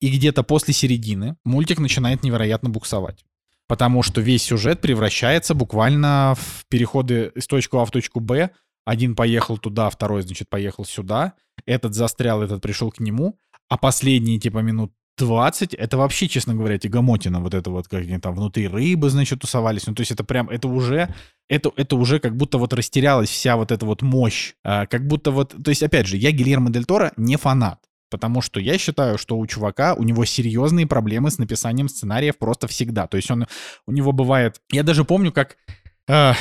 [0.00, 3.24] и где-то после середины мультик начинает невероятно буксовать.
[3.66, 8.50] Потому что весь сюжет превращается буквально в переходы из точки А в точку Б.
[8.84, 11.32] Один поехал туда, второй, значит, поехал сюда.
[11.64, 13.38] Этот застрял, этот пришел к нему.
[13.68, 18.18] А последние, типа, минут 20, это вообще, честно говоря, тягомотина, вот это вот, как они
[18.18, 19.86] там внутри рыбы, значит, тусовались.
[19.86, 21.14] Ну, то есть это прям, это уже,
[21.48, 24.54] это, это уже как будто вот растерялась вся вот эта вот мощь.
[24.64, 27.80] А, как будто вот, то есть, опять же, я Гильермо Дель Торо не фанат.
[28.08, 32.68] Потому что я считаю, что у чувака, у него серьезные проблемы с написанием сценариев просто
[32.68, 33.08] всегда.
[33.08, 33.46] То есть он,
[33.86, 34.60] у него бывает...
[34.70, 35.56] Я даже помню, как,
[36.06, 36.32] э,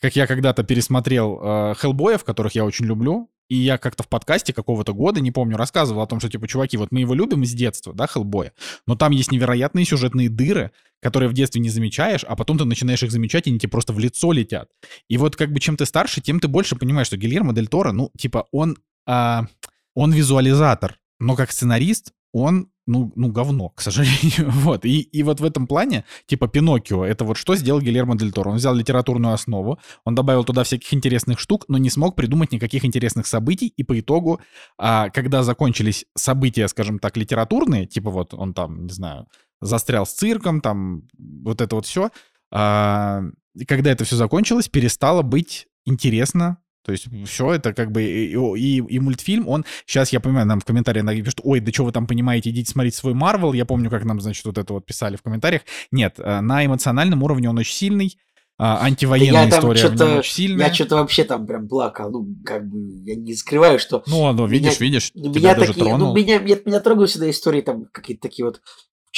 [0.00, 3.28] как я когда-то пересмотрел э, Хеллбоя, в которых я очень люблю.
[3.48, 6.76] И я как-то в подкасте какого-то года, не помню, рассказывал о том, что, типа, чуваки,
[6.76, 8.52] вот мы его любим с детства, да, Хеллбоя,
[8.86, 13.02] но там есть невероятные сюжетные дыры, которые в детстве не замечаешь, а потом ты начинаешь
[13.02, 14.68] их замечать, и они тебе просто в лицо летят.
[15.08, 17.92] И вот как бы чем ты старше, тем ты больше понимаешь, что Гильермо Дель Торо,
[17.92, 18.76] ну, типа, он,
[19.06, 19.46] а,
[19.94, 24.50] он визуализатор, но как сценарист он ну, ну, говно, к сожалению.
[24.50, 24.84] вот.
[24.86, 28.50] И, и вот в этом плане, типа, Пиноккио, это вот что сделал Гильермо Дель Торо?
[28.50, 32.86] Он взял литературную основу, он добавил туда всяких интересных штук, но не смог придумать никаких
[32.86, 34.40] интересных событий, и по итогу,
[34.78, 39.26] а, когда закончились события, скажем так, литературные, типа вот он там, не знаю,
[39.60, 42.10] застрял с цирком, там, вот это вот все,
[42.50, 43.22] а,
[43.66, 48.76] когда это все закончилось, перестало быть интересно то есть все это как бы и, и,
[48.78, 49.64] и мультфильм, он...
[49.86, 52.94] Сейчас я понимаю, нам в комментариях напишут, ой, да что вы там понимаете, идите смотреть
[52.94, 53.52] свой Марвел.
[53.52, 55.62] Я помню, как нам, значит, вот это вот писали в комментариях.
[55.90, 58.18] Нет, э, на эмоциональном уровне он очень сильный.
[58.60, 60.66] А, антивоенная да история нем очень сильная.
[60.66, 62.10] Я что-то вообще там прям плакал.
[62.10, 64.02] Ну, как бы, я не скрываю, что...
[64.08, 66.08] Ну, ну видишь, меня, видишь, меня тебя такие, даже тронул.
[66.08, 68.60] Ну, меня, меня, меня трогают всегда истории, там, какие-то такие вот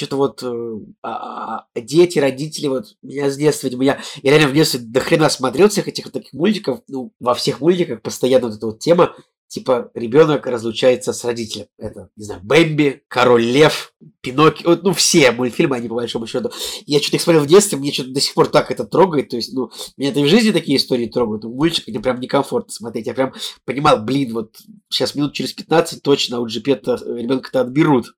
[0.01, 0.73] что-то вот э,
[1.03, 5.29] а, а, дети, родители, вот меня с детства, я, я реально в детстве до хрена
[5.29, 9.15] смотрел всех этих вот таких мультиков, ну, во всех мультиках постоянно вот эта вот тема,
[9.51, 11.67] типа, ребенок разлучается с родителем.
[11.77, 16.53] Это, не знаю, Бэмби, Король Лев, Пиноккио, ну, все мультфильмы, они по большому счету.
[16.87, 19.37] Я что-то их смотрел в детстве, мне что-то до сих пор так это трогает, то
[19.37, 22.73] есть, ну, меня это и в жизни такие истории трогают, ну, мультик, мне прям некомфортно
[22.73, 24.57] смотреть, я прям понимал, блин, вот
[24.89, 28.15] сейчас минут через 15 точно у Джипета ребенка-то отберут.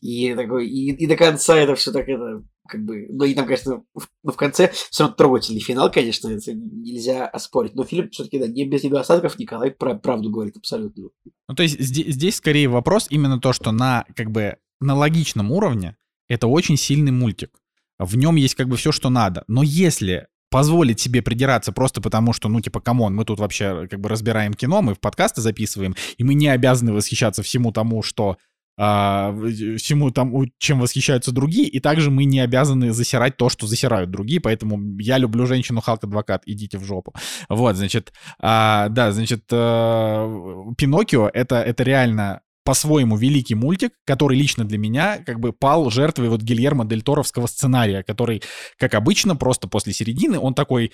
[0.00, 3.46] И такой, и, и до конца это все так это как бы, ну и там,
[3.46, 7.74] конечно, в, ну, в конце все равно трогательный финал, конечно, это нельзя оспорить.
[7.74, 11.08] Но фильм все-таки, да, не без недостатков, Николай прав, правду говорит абсолютно.
[11.48, 15.52] Ну, то есть здесь, здесь скорее вопрос именно то, что на, как бы, на логичном
[15.52, 15.96] уровне
[16.28, 17.50] это очень сильный мультик.
[17.98, 19.44] В нем есть как бы все, что надо.
[19.48, 23.88] Но если позволить себе придираться просто потому, что, ну, типа, come on, мы тут вообще
[23.88, 28.02] как бы разбираем кино, мы в подкасты записываем, и мы не обязаны восхищаться всему тому,
[28.02, 28.36] что
[28.78, 29.32] а,
[29.78, 34.40] всему тому, чем восхищаются другие, и также мы не обязаны засирать то, что засирают другие,
[34.40, 37.14] поэтому я люблю женщину Халк-адвокат, идите в жопу.
[37.48, 44.64] Вот, значит, а, да, значит, а, Пиноккио это, это реально по-своему великий мультик, который лично
[44.64, 48.42] для меня как бы пал жертвой вот Гильермо Дель Торовского сценария, который,
[48.76, 50.90] как обычно, просто после середины он такой,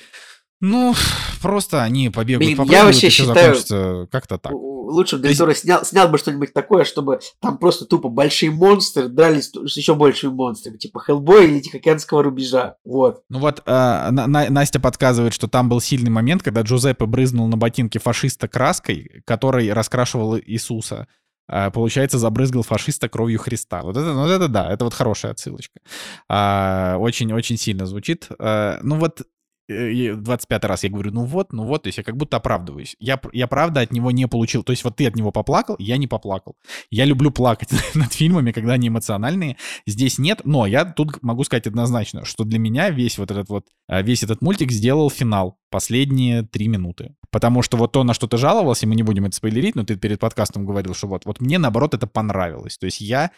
[0.61, 0.95] ну,
[1.41, 4.53] просто они побегают, Блин, я вообще считаю, как-то так.
[4.83, 9.51] Лучше бы Дель снял, снял бы что-нибудь такое, чтобы там просто тупо большие монстры дрались
[9.53, 13.23] с еще большими монстрами, типа Хеллбой или Тихоокеанского рубежа, вот.
[13.29, 13.71] Ну вот, э,
[14.11, 19.23] на, Настя подсказывает, что там был сильный момент, когда Джузеппе брызнул на ботинки фашиста краской,
[19.25, 21.07] который раскрашивал Иисуса
[21.49, 23.83] а, получается, забрызгал фашиста кровью Христа.
[23.83, 25.81] Вот это, вот это да, это вот хорошая отсылочка.
[26.29, 28.29] Очень-очень сильно звучит.
[28.39, 29.23] А, ну вот
[29.69, 32.97] 25 раз я говорю, ну вот, ну вот, то есть я как будто оправдываюсь.
[32.99, 34.63] Я, я правда от него не получил.
[34.63, 36.57] То есть вот ты от него поплакал, я не поплакал.
[36.91, 39.57] Я люблю плакать над фильмами, когда они эмоциональные.
[39.87, 43.67] Здесь нет, но я тут могу сказать однозначно, что для меня весь вот этот вот,
[43.89, 47.15] а, весь этот мультик сделал финал последние три минуты.
[47.31, 49.97] Потому что вот то, на что ты жаловался, мы не будем это спойлерить, но ты
[49.97, 52.79] перед подкастом говорил, что вот, вот мне наоборот это понравилось.
[52.79, 53.31] То есть я,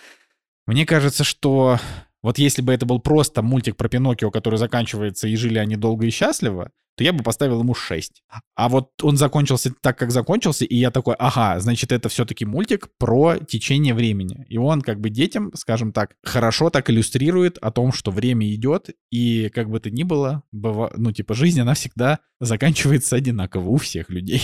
[0.66, 1.78] мне кажется, что
[2.24, 6.06] вот если бы это был просто мультик про Пиноккио, который заканчивается и жили они долго
[6.06, 8.22] и счастливо, то я бы поставил ему 6.
[8.54, 12.88] А вот он закончился так, как закончился, и я такой, ага, значит, это все-таки мультик
[12.98, 14.46] про течение времени.
[14.48, 18.88] И он как бы детям, скажем так, хорошо так иллюстрирует о том, что время идет,
[19.10, 20.92] и как бы то ни было, быва...
[20.96, 24.40] ну, типа, жизнь, она всегда заканчивается одинаково у всех людей.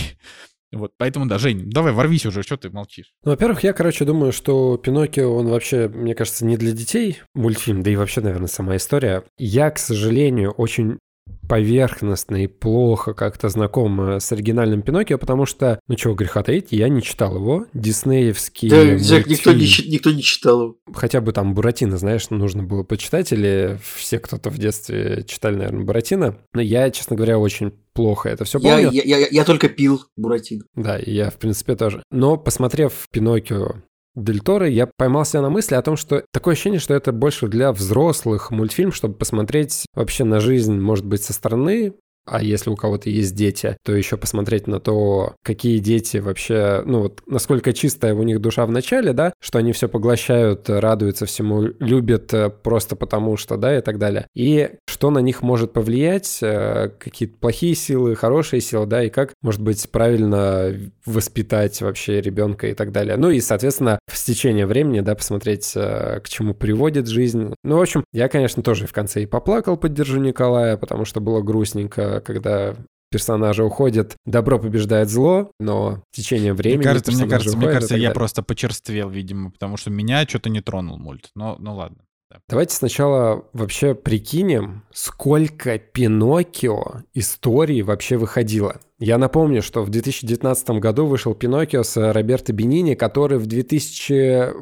[0.71, 3.13] Вот, поэтому, да, Жень, давай ворвись уже, что ты молчишь?
[3.25, 7.83] Ну, во-первых, я, короче, думаю, что Пиноккио, он вообще, мне кажется, не для детей мультфильм,
[7.83, 9.23] да и вообще, наверное, сама история.
[9.37, 10.99] Я, к сожалению, очень
[11.47, 16.67] поверхностно и плохо как-то знаком э, с оригинальным Пиноккио, потому что, ну чего греха таить,
[16.71, 17.65] я не читал его.
[17.73, 20.75] Диснеевский Да, никто не, никто не читал его.
[20.93, 25.83] Хотя бы там Буратино, знаешь, нужно было почитать, или все кто-то в детстве читали, наверное,
[25.83, 26.37] Буратино.
[26.53, 28.89] Но я, честно говоря, очень плохо это все помню.
[28.91, 30.63] Я, я, я, я только пил Буратино.
[30.75, 32.03] Да, я, в принципе, тоже.
[32.11, 33.75] Но, посмотрев Пиноккио
[34.15, 37.71] Дель Торо, я поймался на мысли о том, что такое ощущение, что это больше для
[37.71, 41.93] взрослых мультфильм, чтобы посмотреть вообще на жизнь, может быть, со стороны,
[42.25, 47.01] а если у кого-то есть дети, то еще посмотреть на то, какие дети вообще, ну
[47.01, 51.61] вот, насколько чистая у них душа в начале, да, что они все поглощают, радуются всему,
[51.79, 54.27] любят э, просто потому что, да, и так далее.
[54.35, 59.33] И что на них может повлиять, э, какие-то плохие силы, хорошие силы, да, и как,
[59.41, 60.73] может быть, правильно
[61.05, 63.17] воспитать вообще ребенка и так далее.
[63.17, 67.55] Ну и, соответственно, в течение времени, да, посмотреть, э, к чему приводит жизнь.
[67.63, 71.41] Ну, в общем, я, конечно, тоже в конце и поплакал, поддержу Николая, потому что было
[71.41, 72.75] грустненько, когда
[73.11, 76.77] персонажи уходят, добро побеждает зло, но в течение времени...
[76.77, 80.61] Мне кажется, мне кажется, мне кажется я просто почерствел, видимо, потому что меня что-то не
[80.61, 81.29] тронул мульт.
[81.35, 82.03] Но, ну ладно.
[82.47, 88.79] Давайте сначала вообще прикинем, сколько Пиноккио историй вообще выходило.
[89.03, 94.53] Я напомню, что в 2019 году вышел Пиноккио с Роберто Бенини, который в 2002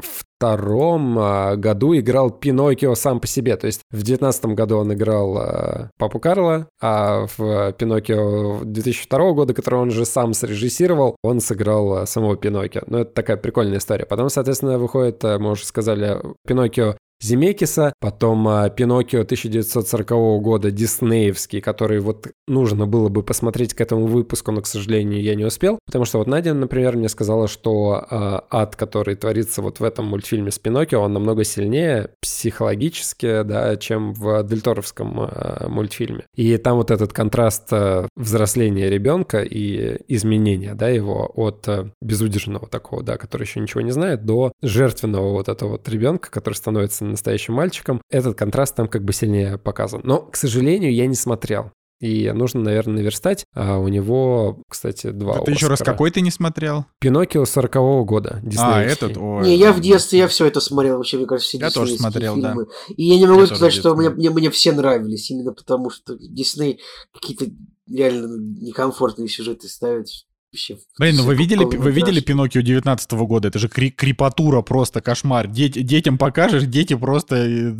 [0.42, 3.58] а, году играл Пиноккио сам по себе.
[3.58, 9.54] То есть в 2019 году он играл а, Папу Карла, а в Пиноккио 2002 года,
[9.54, 12.84] который он же сам срежиссировал, он сыграл а, самого Пиноккио.
[12.88, 14.06] Ну, это такая прикольная история.
[14.06, 16.18] Потом, соответственно, выходит, мы уже сказали,
[16.48, 20.10] Пиноккио Земекиса, потом а, Пиноккио 1940
[20.42, 25.36] года, диснеевский, который вот нужно было бы посмотреть к этому выпуску, но, к сожалению, я
[25.36, 29.80] не успел, потому что вот Надя, например, мне сказала, что э, ад, который творится вот
[29.80, 36.24] в этом мультфильме с Пиноккио, он намного сильнее психологически, да, чем в дельторовском э, мультфильме.
[36.36, 42.68] И там вот этот контраст э, взросления ребенка и изменения, да, его от э, безудержного
[42.68, 47.09] такого, да, который еще ничего не знает, до жертвенного вот этого вот ребенка, который становится
[47.12, 50.02] настоящим мальчиком, этот контраст там как бы сильнее показан.
[50.04, 51.72] Но, к сожалению, я не смотрел.
[52.00, 53.46] И нужно, наверное, наверстать.
[53.54, 55.52] А у него, кстати, два Ты Оскара.
[55.56, 56.86] еще раз какой ты не смотрел?
[57.00, 58.42] Пиноккио 40-го года.
[58.58, 59.18] А, этот?
[59.18, 61.98] Ой, не, я в детстве, я все это смотрел вообще, мне кажется, все Я тоже
[61.98, 62.66] смотрел, фильмы.
[62.66, 62.72] да.
[62.96, 66.18] И я не могу я сказать, что мне, мне, мне все нравились, именно потому что
[66.18, 66.80] Дисней
[67.14, 67.48] какие-то
[67.92, 68.28] реально
[68.62, 70.08] некомфортные сюжеты ставят.
[70.52, 73.50] Вообще, Блин, ну вы видели, вы видели Пиноккио 19 -го года?
[73.50, 75.48] Это же кри крипатура просто, кошмар.
[75.48, 77.78] Дет детям покажешь, дети просто э,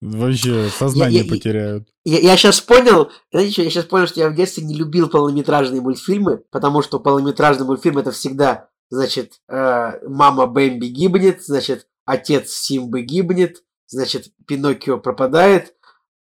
[0.00, 1.88] вообще сознание я, потеряют.
[2.04, 4.74] Я, я, я сейчас понял, знаете что, я сейчас понял, что я в детстве не
[4.74, 11.86] любил полнометражные мультфильмы, потому что полнометражный мультфильм это всегда, значит, э, мама Бэмби гибнет, значит,
[12.06, 15.74] отец Симбы гибнет, значит, Пиноккио пропадает.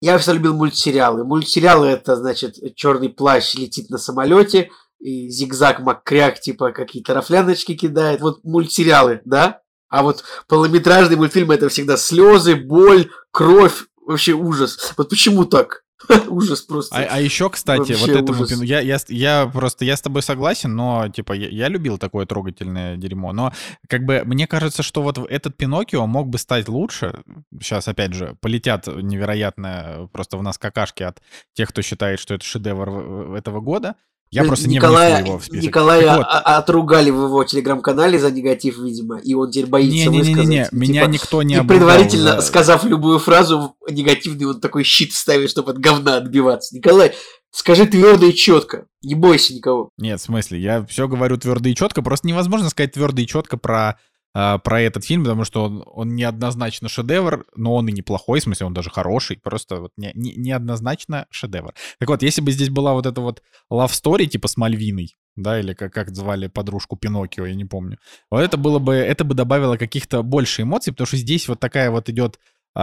[0.01, 1.25] Я всегда любил мультсериалы.
[1.25, 8.21] Мультсериалы это, значит, черный плащ летит на самолете, и зигзаг маккряк, типа какие-то рафляночки кидает.
[8.21, 9.61] Вот мультсериалы, да?
[9.89, 14.95] А вот полнометражные мультфильмы это всегда слезы, боль, кровь, вообще ужас.
[14.97, 15.85] Вот почему так?
[16.29, 16.97] ужас просто.
[16.97, 18.63] А, а еще, кстати, Вообще вот этому ужас.
[18.63, 22.97] я, я, я просто я с тобой согласен, но типа я, я любил такое трогательное
[22.97, 23.33] дерьмо.
[23.33, 23.53] Но
[23.89, 27.23] как бы мне кажется, что вот этот Пиноккио мог бы стать лучше.
[27.61, 31.21] Сейчас опять же полетят невероятно просто в нас какашки от
[31.55, 33.97] тех, кто считает, что это шедевр этого года.
[34.31, 35.65] Я просто Николая, не его в список.
[35.65, 36.27] Николая вот.
[36.27, 40.49] отругали в его телеграм-канале за негатив, видимо, и он теперь боится не, не, высказать.
[40.49, 42.43] Не, не, не, меня типа, никто не И предварительно, за...
[42.43, 46.75] сказав любую фразу негативный, он такой щит ставит, чтобы от говна отбиваться.
[46.75, 47.15] Николай,
[47.53, 49.91] скажи твердо и четко, не бойся никого.
[49.97, 53.57] Нет, в смысле, я все говорю твердо и четко, просто невозможно сказать твердо и четко
[53.57, 53.99] про
[54.39, 58.43] а, про этот фильм, потому что он, он неоднозначно шедевр, но он и неплохой, в
[58.43, 61.73] смысле, он даже хороший, просто вот не, не, неоднозначно шедевр.
[61.99, 63.43] Так вот, если бы здесь была вот эта вот
[63.73, 67.97] love story типа с Мальвиной, да, или как, как звали подружку Пиноккио, я не помню,
[68.31, 71.91] вот это было бы, это бы добавило каких-то больше эмоций, потому что здесь вот такая
[71.91, 72.39] вот идет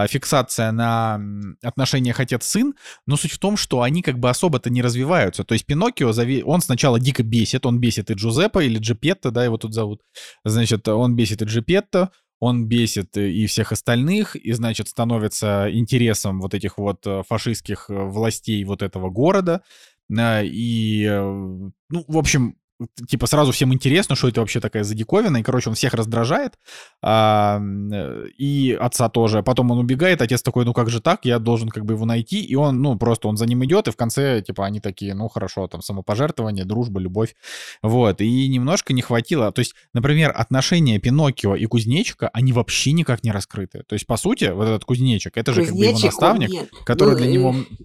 [0.07, 1.20] фиксация на
[1.61, 2.74] отношениях отец-сын,
[3.06, 5.44] но суть в том, что они как бы особо-то не развиваются.
[5.44, 6.11] То есть Пиноккио,
[6.45, 10.02] он сначала дико бесит, он бесит и Джузеппе, или Джипетто, да, его тут зовут.
[10.44, 12.10] Значит, он бесит и Джипетто,
[12.40, 17.94] он бесит и всех остальных, и, значит, становится интересом вот этих вот э, фашистских э,
[17.94, 19.61] властей вот этого города.
[20.11, 22.57] И, э, ну, в общем,
[23.07, 26.53] типа сразу всем интересно, что это вообще такая за диковина, и, короче, он всех раздражает,
[27.01, 27.61] а,
[28.38, 29.43] и отца тоже.
[29.43, 32.41] Потом он убегает, отец такой, ну как же так, я должен как бы его найти,
[32.43, 35.27] и он, ну, просто он за ним идет, и в конце, типа, они такие, ну
[35.27, 37.35] хорошо, там, самопожертвование, дружба, любовь,
[37.81, 43.23] вот, и немножко не хватило, то есть, например, отношения Пиноккио и Кузнечика, они вообще никак
[43.23, 46.05] не раскрыты, то есть, по сути, вот этот Кузнечик, это же Кузнечик, как бы его
[46.05, 47.84] наставник, который ну, для него э,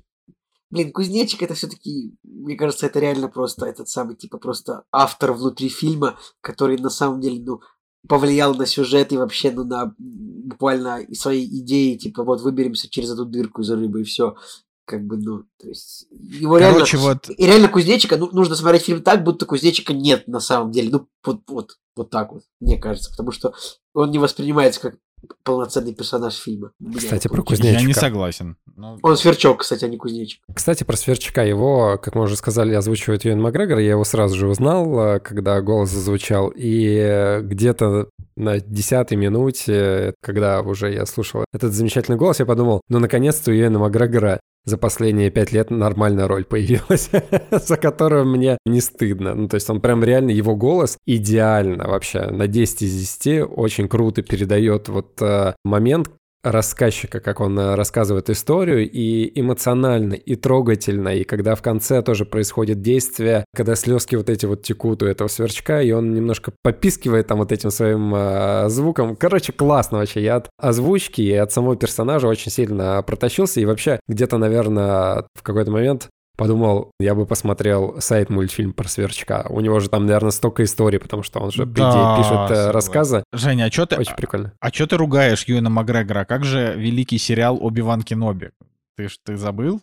[0.70, 5.68] Блин, кузнечик это все-таки, мне кажется, это реально просто этот самый, типа, просто автор внутри
[5.68, 7.60] фильма, который на самом деле, ну,
[8.06, 13.24] повлиял на сюжет и вообще, ну, на буквально свои идеи, типа, вот выберемся через эту
[13.24, 14.36] дырку из рыбы и все.
[14.84, 17.14] Как бы, ну, то есть, его Короче, реально...
[17.14, 17.30] Вот...
[17.30, 20.90] И реально кузнечика, ну, нужно смотреть фильм так, будто кузнечика нет на самом деле.
[20.90, 23.10] Ну, вот, вот, вот так вот, мне кажется.
[23.10, 23.52] Потому что
[23.92, 24.96] он не воспринимается как
[25.42, 26.72] полноценный персонаж фильма.
[26.96, 27.80] Кстати, про Кузнечика.
[27.80, 28.56] Я не согласен.
[28.76, 28.98] Но...
[29.02, 30.40] Он Сверчок, кстати, а не Кузнечик.
[30.52, 31.42] Кстати, про Сверчка.
[31.42, 33.78] Его, как мы уже сказали, озвучивает Юэн Макгрегор.
[33.78, 36.52] Я его сразу же узнал, э, когда голос зазвучал.
[36.54, 42.98] И где-то на десятой минуте, когда уже я слушал этот замечательный голос, я подумал, ну,
[42.98, 47.10] наконец-то у Юэна Макгрегора за последние пять лет нормальная роль появилась,
[47.50, 49.34] за которую мне не стыдно.
[49.34, 53.88] Ну, то есть он прям реально, его голос идеально вообще на 10 из 10 очень
[53.88, 56.10] круто передает вот э, момент,
[56.42, 62.24] рассказчика, как он э, рассказывает историю, и эмоционально, и трогательно, и когда в конце тоже
[62.24, 67.26] происходит действие, когда слезки вот эти вот текут у этого сверчка, и он немножко попискивает
[67.26, 69.16] там вот этим своим э, звуком.
[69.16, 70.22] Короче, классно вообще.
[70.22, 75.42] Я от озвучки и от самого персонажа очень сильно протащился, и вообще где-то, наверное, в
[75.42, 76.08] какой-то момент
[76.38, 79.44] подумал, я бы посмотрел сайт мультфильм про Сверчка.
[79.50, 82.32] У него же там, наверное, столько историй, потому что он же, по Да, идее, пишет
[82.32, 82.70] э, согласен.
[82.70, 83.24] рассказы.
[83.32, 84.52] Женя, а что ты, Очень прикольно.
[84.60, 86.24] а чё ты ругаешь Юэна Макгрегора?
[86.24, 88.52] Как же великий сериал «Оби-Ван Кеноби»?
[88.96, 89.82] Ты ж ты забыл?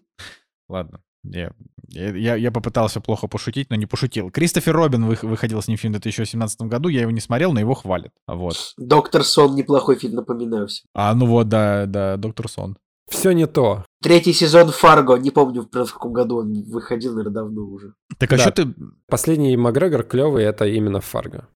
[0.67, 1.01] Ладно.
[1.23, 1.51] Я,
[1.89, 4.29] я, я попытался плохо пошутить, но не пошутил.
[4.29, 6.87] Кристофер Робин вы- выходил с ним фильм в 2017 году.
[6.89, 8.11] Я его не смотрел, но его хвалят.
[8.27, 8.73] Вот.
[8.77, 10.85] Доктор Сон неплохой фильм, напоминаю всем.
[10.93, 12.77] А, ну вот, да, да, Доктор Сон.
[13.09, 13.85] Все не то.
[14.01, 17.93] Третий сезон Фарго, не помню, в каком году он выходил, наверное, давно уже.
[18.17, 18.41] Так а Да.
[18.43, 18.73] что ты...
[19.07, 21.47] Последний Макгрегор клевый, это именно Фарго.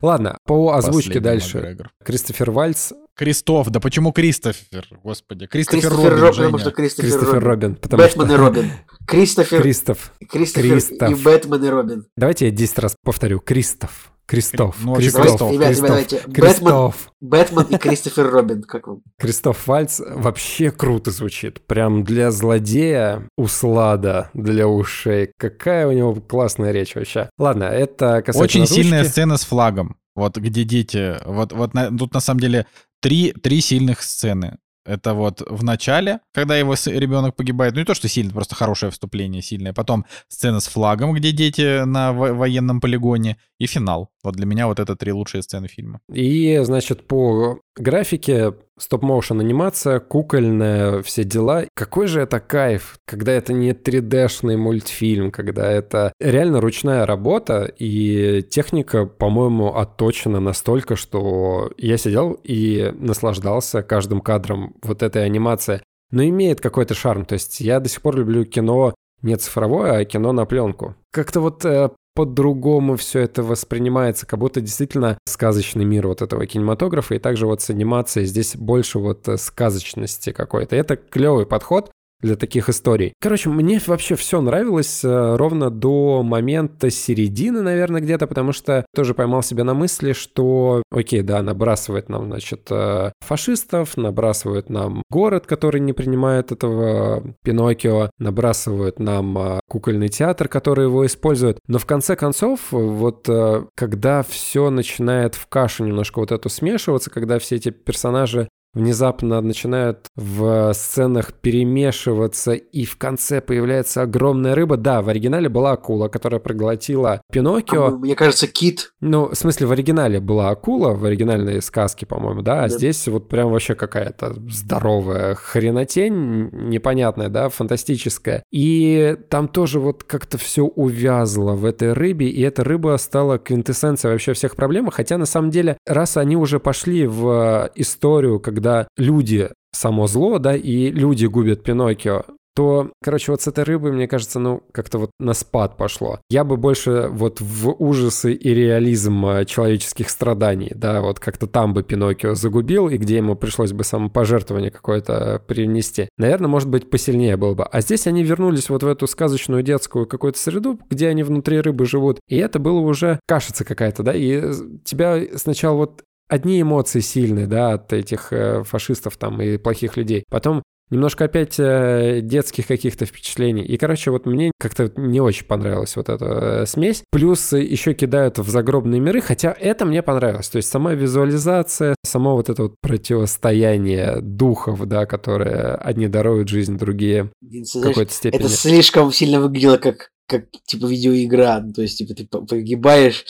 [0.00, 1.56] Ладно, по озвучке Последний дальше.
[1.58, 1.90] Макгрегор?
[2.04, 4.86] Кристофер Вальц, Кристоф, да почему Кристофер?
[5.02, 6.46] Господи, Кристофер, Кристофер Робин, Робин, Женя.
[6.46, 7.48] потому что Кристофер, Кристофер Робин.
[7.70, 8.34] Робин, потому Бэтмен что...
[8.34, 8.70] и Робин.
[9.06, 10.12] Кристофер, Кристоф.
[10.30, 11.10] Кристофер Кристоф.
[11.10, 12.06] и Бэтмен и Робин.
[12.16, 13.40] Давайте я 10 раз повторю.
[13.40, 14.12] Кристоф.
[14.28, 14.76] Кристоф.
[14.82, 15.50] Ну, вообще Кристоф.
[15.50, 15.52] Кристоф.
[15.52, 15.88] Ребят, Кристоф.
[15.88, 16.16] ребят, давайте.
[16.26, 17.12] Бэтмен, Кристоф.
[17.20, 19.00] Бэтмен и Кристофер Робин, как вам?
[19.18, 21.66] Кристоф Вальц вообще круто звучит.
[21.66, 25.32] Прям для злодея услада для ушей.
[25.38, 27.30] Какая у него классная речь вообще.
[27.38, 28.82] Ладно, это касается Очень озвучки.
[28.82, 29.96] сильная сцена с флагом.
[30.14, 31.16] Вот где дети.
[31.24, 32.66] Вот, вот на- тут на самом деле
[33.00, 34.58] три, три сильных сцены.
[34.88, 37.74] Это вот в начале, когда его ребенок погибает.
[37.74, 39.72] Ну не то, что сильно, просто хорошее вступление, сильное.
[39.72, 43.36] Потом сцена с флагом, где дети на во- военном полигоне.
[43.58, 44.10] И финал.
[44.22, 46.00] Вот для меня вот это три лучшие сцены фильма.
[46.12, 51.64] И, значит, по графике стоп-моушен анимация, кукольная, все дела.
[51.74, 58.42] Какой же это кайф, когда это не 3D-шный мультфильм, когда это реально ручная работа, и
[58.42, 65.82] техника, по-моему, отточена настолько, что я сидел и наслаждался каждым кадром вот этой анимации.
[66.10, 67.24] Но имеет какой-то шарм.
[67.24, 70.94] То есть я до сих пор люблю кино не цифровое, а кино на пленку.
[71.10, 77.14] Как-то вот э, по-другому все это воспринимается, как будто действительно сказочный мир вот этого кинематографа,
[77.14, 80.74] и также вот с анимацией здесь больше вот э, сказочности какой-то.
[80.74, 83.12] Это клевый подход для таких историй.
[83.20, 89.14] Короче, мне вообще все нравилось э, ровно до момента середины, наверное, где-то, потому что тоже
[89.14, 95.46] поймал себя на мысли, что, окей, да, набрасывает нам, значит, э, фашистов, набрасывают нам город,
[95.46, 101.58] который не принимает этого Пиноккио, набрасывают нам э, кукольный театр, который его использует.
[101.68, 103.28] Но в конце концов, вот
[103.74, 110.06] когда все начинает в кашу немножко вот эту смешиваться, когда все эти персонажи внезапно начинают
[110.16, 114.76] в сценах перемешиваться, и в конце появляется огромная рыба.
[114.76, 117.84] Да, в оригинале была акула, которая проглотила Пиноккио.
[117.86, 118.92] А, Мне кажется, Кит.
[119.00, 122.76] Ну, в смысле, в оригинале была акула, в оригинальной сказке, по-моему, да, а Да.
[122.76, 128.42] здесь вот прям вообще какая-то здоровая хренотень, непонятная, да, фантастическая.
[128.52, 134.12] И там тоже вот как-то все увязло в этой рыбе, и эта рыба стала квинтэссенцией
[134.12, 139.50] вообще всех проблем, хотя на самом деле, раз они уже пошли в историю, когда люди
[139.72, 142.24] само зло, да, и люди губят Пиноккио,
[142.58, 146.18] то, короче, вот с этой рыбой, мне кажется, ну, как-то вот на спад пошло.
[146.28, 151.72] Я бы больше вот в ужасы и реализм э, человеческих страданий, да, вот как-то там
[151.72, 156.08] бы Пиноккио загубил, и где ему пришлось бы самопожертвование какое-то принести.
[156.18, 157.62] Наверное, может быть, посильнее было бы.
[157.62, 161.86] А здесь они вернулись вот в эту сказочную детскую какую-то среду, где они внутри рыбы
[161.86, 164.52] живут, и это было уже кашица какая-то, да, и э,
[164.84, 170.24] тебя сначала вот одни эмоции сильные, да, от этих э, фашистов там и плохих людей.
[170.30, 173.62] Потом немножко опять э, детских каких-то впечатлений.
[173.62, 176.24] И, короче, вот мне как-то не очень понравилась вот эта
[176.62, 177.02] э, смесь.
[177.10, 180.48] Плюс еще кидают в загробные миры, хотя это мне понравилось.
[180.48, 186.78] То есть сама визуализация, само вот это вот противостояние духов, да, которые одни даруют жизнь,
[186.78, 188.40] другие Блин, в какой-то степени.
[188.40, 191.60] это слишком сильно выглядело как, как типа видеоигра.
[191.64, 193.24] Ну, То есть, типа, ты по- погибаешь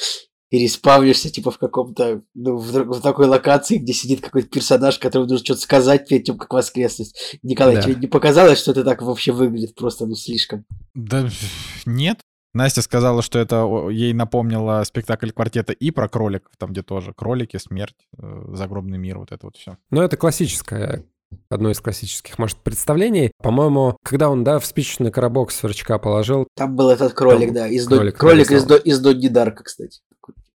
[0.50, 5.26] и респавнишься, типа, в каком-то, ну, в, в такой локации, где сидит какой-то персонаж, который
[5.26, 7.38] должен что-то сказать перед тем, как воскреснуть.
[7.42, 7.82] Николай, Да.
[7.82, 9.74] тебе не показалось, что это так вообще выглядит?
[9.74, 10.64] Просто, ну, слишком.
[10.94, 11.28] Да
[11.86, 12.20] нет.
[12.54, 17.58] Настя сказала, что это ей напомнило спектакль квартета и про кроликов, там где тоже кролики,
[17.58, 19.76] смерть, э, загробный мир, вот это вот все.
[19.90, 21.04] Ну, это классическое,
[21.50, 23.32] одно из классических, может, представлений.
[23.42, 27.68] По-моему, когда он, да, в спичечный коробок сверчка положил, Там был этот кролик, Там да,
[27.68, 28.68] из Дон- кролик кролик, из, нарисован.
[28.68, 30.00] До- из Донни Дарка, кстати.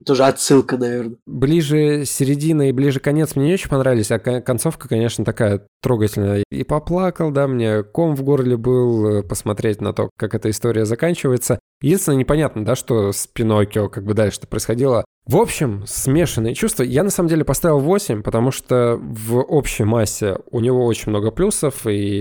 [0.06, 1.18] Тоже отсылка, наверное.
[1.26, 6.44] ближе середина и ближе конец мне не очень понравились, а кон- концовка, конечно, такая трогательная.
[6.52, 10.86] И поплакал, да, мне ком в горле был э, посмотреть на то, как эта история
[10.86, 11.60] заканчивается.
[11.82, 15.04] Единственное, непонятно, да, что с Пиноккио как бы дальше-то происходило.
[15.32, 16.84] В общем, смешанные чувства.
[16.84, 21.32] Я на самом деле поставил 8, потому что в общей массе у него очень много
[21.32, 22.20] плюсов, и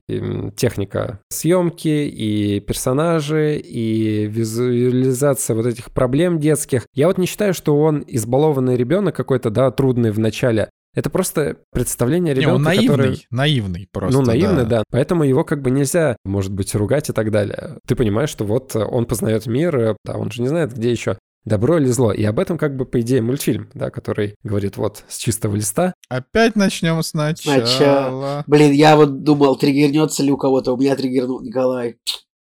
[0.55, 6.87] техника съемки, и персонажи, и визуализация вот этих проблем детских.
[6.95, 10.71] Я вот не считаю, что он избалованный ребенок какой-то, да, трудный в начале.
[10.95, 13.27] Это просто представление ребенка, Не, он наивный, который...
[13.33, 14.21] наивный просто.
[14.21, 14.79] Ну, наивный, да.
[14.79, 14.85] да.
[14.89, 17.79] Поэтому его как бы нельзя, может быть, ругать и так далее.
[17.89, 21.79] Ты понимаешь, что вот он познает мир, да, он же не знает, где еще добро
[21.79, 22.13] или зло.
[22.13, 25.95] И об этом как бы, по идее, мультфильм, да, который говорит вот с чистого листа.
[26.09, 27.61] Опять начнем сначала.
[27.61, 28.45] Начало.
[28.47, 30.73] Блин, я вот думал, триггернется ли у кого-то.
[30.73, 31.97] У меня триггернул Николай.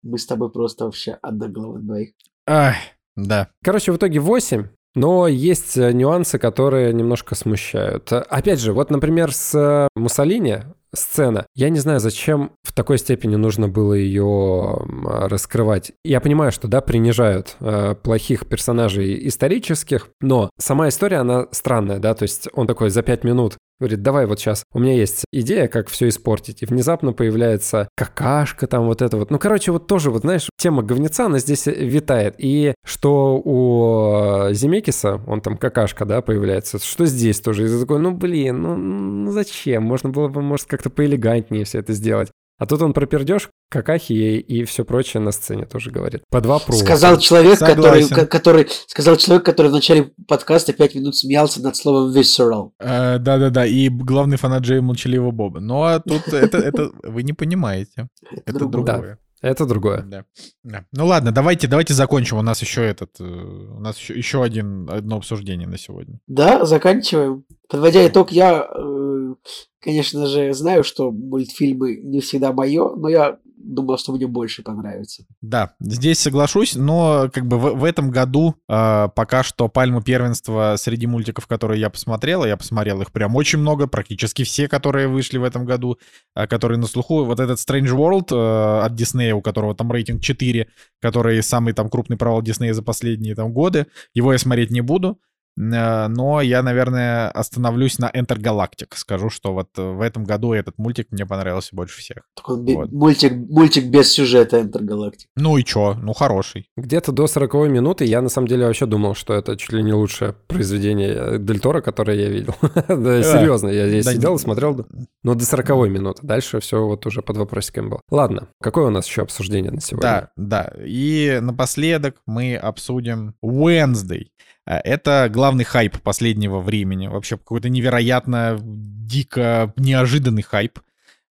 [0.03, 2.09] Мы с тобой просто вообще одноглавы двоих.
[2.47, 2.75] Ай,
[3.15, 3.49] да.
[3.63, 8.11] Короче, в итоге 8, но есть э, нюансы, которые немножко смущают.
[8.11, 10.63] Опять же, вот, например, с э, Муссолини
[10.93, 11.45] сцена.
[11.55, 15.91] Я не знаю, зачем в такой степени нужно было ее раскрывать.
[16.03, 22.13] Я понимаю, что, да, принижают э, плохих персонажей исторических, но сама история, она странная, да,
[22.13, 25.67] то есть он такой за пять минут Говорит, давай вот сейчас, у меня есть идея,
[25.67, 26.61] как все испортить.
[26.61, 29.31] И внезапно появляется какашка там вот это вот.
[29.31, 32.35] Ну, короче, вот тоже, вот знаешь, тема говнеца, она здесь витает.
[32.37, 37.65] И что у Земекиса, он там какашка, да, появляется, что здесь тоже.
[37.65, 39.81] И ты такой, ну, блин, ну, ну зачем?
[39.81, 42.29] Можно было бы, может, как-то поэлегантнее все это сделать.
[42.61, 46.21] А тут он пропердеж, какахи и все прочее на сцене тоже говорит.
[46.29, 46.81] Под вопрос.
[46.81, 52.15] Сказал человек, который, который, сказал человек, который в начале подкаста пять минут смеялся над словом
[52.15, 52.69] visceral.
[52.79, 55.59] Э, да-да-да, и главный фанат Джея Молчаливого Боба.
[55.59, 58.07] Ну, а тут это, это вы не понимаете.
[58.45, 59.17] Это другое.
[59.41, 60.03] Это другое.
[60.03, 60.25] Да.
[60.63, 60.85] да.
[60.91, 62.37] Ну ладно, давайте, давайте закончим.
[62.37, 66.19] У нас еще этот, э, у нас еще, еще один, одно обсуждение на сегодня.
[66.27, 67.43] Да, заканчиваем.
[67.67, 69.35] Подводя итог, я, э,
[69.79, 75.23] конечно же, знаю, что мультфильмы не всегда мое, но я думал, что мне больше понравится.
[75.41, 80.75] Да, здесь соглашусь, но как бы в, в этом году э, пока что пальму первенства
[80.77, 85.37] среди мультиков, которые я посмотрел, я посмотрел их прям очень много, практически все, которые вышли
[85.37, 85.97] в этом году,
[86.35, 87.23] э, которые на слуху.
[87.23, 90.67] Вот этот Strange World э, от Disney, у которого там рейтинг 4,
[90.99, 95.19] который самый там крупный провал Disney за последние там годы, его я смотреть не буду.
[95.57, 98.87] Э, но я, наверное, остановлюсь на Enter Galactic.
[98.95, 102.17] Скажу, что вот э, в этом году этот мультик мне понравился больше всех.
[102.35, 102.91] Такой вот.
[102.91, 105.25] мультик, мультик без сюжета Enter Galactic.
[105.35, 105.95] Ну и чё?
[106.01, 106.69] Ну хороший.
[106.77, 109.93] Где-то до 40 минуты я на самом деле вообще думал, что это чуть ли не
[109.93, 112.55] лучшее произведение э, Дель Торо, которое я видел.
[112.61, 114.85] да, серьезно, я сидел и смотрел.
[115.23, 116.25] Но до 40 минуты.
[116.25, 118.01] Дальше все вот уже под вопросиком было.
[118.09, 120.01] Ладно, какое у нас еще обсуждение на сегодня?
[120.01, 120.73] Да, да.
[120.83, 124.27] И напоследок мы обсудим Wednesday.
[124.65, 127.07] Э, это главный хайп последнего времени.
[127.07, 130.79] Вообще какой-то невероятно дико неожиданный хайп.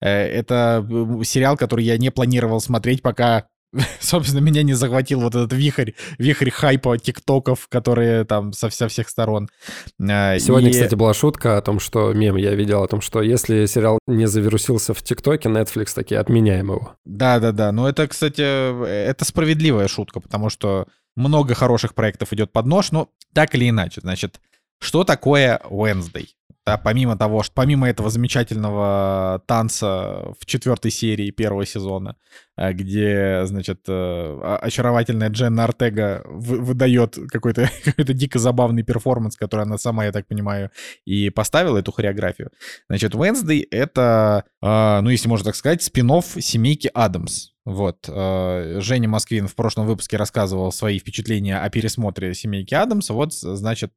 [0.01, 3.47] Э, это э, сериал, который я не планировал смотреть, пока
[4.01, 9.09] собственно, меня не захватил вот этот вихрь, вихрь хайпа тиктоков, которые там со, со всех
[9.09, 9.48] сторон.
[9.97, 10.73] Сегодня, и...
[10.73, 14.27] кстати, была шутка о том, что мем я видел, о том, что если сериал не
[14.27, 16.97] завирусился в тиктоке, Netflix таки отменяем его.
[17.05, 20.89] Да-да-да, но это, кстати, это справедливая шутка, потому что
[21.20, 24.40] много хороших проектов идет под нож, но так или иначе, значит,
[24.80, 26.26] что такое Wednesday?
[26.66, 32.16] Да, помимо того, что помимо этого замечательного танца в четвертой серии первого сезона,
[32.56, 39.78] э, где, значит, э, очаровательная Дженна Артега выдает какой-то какой дико забавный перформанс, который она
[39.78, 40.70] сама, я так понимаю,
[41.06, 42.51] и поставила эту хореографию.
[42.88, 47.51] Значит, Wednesday— это, э, ну, если можно так сказать, спин семейки Адамс.
[47.66, 48.06] Вот.
[48.06, 53.10] Женя Москвин в прошлом выпуске рассказывал свои впечатления о пересмотре «Семейки Адамс».
[53.10, 53.92] Вот, значит,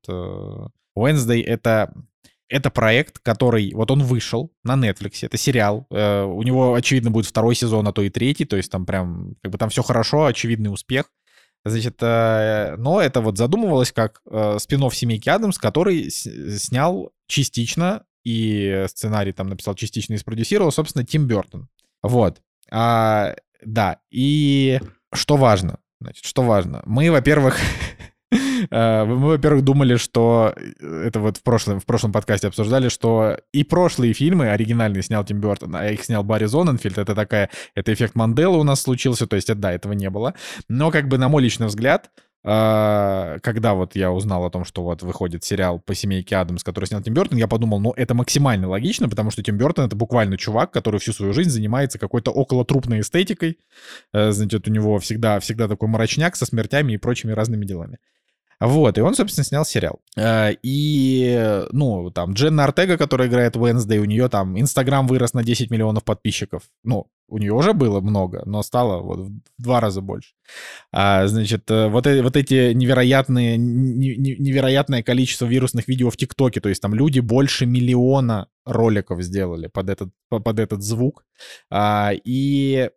[0.95, 1.93] Wednesday— это
[2.53, 7.25] это проект, который, вот он вышел на Netflix, это сериал, э, у него, очевидно, будет
[7.25, 10.25] второй сезон, а то и третий, то есть там прям, как бы там все хорошо,
[10.25, 11.05] очевидный успех.
[11.65, 18.85] Значит, э, но это вот задумывалось как э, спин «Семейки Адамс», который снял частично, и
[18.87, 21.69] сценарий там написал частично и спродюсировал, собственно, Тим Бертон.
[22.03, 22.39] Вот.
[22.69, 23.33] А,
[23.65, 24.79] да, и
[25.13, 26.81] что важно, значит, что важно?
[26.85, 27.57] Мы, во-первых,
[28.71, 33.37] Э, мы, во-первых, думали, что э, это вот в прошлом, в прошлом подкасте обсуждали, что
[33.51, 36.97] и прошлые фильмы оригинальные снял Тим Бертон, а их снял Барри Зоненфильд.
[36.97, 40.33] Это такая, это эффект Манделы у нас случился, то есть, да, этого не было.
[40.67, 44.83] Но как бы на мой личный взгляд, э, когда вот я узнал о том, что
[44.83, 48.67] вот выходит сериал по семейке Адамс, который снял Тим Бертон, я подумал, ну, это максимально
[48.67, 52.99] логично, потому что Тим Бертон— это буквально чувак, который всю свою жизнь занимается какой-то околотрупной
[52.99, 53.59] эстетикой.
[54.11, 57.97] Значит, у него всегда, всегда такой мрачняк со смертями и прочими разными делами.
[58.59, 59.99] Вот, и он, собственно, снял сериал.
[60.15, 65.43] Э, и, ну, там, Дженна Артега, которая играет Wednesday, у нее там Инстаграм вырос на
[65.43, 66.63] 10 миллионов подписчиков.
[66.83, 70.33] Ну, у нее уже было много, но стало вот в два раза больше.
[70.91, 76.69] А, значит, э, вот, э, вот эти невероятные, невероятное количество вирусных видео в ТикТоке, то
[76.69, 81.25] есть там люди больше миллиона роликов сделали под этот, под этот звук.
[81.71, 82.91] А, и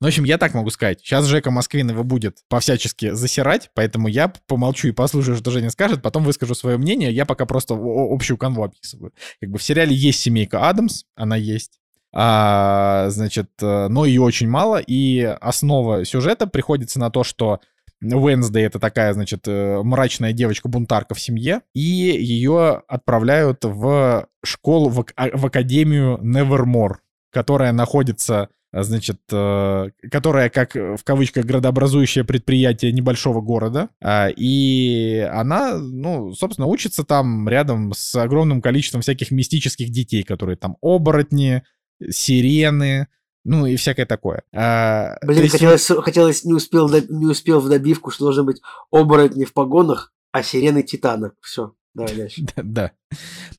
[0.00, 1.00] ну, в общем, я так могу сказать.
[1.00, 6.02] Сейчас Жека Москвин его будет по-всячески засирать, поэтому я помолчу и послушаю, что Женя скажет,
[6.02, 7.10] потом выскажу свое мнение.
[7.10, 9.12] Я пока просто общую канву описываю.
[9.40, 11.80] Как бы в сериале есть семейка Адамс, она есть.
[12.12, 17.60] А, значит, э, но ее очень мало, и основа сюжета приходится на то, что
[18.00, 25.04] Уэнсдей это такая, значит, э, мрачная девочка-бунтарка в семье, и ее отправляют в школу, в,
[25.16, 26.96] а, в академию Nevermore,
[27.32, 35.78] которая находится значит, э, которая как в кавычках градообразующее предприятие небольшого города, а, и она,
[35.78, 41.62] ну, собственно, учится там рядом с огромным количеством всяких мистических детей, которые там оборотни,
[42.10, 43.08] сирены,
[43.44, 44.42] ну и всякое такое.
[44.54, 45.52] А, Блин, есть...
[45.52, 48.60] хотелось, хотелось не успел, не успел в добивку, что должны быть
[48.90, 51.32] оборотни в погонах, а сирены титана.
[51.40, 51.74] Все.
[51.94, 52.42] Давай дальше.
[52.56, 52.92] Да.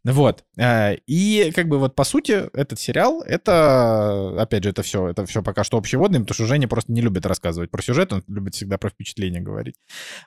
[0.04, 0.44] Вот.
[0.58, 5.26] А, и как бы вот по сути этот сериал, это, опять же, это все, это
[5.26, 8.56] все пока что общеводным, потому что Женя просто не любит рассказывать про сюжет, он любит
[8.56, 9.76] всегда про впечатления говорить.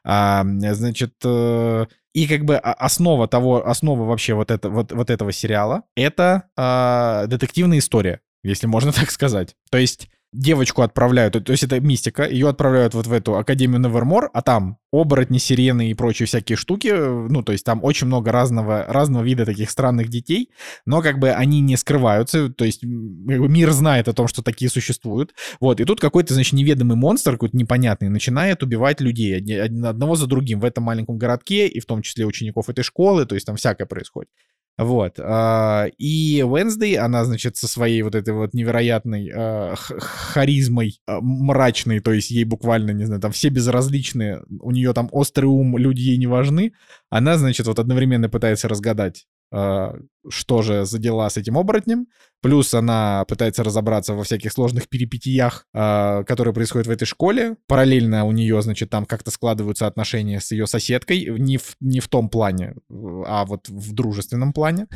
[0.05, 5.33] А, значит, э, и как бы основа того, основа вообще вот, это, вот, вот этого
[5.33, 9.57] сериала, это а, детективная история, если можно так сказать.
[9.71, 14.31] То есть девочку отправляют, то есть это мистика, ее отправляют вот в эту Академию Невермор,
[14.33, 18.85] а там оборотни, сирены и прочие всякие штуки, ну, то есть там очень много разного,
[18.89, 20.51] разного вида таких странных детей,
[20.87, 25.35] но как бы они не скрываются, то есть мир знает о том, что такие существуют,
[25.61, 30.61] вот, и тут какой-то, значит, неведомый монстр, какой-то непонятный, начинает убивать людей одного за другим
[30.61, 33.87] в этом маленьком городке, и в том числе учеников этой школы, то есть там всякое
[33.87, 34.31] происходит.
[34.79, 35.21] Вот.
[35.21, 42.01] А, и Wednesday, она, значит, со своей вот этой вот невероятной а, харизмой а, мрачной,
[42.01, 46.01] то есть ей буквально, не знаю, там все безразличные, у нее там острый ум, люди
[46.01, 46.73] ей не важны,
[47.11, 52.07] она, значит, вот одновременно пытается разгадать что же за дела с этим оборотнем.
[52.41, 57.57] Плюс она пытается разобраться во всяких сложных перипетиях, а, которые происходят в этой школе.
[57.67, 61.27] Параллельно у нее, значит, там как-то складываются отношения с ее соседкой.
[61.39, 64.87] Не в, не в том плане, а вот в дружественном плане.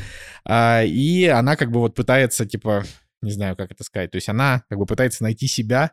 [0.44, 2.84] А, и она как бы вот пытается, типа,
[3.22, 4.10] не знаю, как это сказать.
[4.10, 5.92] То есть она как бы пытается найти себя,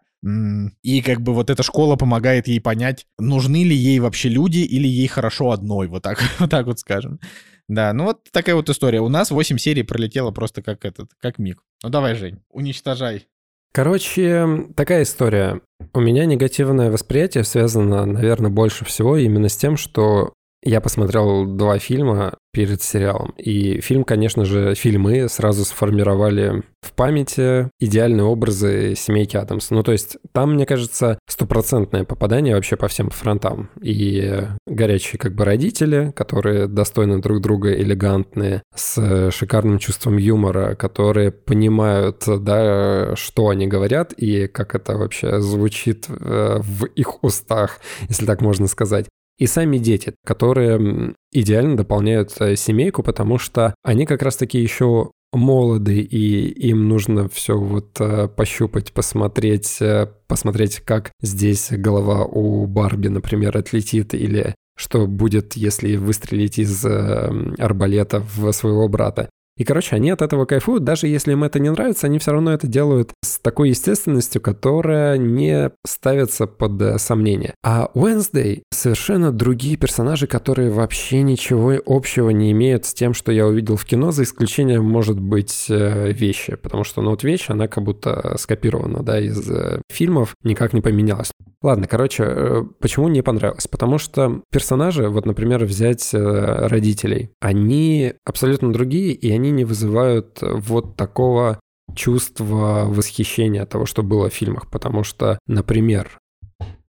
[0.83, 4.87] и как бы вот эта школа помогает ей понять, нужны ли ей вообще люди или
[4.87, 7.19] ей хорошо одной, вот так, вот, так вот скажем.
[7.67, 8.99] Да, ну вот такая вот история.
[8.99, 11.63] У нас 8 серий пролетело просто как этот, как миг.
[11.83, 13.27] Ну давай, Жень, уничтожай.
[13.73, 15.61] Короче, такая история.
[15.93, 20.33] У меня негативное восприятие связано, наверное, больше всего именно с тем, что
[20.63, 23.33] я посмотрел два фильма перед сериалом.
[23.37, 29.71] И фильм, конечно же, фильмы сразу сформировали в памяти идеальные образы семейки Адамс.
[29.71, 33.69] Ну, то есть там, мне кажется, стопроцентное попадание вообще по всем фронтам.
[33.81, 41.31] И горячие как бы родители, которые достойны друг друга, элегантные, с шикарным чувством юмора, которые
[41.31, 48.25] понимают, да, что они говорят и как это вообще звучит э, в их устах, если
[48.25, 49.07] так можно сказать
[49.37, 55.99] и сами дети, которые идеально дополняют э, семейку, потому что они как раз-таки еще молоды,
[55.99, 63.07] и им нужно все вот э, пощупать, посмотреть, э, посмотреть, как здесь голова у Барби,
[63.07, 69.29] например, отлетит, или что будет, если выстрелить из арбалета в своего брата.
[69.55, 72.53] И, короче, они от этого кайфуют, даже если им это не нравится, они все равно
[72.53, 77.53] это делают с такой естественностью, которая не ставится под э, сомнение.
[77.63, 83.45] А Wednesday совершенно другие персонажи, которые вообще ничего общего не имеют с тем, что я
[83.45, 86.55] увидел в кино, за исключением, может быть, э, вещи.
[86.55, 90.81] Потому что, ну, вот вещь, она как будто скопирована, да, из э, фильмов, никак не
[90.81, 91.31] поменялась.
[91.61, 93.67] Ладно, короче, почему не понравилось?
[93.67, 100.39] Потому что персонажи, вот, например, взять родителей, они абсолютно другие, и они они не вызывают
[100.41, 101.59] вот такого
[101.93, 104.69] чувства восхищения того, что было в фильмах.
[104.69, 106.17] Потому что, например,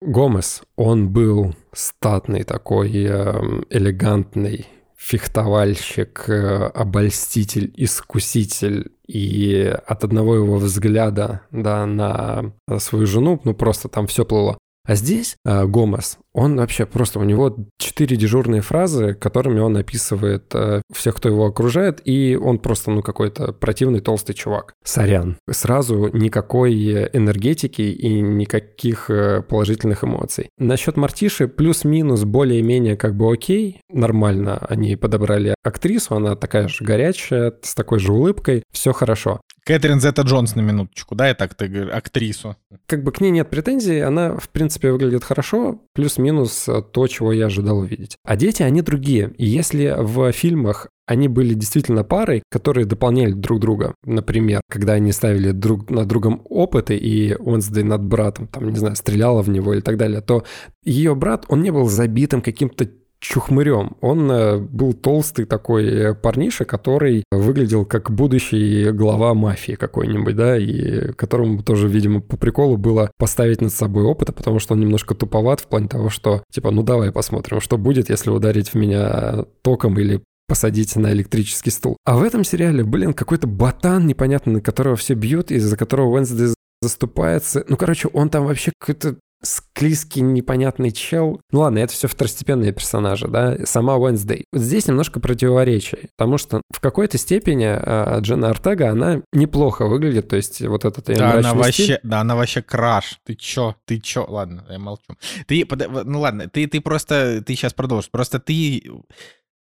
[0.02, 8.92] Гомес, он был статный такой, эм, элегантный фехтовальщик, э, обольститель, искуситель.
[9.08, 14.58] И от одного его взгляда да, на свою жену, ну просто там все плыло.
[14.86, 20.54] А здесь э, Гомес, он вообще просто, у него четыре дежурные фразы, которыми он описывает
[20.54, 24.74] э, всех, кто его окружает, и он просто, ну, какой-то противный толстый чувак.
[24.84, 25.38] Сорян.
[25.50, 26.74] Сразу никакой
[27.14, 30.50] энергетики и никаких э, положительных эмоций.
[30.58, 37.54] Насчет Мартиши плюс-минус более-менее как бы окей, нормально они подобрали актрису, она такая же горячая,
[37.62, 39.42] с такой же улыбкой, все хорошо.
[39.66, 42.58] Кэтрин Зетта Джонс на минуточку, да, я так ты актрису.
[42.86, 45.80] Как бы к ней нет претензий, она, в принципе, выглядит хорошо,
[46.24, 48.18] плюс-минус то, чего я ожидал увидеть.
[48.24, 49.34] А дети, они другие.
[49.38, 53.94] И если в фильмах они были действительно парой, которые дополняли друг друга.
[54.06, 58.96] Например, когда они ставили друг над другом опыты, и Уэнсдей над братом, там, не знаю,
[58.96, 60.46] стреляла в него или так далее, то
[60.86, 62.88] ее брат, он не был забитым каким-то
[63.24, 63.96] чухмырем.
[64.02, 70.58] Он э, был толстый такой э, парниша, который выглядел как будущий глава мафии какой-нибудь, да,
[70.58, 75.16] и которому тоже, видимо, по приколу было поставить над собой опыта, потому что он немножко
[75.16, 79.46] туповат в плане того, что, типа, ну давай посмотрим, что будет, если ударить в меня
[79.62, 81.96] током или посадить на электрический стул.
[82.06, 86.54] А в этом сериале, блин, какой-то ботан непонятный, на которого все бьют, из-за которого Уэнсдей
[86.82, 87.64] заступается.
[87.70, 91.42] Ну, короче, он там вообще какой-то склизкий, непонятный чел.
[91.52, 94.46] Ну ладно, это все второстепенные персонажи, да, сама Уэнсдей.
[94.52, 100.30] Вот здесь немножко противоречий, потому что в какой-то степени э, Дженна Артега, она неплохо выглядит,
[100.30, 103.20] то есть вот этот да, она вообще, Да, она вообще краш.
[103.26, 103.76] Ты чё?
[103.86, 104.26] Ты чё?
[104.28, 105.16] Ладно, я молчу.
[105.48, 105.68] Ты,
[106.06, 108.10] ну ладно, ты, ты просто, ты сейчас продолжишь.
[108.10, 108.84] Просто ты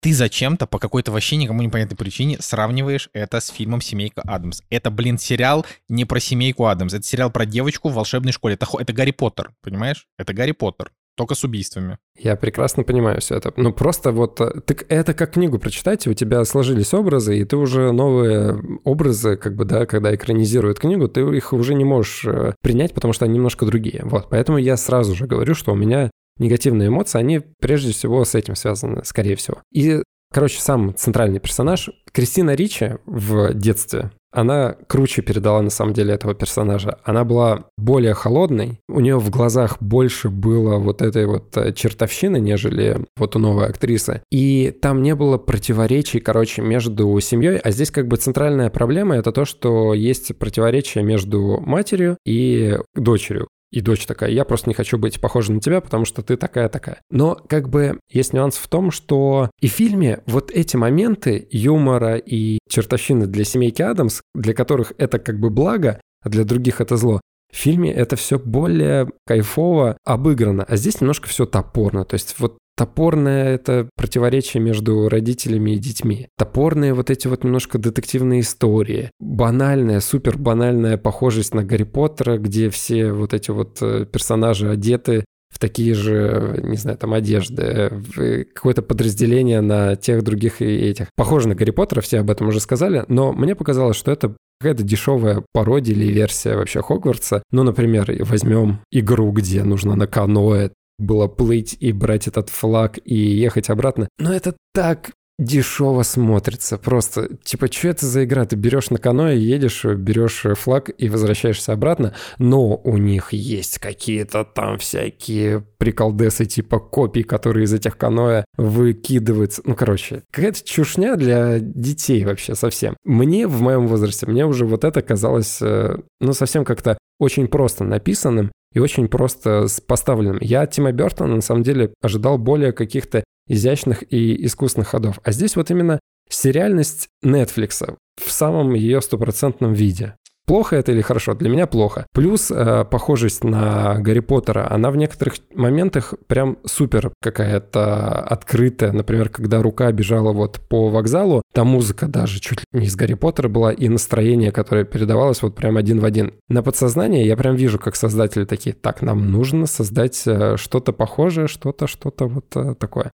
[0.01, 4.62] ты зачем-то по какой-то вообще никому непонятной причине сравниваешь это с фильмом «Семейка Адамс».
[4.70, 6.95] Это, блин, сериал не про семейку Адамс.
[6.95, 8.55] Это сериал про девочку в волшебной школе.
[8.55, 10.07] Это, это Гарри Поттер, понимаешь?
[10.16, 10.93] Это Гарри Поттер.
[11.16, 11.99] Только с убийствами.
[12.16, 13.53] Я прекрасно понимаю все это.
[13.57, 17.57] Ну, просто вот э, ты это как книгу прочитайте, у тебя сложились образы, и ты
[17.57, 22.55] уже новые образы, как бы, да, когда экранизируют книгу, ты их уже не можешь э,
[22.62, 24.03] принять, потому что они немножко другие.
[24.05, 26.09] Вот, поэтому я сразу же говорю, что у меня
[26.39, 29.59] негативные эмоции, они прежде всего с этим связаны, скорее всего.
[29.73, 30.02] И,
[30.32, 36.35] короче, сам центральный персонаж, Кристина Ричи в детстве, она круче передала на самом деле этого
[36.35, 36.98] персонажа.
[37.02, 42.39] Она была более холодной, у нее в глазах больше было вот этой вот э, чертовщины,
[42.39, 44.23] нежели вот у новой актрисы.
[44.31, 49.32] И там не было противоречий, короче, между семьей, а здесь как бы центральная проблема это
[49.32, 53.48] то, что есть противоречие между матерью и дочерью.
[53.70, 57.01] И дочь такая, я просто не хочу быть похожа на тебя, потому что ты такая-такая.
[57.11, 62.16] Но как бы есть нюанс в том, что и в фильме вот эти моменты юмора
[62.16, 66.97] и чертовщины для семейки Адамс, для которых это как бы благо, а для других это
[66.97, 67.20] зло,
[67.53, 72.05] в фильме это все более кайфово обыграно, а здесь немножко все топорно.
[72.05, 76.29] То есть вот Топорное— это противоречие между родителями и детьми.
[76.39, 79.11] Топорные вот эти вот немножко детективные истории.
[79.19, 85.25] Банальная, супер банальная похожесть на Гарри Поттера, где все вот эти вот э, персонажи одеты
[85.53, 91.09] в такие же, не знаю, там одежды, какое-то подразделение на тех других и этих.
[91.17, 94.83] Похоже на Гарри Поттера, все об этом уже сказали, но мне показалось, что это какая-то
[94.83, 97.43] дешевая пародия или версия вообще Хогвартса.
[97.51, 103.15] Ну, например, возьмем игру, где нужно на каноэ было плыть и брать этот флаг и
[103.15, 104.09] ехать обратно.
[104.19, 106.79] Но это так дешево смотрится.
[106.79, 108.45] Просто, типа, что это за игра?
[108.45, 114.45] Ты берешь на каноэ, едешь, берешь флаг и возвращаешься обратно, но у них есть какие-то
[114.45, 119.62] там всякие приколдесы, типа копий, которые из этих каноэ выкидываются.
[119.65, 122.97] Ну, короче, какая-то чушня для детей вообще совсем.
[123.05, 127.85] Мне в моем возрасте, мне уже вот это казалось, э, ну, совсем как-то очень просто
[127.85, 130.39] написанным и очень просто поставленным.
[130.40, 135.19] Я Тима Бертона, на самом деле, ожидал более каких-то изящных и искусных ходов.
[135.24, 140.16] А здесь вот именно сериальность Netflix в самом ее стопроцентном виде.
[140.49, 141.35] Плохо это или хорошо?
[141.35, 142.07] Для меня плохо.
[142.15, 148.93] Плюс э, похожесть на Гарри Поттера, она в некоторых моментах прям супер какая-то открытая.
[148.93, 153.12] Например, когда рука бежала вот по вокзалу, та музыка даже чуть ли не из Гарри
[153.12, 156.33] Поттера была, и настроение, которое передавалось вот прям один в один.
[156.49, 161.49] На подсознание я прям вижу, как создатели такие, так, нам нужно создать э, что-то похожее,
[161.49, 163.11] что-то, что-то вот э, такое.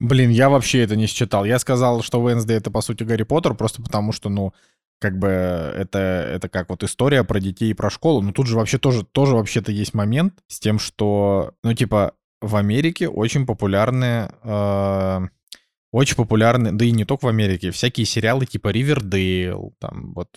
[0.00, 1.44] Блин, я вообще это не считал.
[1.44, 4.54] Я сказал, что Wednesday это по сути Гарри Поттер, просто потому что, ну,
[4.98, 8.20] как бы это, это как вот история про детей и про школу.
[8.20, 12.56] Но тут же вообще тоже, тоже вообще-то есть момент с тем, что, ну, типа, в
[12.56, 15.20] Америке очень популярны, э,
[15.92, 20.28] очень популярны, да и не только в Америке, всякие сериалы типа Ривердейл, там вот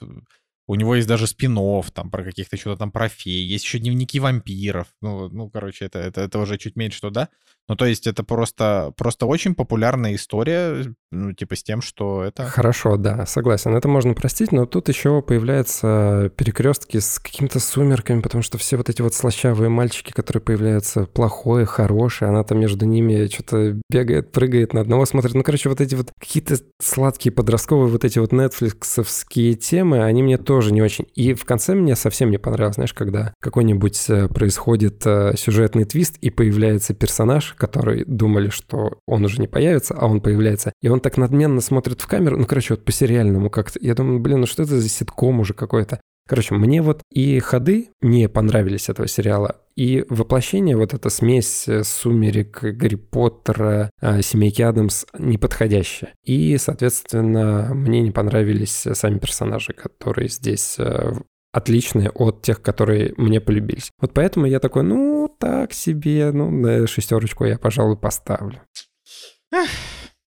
[0.67, 1.57] у него есть даже спин
[1.93, 4.87] там про каких-то что-то там про фей, есть еще дневники вампиров.
[5.01, 7.29] Ну, ну короче, это, это, это уже чуть меньше, что да.
[7.71, 12.43] Ну, то есть это просто, просто очень популярная история, ну, типа с тем, что это...
[12.43, 13.73] Хорошо, да, согласен.
[13.73, 18.89] Это можно простить, но тут еще появляются перекрестки с какими-то сумерками, потому что все вот
[18.89, 24.73] эти вот слащавые мальчики, которые появляются, плохое, хорошее, она там между ними что-то бегает, прыгает,
[24.73, 25.33] на одного смотрит.
[25.33, 30.37] Ну, короче, вот эти вот какие-то сладкие подростковые вот эти вот нетфликсовские темы, они мне
[30.37, 31.07] тоже не очень.
[31.15, 36.17] И в конце мне совсем не понравилось, знаешь, когда какой-нибудь э, происходит э, сюжетный твист
[36.17, 40.73] и появляется персонаж, который думали, что он уже не появится, а он появляется.
[40.81, 43.77] И он так надменно смотрит в камеру, ну, короче, вот по-сериальному как-то.
[43.79, 46.01] Я думаю, блин, ну что это за ситком уже какой-то?
[46.27, 51.83] Короче, мне вот и ходы не понравились этого сериала, и воплощение, вот эта смесь э,
[51.83, 56.13] сумерек, Гарри Поттера, э, Семейки Адамс неподходящая.
[56.25, 61.13] И, соответственно, мне не понравились сами персонажи, которые здесь э,
[61.51, 63.91] отличные от тех, которые мне полюбились.
[63.99, 68.61] Вот поэтому я такой, ну, так себе, ну, на шестерочку я, пожалуй, поставлю.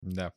[0.03, 0.33] Да.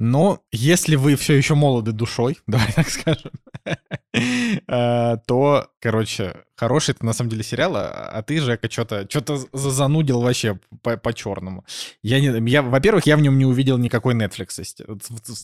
[0.00, 3.32] Но если вы все еще молоды душой, давай так скажем,
[4.14, 9.48] э, то, короче, хороший это на самом деле сериал, а, а ты, Жека, что-то что
[9.52, 11.64] занудил вообще по-черному.
[12.02, 14.60] Я, не, я, во-первых, я в нем не увидел никакой Netflix,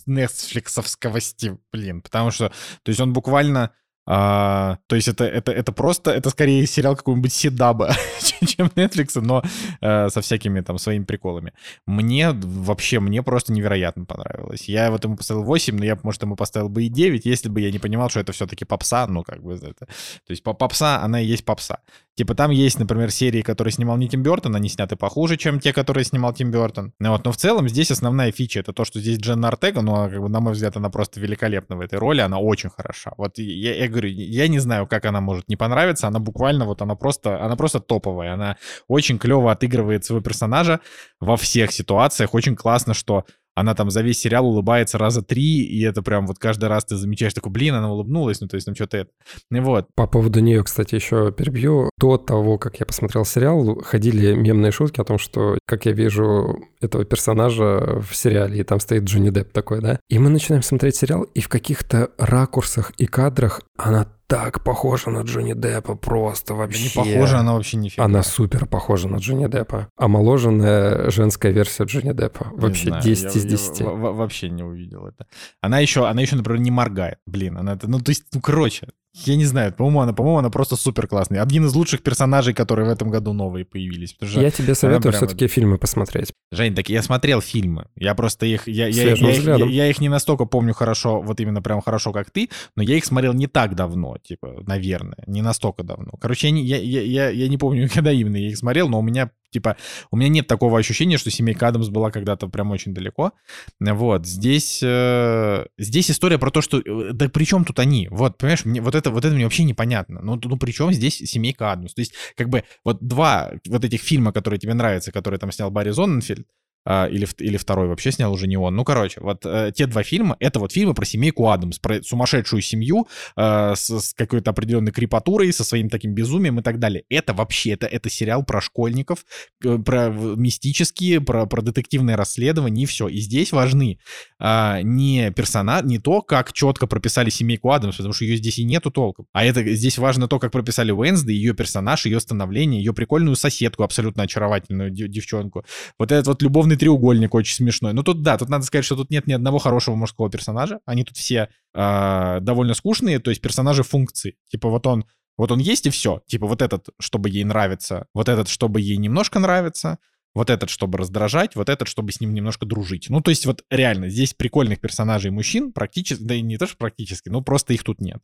[0.07, 2.53] Netflixовскости, блин, потому что,
[2.83, 3.73] то есть он буквально
[4.07, 7.95] а, то есть это, это, это просто, это скорее сериал какой-нибудь Сидаба,
[8.47, 9.43] чем Netflix, но
[9.81, 11.53] э, со всякими там своими приколами.
[11.87, 14.69] Мне вообще, мне просто невероятно понравилось.
[14.69, 17.61] Я вот ему поставил 8, но я, может, ему поставил бы и 9, если бы
[17.61, 19.87] я не понимал, что это все-таки попса, ну, как бы это...
[19.87, 21.79] То есть попса, она и есть попса.
[22.17, 25.73] Типа там есть, например, серии, которые снимал не Тим Бертон, они сняты похуже, чем те,
[25.73, 26.93] которые снимал Тим Бертон.
[27.01, 29.97] Ну вот, но в целом здесь основная фича это то, что здесь Дженна Артега, ну,
[29.97, 33.15] а, как бы, на мой взгляд, она просто великолепна в этой роли, она очень хороша.
[33.17, 36.83] Вот я, я говорю, я не знаю, как она может не понравиться, она буквально вот,
[36.83, 38.57] она просто, она просто топовая, она
[38.89, 40.81] очень клево отыгрывает своего персонажа
[41.21, 45.83] во всех ситуациях, очень классно, что она там за весь сериал улыбается раза три, и
[45.83, 48.75] это прям вот каждый раз ты замечаешь, такой, блин, она улыбнулась, ну то есть там
[48.75, 49.11] что-то это.
[49.51, 49.87] И вот.
[49.95, 51.91] По поводу нее, кстати, еще перебью.
[51.99, 56.59] До того, как я посмотрел сериал, ходили мемные шутки о том, что, как я вижу
[56.81, 60.01] этого персонажа в сериале, и там стоит Джонни Депп такой, да?
[60.09, 65.23] И мы начинаем смотреть сериал, и в каких-то ракурсах и кадрах она так похожа на
[65.23, 66.91] Джонни Деппа, просто вообще.
[66.95, 69.89] Да не похожа она вообще не Она супер похожа на Джонни Деппа.
[69.97, 72.49] Омоложенная женская версия Джонни Деппа.
[72.53, 73.81] Вообще знаю, 10 я, из 10.
[73.81, 75.27] Я, я, вообще не увидел это.
[75.61, 77.19] Она еще, она еще, например, не моргает.
[77.27, 80.75] Блин, она, ну, то есть, ну, короче, я не знаю, по-моему, она, по-моему, она просто
[80.75, 81.41] супер классная.
[81.41, 84.17] Один из лучших персонажей, которые в этом году новые появились.
[84.21, 86.33] Я тебе советую все-таки фильмы посмотреть.
[86.51, 87.87] Жень, так я смотрел фильмы.
[87.97, 88.67] Я просто их...
[88.67, 92.31] Я, я, я, я, я их не настолько помню хорошо, вот именно прям хорошо, как
[92.31, 96.13] ты, но я их смотрел не так давно, типа, наверное, не настолько давно.
[96.21, 98.99] Короче, я не, я, я, я, я не помню, когда именно я их смотрел, но
[98.99, 99.77] у меня Типа,
[100.11, 103.31] у меня нет такого ощущения, что семейка Адамс была когда-то прям очень далеко.
[103.79, 106.81] Вот, здесь, э, здесь история про то, что...
[106.81, 108.09] Э, да при чем тут они?
[108.11, 110.21] Вот, понимаешь, мне, вот, это, вот это мне вообще непонятно.
[110.23, 111.95] Ну, ну при чем здесь семейка Адамс?
[111.95, 115.71] То есть, как бы, вот два вот этих фильма, которые тебе нравятся, которые там снял
[115.71, 116.49] Барри Зонненфельд,
[116.85, 118.77] а, или, или второй вообще снял уже не он.
[118.77, 122.61] Ну, короче, вот э, те два фильма, это вот фильмы про семейку Адамс, про сумасшедшую
[122.63, 127.05] семью э, с, с какой-то определенной крепатурой, со своим таким безумием и так далее.
[127.09, 129.25] Это вообще, это, это сериал про школьников,
[129.65, 133.09] э, про мистические, про, про детективное расследование и все.
[133.09, 133.99] И здесь важны
[134.39, 138.65] э, не персонаж, не то, как четко прописали семейку Адамс, потому что ее здесь и
[138.65, 139.27] нету толком.
[139.33, 143.83] А это здесь важно то, как прописали Уэнсды, ее персонаж, ее становление, ее прикольную соседку,
[143.83, 145.65] абсолютно очаровательную девчонку.
[145.99, 147.93] Вот этот вот любовный трехугольный треугольник очень смешной.
[147.93, 150.81] Но тут, да, тут надо сказать, что тут нет ни одного хорошего мужского персонажа.
[150.87, 154.37] Они тут все э, довольно скучные, то есть персонажи функции.
[154.49, 155.05] Типа вот он,
[155.37, 156.23] вот он есть и все.
[156.27, 159.99] Типа вот этот, чтобы ей нравится, вот этот, чтобы ей немножко нравится,
[160.35, 163.09] вот этот, чтобы раздражать, вот этот, чтобы с ним немножко дружить.
[163.09, 166.77] Ну, то есть вот реально, здесь прикольных персонажей мужчин практически, да и не то, что
[166.77, 168.19] практически, но просто их тут нет.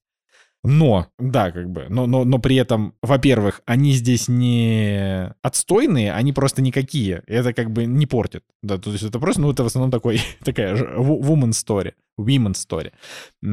[0.62, 6.34] Но, да, как бы, но, но, но при этом, во-первых, они здесь не отстойные, они
[6.34, 7.22] просто никакие.
[7.26, 8.44] Это как бы не портит.
[8.62, 11.94] Да, то есть это просто, ну, это в основном такой, такая woman story.
[12.18, 12.92] Women Story.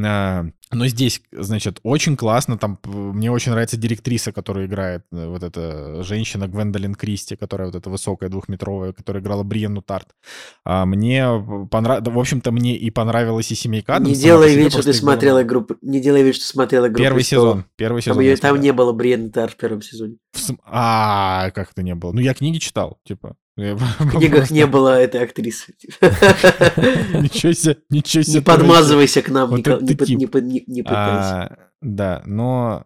[0.05, 2.57] А, но здесь, значит, очень классно.
[2.57, 7.75] Там мне очень нравится директриса, которая играет э, вот эта женщина Гвендолин Кристи, которая вот
[7.75, 10.09] эта высокая двухметровая, которая играла Бриенну Тарт.
[10.65, 11.25] А мне
[11.71, 14.09] понравилось, в общем-то, мне и понравилась и семейка Адамс.
[14.09, 17.65] Не делай вид, что ты смотрела игру, не делай вид, что смотрела игру Первый сезон,
[17.77, 18.15] первый сезон.
[18.15, 20.17] Там, ее, там не было Бриенны Тарт в первом сезоне.
[20.65, 22.11] А, как это не было?
[22.11, 23.35] Ну, я книги читал, типа.
[23.57, 25.73] В книгах не было этой актрисы.
[26.01, 28.35] Ничего себе, ничего себе.
[28.35, 31.57] Не подмазывайся к нам, не пытайся.
[31.79, 32.85] Да, но,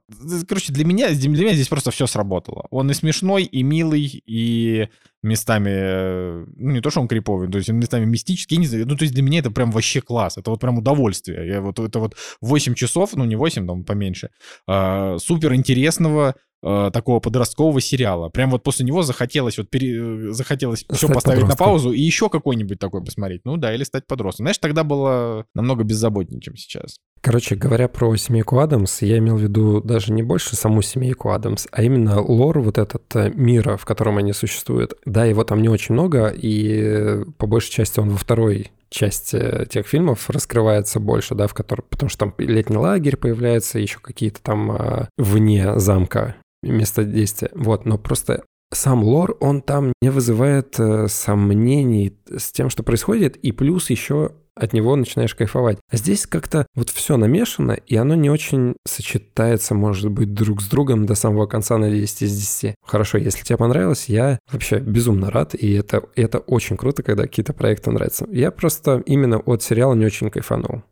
[0.49, 2.67] короче, для меня, для меня здесь просто все сработало.
[2.71, 4.89] Он и смешной, и милый, и
[5.23, 8.97] местами, э, ну, не то, что он криповый, то есть местами мистический, не знаю, ну,
[8.97, 11.47] то есть для меня это прям вообще класс, это вот прям удовольствие.
[11.47, 14.29] Я вот, это вот 8 часов, ну, не 8, там, поменьше,
[14.67, 18.29] а, супер интересного, э, такого подросткового сериала.
[18.29, 20.29] Прям вот после него захотелось вот пере...
[20.29, 21.49] Э, захотелось все поставить подростком.
[21.49, 23.41] на паузу и еще какой-нибудь такой посмотреть.
[23.45, 24.45] Ну да, или стать подростком.
[24.45, 26.97] Знаешь, тогда было намного беззаботнее, чем сейчас.
[27.21, 31.67] Короче, говоря про семейку Адамс, я имел в виду даже не больше саму семейку Адамс,
[31.71, 34.93] а именно лор вот этот э, мира, в котором они существуют.
[35.05, 39.33] Да, его там не очень много, и по большей части он во второй часть
[39.69, 44.41] тех фильмов раскрывается больше, да, в котором, потому что там летний лагерь появляется, еще какие-то
[44.41, 47.49] там вне замка место действия.
[47.53, 48.43] Вот, но просто
[48.73, 54.31] сам лор, он там не вызывает э, сомнений с тем, что происходит, и плюс еще
[54.55, 55.79] от него начинаешь кайфовать.
[55.89, 60.67] А здесь как-то вот все намешано, и оно не очень сочетается, может быть, друг с
[60.67, 62.75] другом до самого конца на 10 из 10.
[62.85, 67.53] Хорошо, если тебе понравилось, я вообще безумно рад, и это, это очень круто, когда какие-то
[67.53, 68.27] проекты нравятся.
[68.29, 70.83] Я просто именно от сериала не очень кайфанул.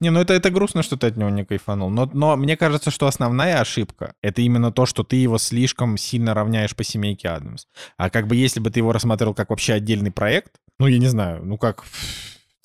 [0.00, 1.90] Не, ну это, это грустно, что ты от него не кайфанул.
[1.90, 6.34] Но, но мне кажется, что основная ошибка— это именно то, что ты его слишком сильно
[6.34, 7.66] равняешь по семейке Адамс.
[7.96, 11.08] А как бы если бы ты его рассмотрел как вообще отдельный проект, ну, я не
[11.08, 11.84] знаю, ну как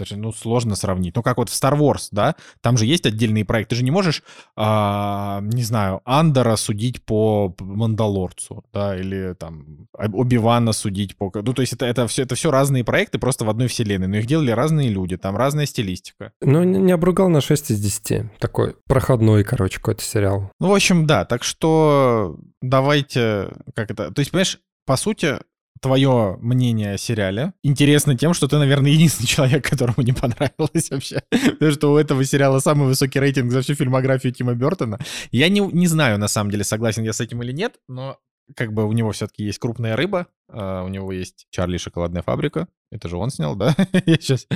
[0.03, 1.15] даже, ну, сложно сравнить.
[1.15, 3.75] Ну, как вот в Star Wars, да, там же есть отдельные проекты.
[3.75, 4.23] Ты же не можешь,
[4.55, 11.31] а, не знаю, Андера судить по Мандалорцу, да, или там Оби-Вана судить по...
[11.33, 14.17] Ну, то есть это, это, все, это все разные проекты просто в одной вселенной, но
[14.17, 16.33] их делали разные люди, там разная стилистика.
[16.41, 18.39] Ну, не обругал на 6 из 10.
[18.39, 20.51] Такой проходной, короче, какой-то сериал.
[20.59, 24.11] Ну, в общем, да, так что давайте, как это...
[24.11, 25.37] То есть, понимаешь, по сути,
[25.83, 27.53] твое мнение о сериале.
[27.61, 31.21] Интересно тем, что ты, наверное, единственный человек, которому не понравилось вообще.
[31.29, 34.97] Потому что у этого сериала самый высокий рейтинг за всю фильмографию Тима Бертона.
[35.31, 38.17] Я не, не знаю, на самом деле, согласен я с этим или нет, но
[38.55, 42.67] как бы у него все-таки есть крупная рыба, uh, у него есть Чарли шоколадная фабрика,
[42.91, 43.75] это же он снял, да?
[44.05, 44.47] Я сейчас,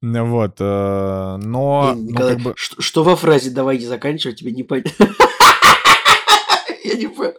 [0.00, 2.54] вот, uh, но, Николай, ну, как бы...
[2.56, 5.08] что, что во фразе «давайте заканчивать» тебе не понятно?
[6.84, 7.34] Я не понял.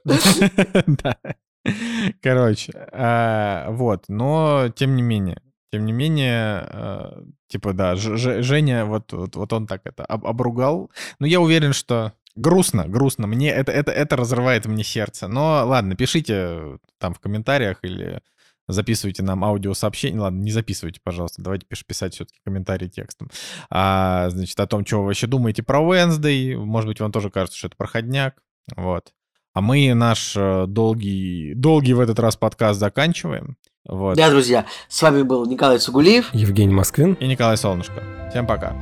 [1.03, 1.17] Да.
[2.21, 8.85] Короче, а, вот, но тем не менее, тем не менее, а, типа, да, Ж, Женя,
[8.85, 10.91] вот, вот, вот он так это об, обругал.
[11.19, 13.27] Но я уверен, что грустно, грустно.
[13.27, 15.27] Мне это, это, это разрывает мне сердце.
[15.27, 18.21] Но ладно, пишите там в комментариях или
[18.67, 20.19] записывайте нам аудиосообщение.
[20.19, 21.41] Ладно, не записывайте, пожалуйста.
[21.41, 23.29] Давайте писать все-таки комментарии текстом.
[23.69, 26.55] А, значит, о том, что вы вообще думаете про Wednesday.
[26.55, 28.41] Может быть, вам тоже кажется, что это проходняк.
[28.75, 29.13] Вот.
[29.55, 33.55] А мы наш э, долгий, долгий в этот раз подкаст заканчиваем.
[33.87, 34.17] Вот.
[34.17, 38.03] Да, друзья, с вами был Николай Сугулиев, Евгений Москвин и Николай Солнышко.
[38.29, 38.73] Всем пока.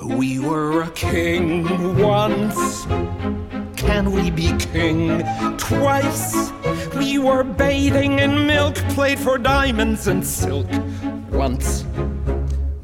[0.00, 1.66] We were a king
[2.00, 2.86] once.
[3.74, 5.24] Can we be king
[5.58, 6.52] twice?
[6.94, 10.68] We were bathing in milk, played for diamonds and silk
[11.32, 11.84] once.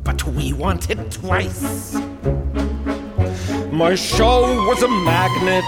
[0.02, 1.96] But we want it twice.
[3.72, 5.64] My show was a magnet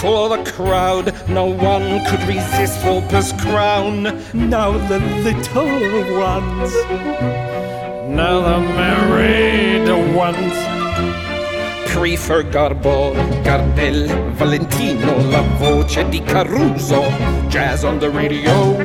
[0.00, 1.12] for the crowd.
[1.28, 4.04] No one could resist Volper's crown.
[4.32, 6.72] Now the little ones,
[8.08, 10.54] now the married ones
[11.92, 13.12] prefer Garbo,
[13.44, 17.02] Gardel, Valentino, La Voce di Caruso,
[17.50, 18.80] jazz on the radio.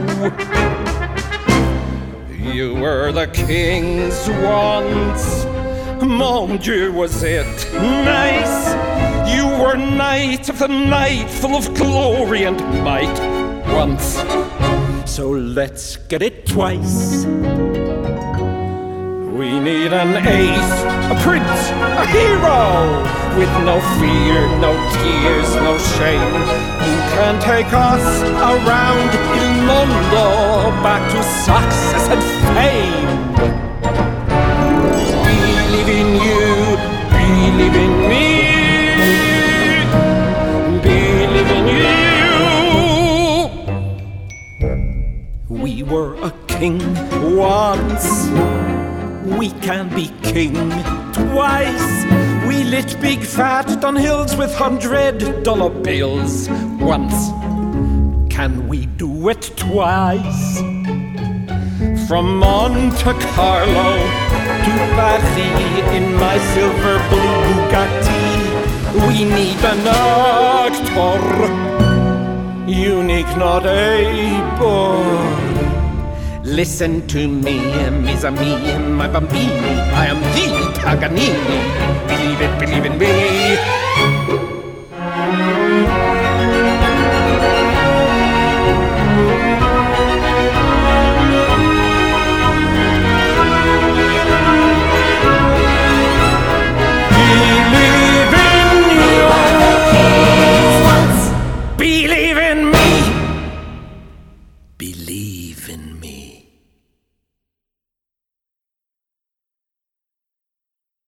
[2.37, 5.58] You were the kings once.
[6.01, 8.73] Mon Dieu, was it nice?
[9.33, 13.19] You were knight of the night, full of glory and might
[13.73, 14.15] once.
[15.09, 17.25] So let's get it twice.
[19.39, 20.73] We need an ace,
[21.11, 23.03] a prince, a hero,
[23.37, 26.33] with no fear, no tears, no shame,
[26.79, 32.23] who can take us around Il Mondo back to success and
[32.55, 33.58] fame
[35.69, 36.77] in you,
[37.09, 38.25] believe in me,
[40.81, 41.65] believe in
[45.49, 45.63] you.
[45.63, 46.79] We were a king
[47.35, 48.29] once,
[49.37, 50.55] we can be king
[51.13, 52.05] twice.
[52.47, 57.29] We lit big fat Dunhills with hundred dollar bills once.
[58.33, 60.59] Can we do it twice?
[62.07, 64.28] From Monte Carlo
[64.95, 65.37] Paris
[65.97, 67.39] in my silver blue
[67.69, 68.25] Bugatti.
[69.07, 71.21] We need an actor,
[72.67, 73.79] unique, not a
[74.25, 75.49] able.
[76.43, 77.59] Listen to me,
[78.03, 79.73] mes amis, my bambini.
[79.93, 80.47] I am the
[80.81, 81.59] Paganini.
[82.07, 83.13] Believe it, believe in me.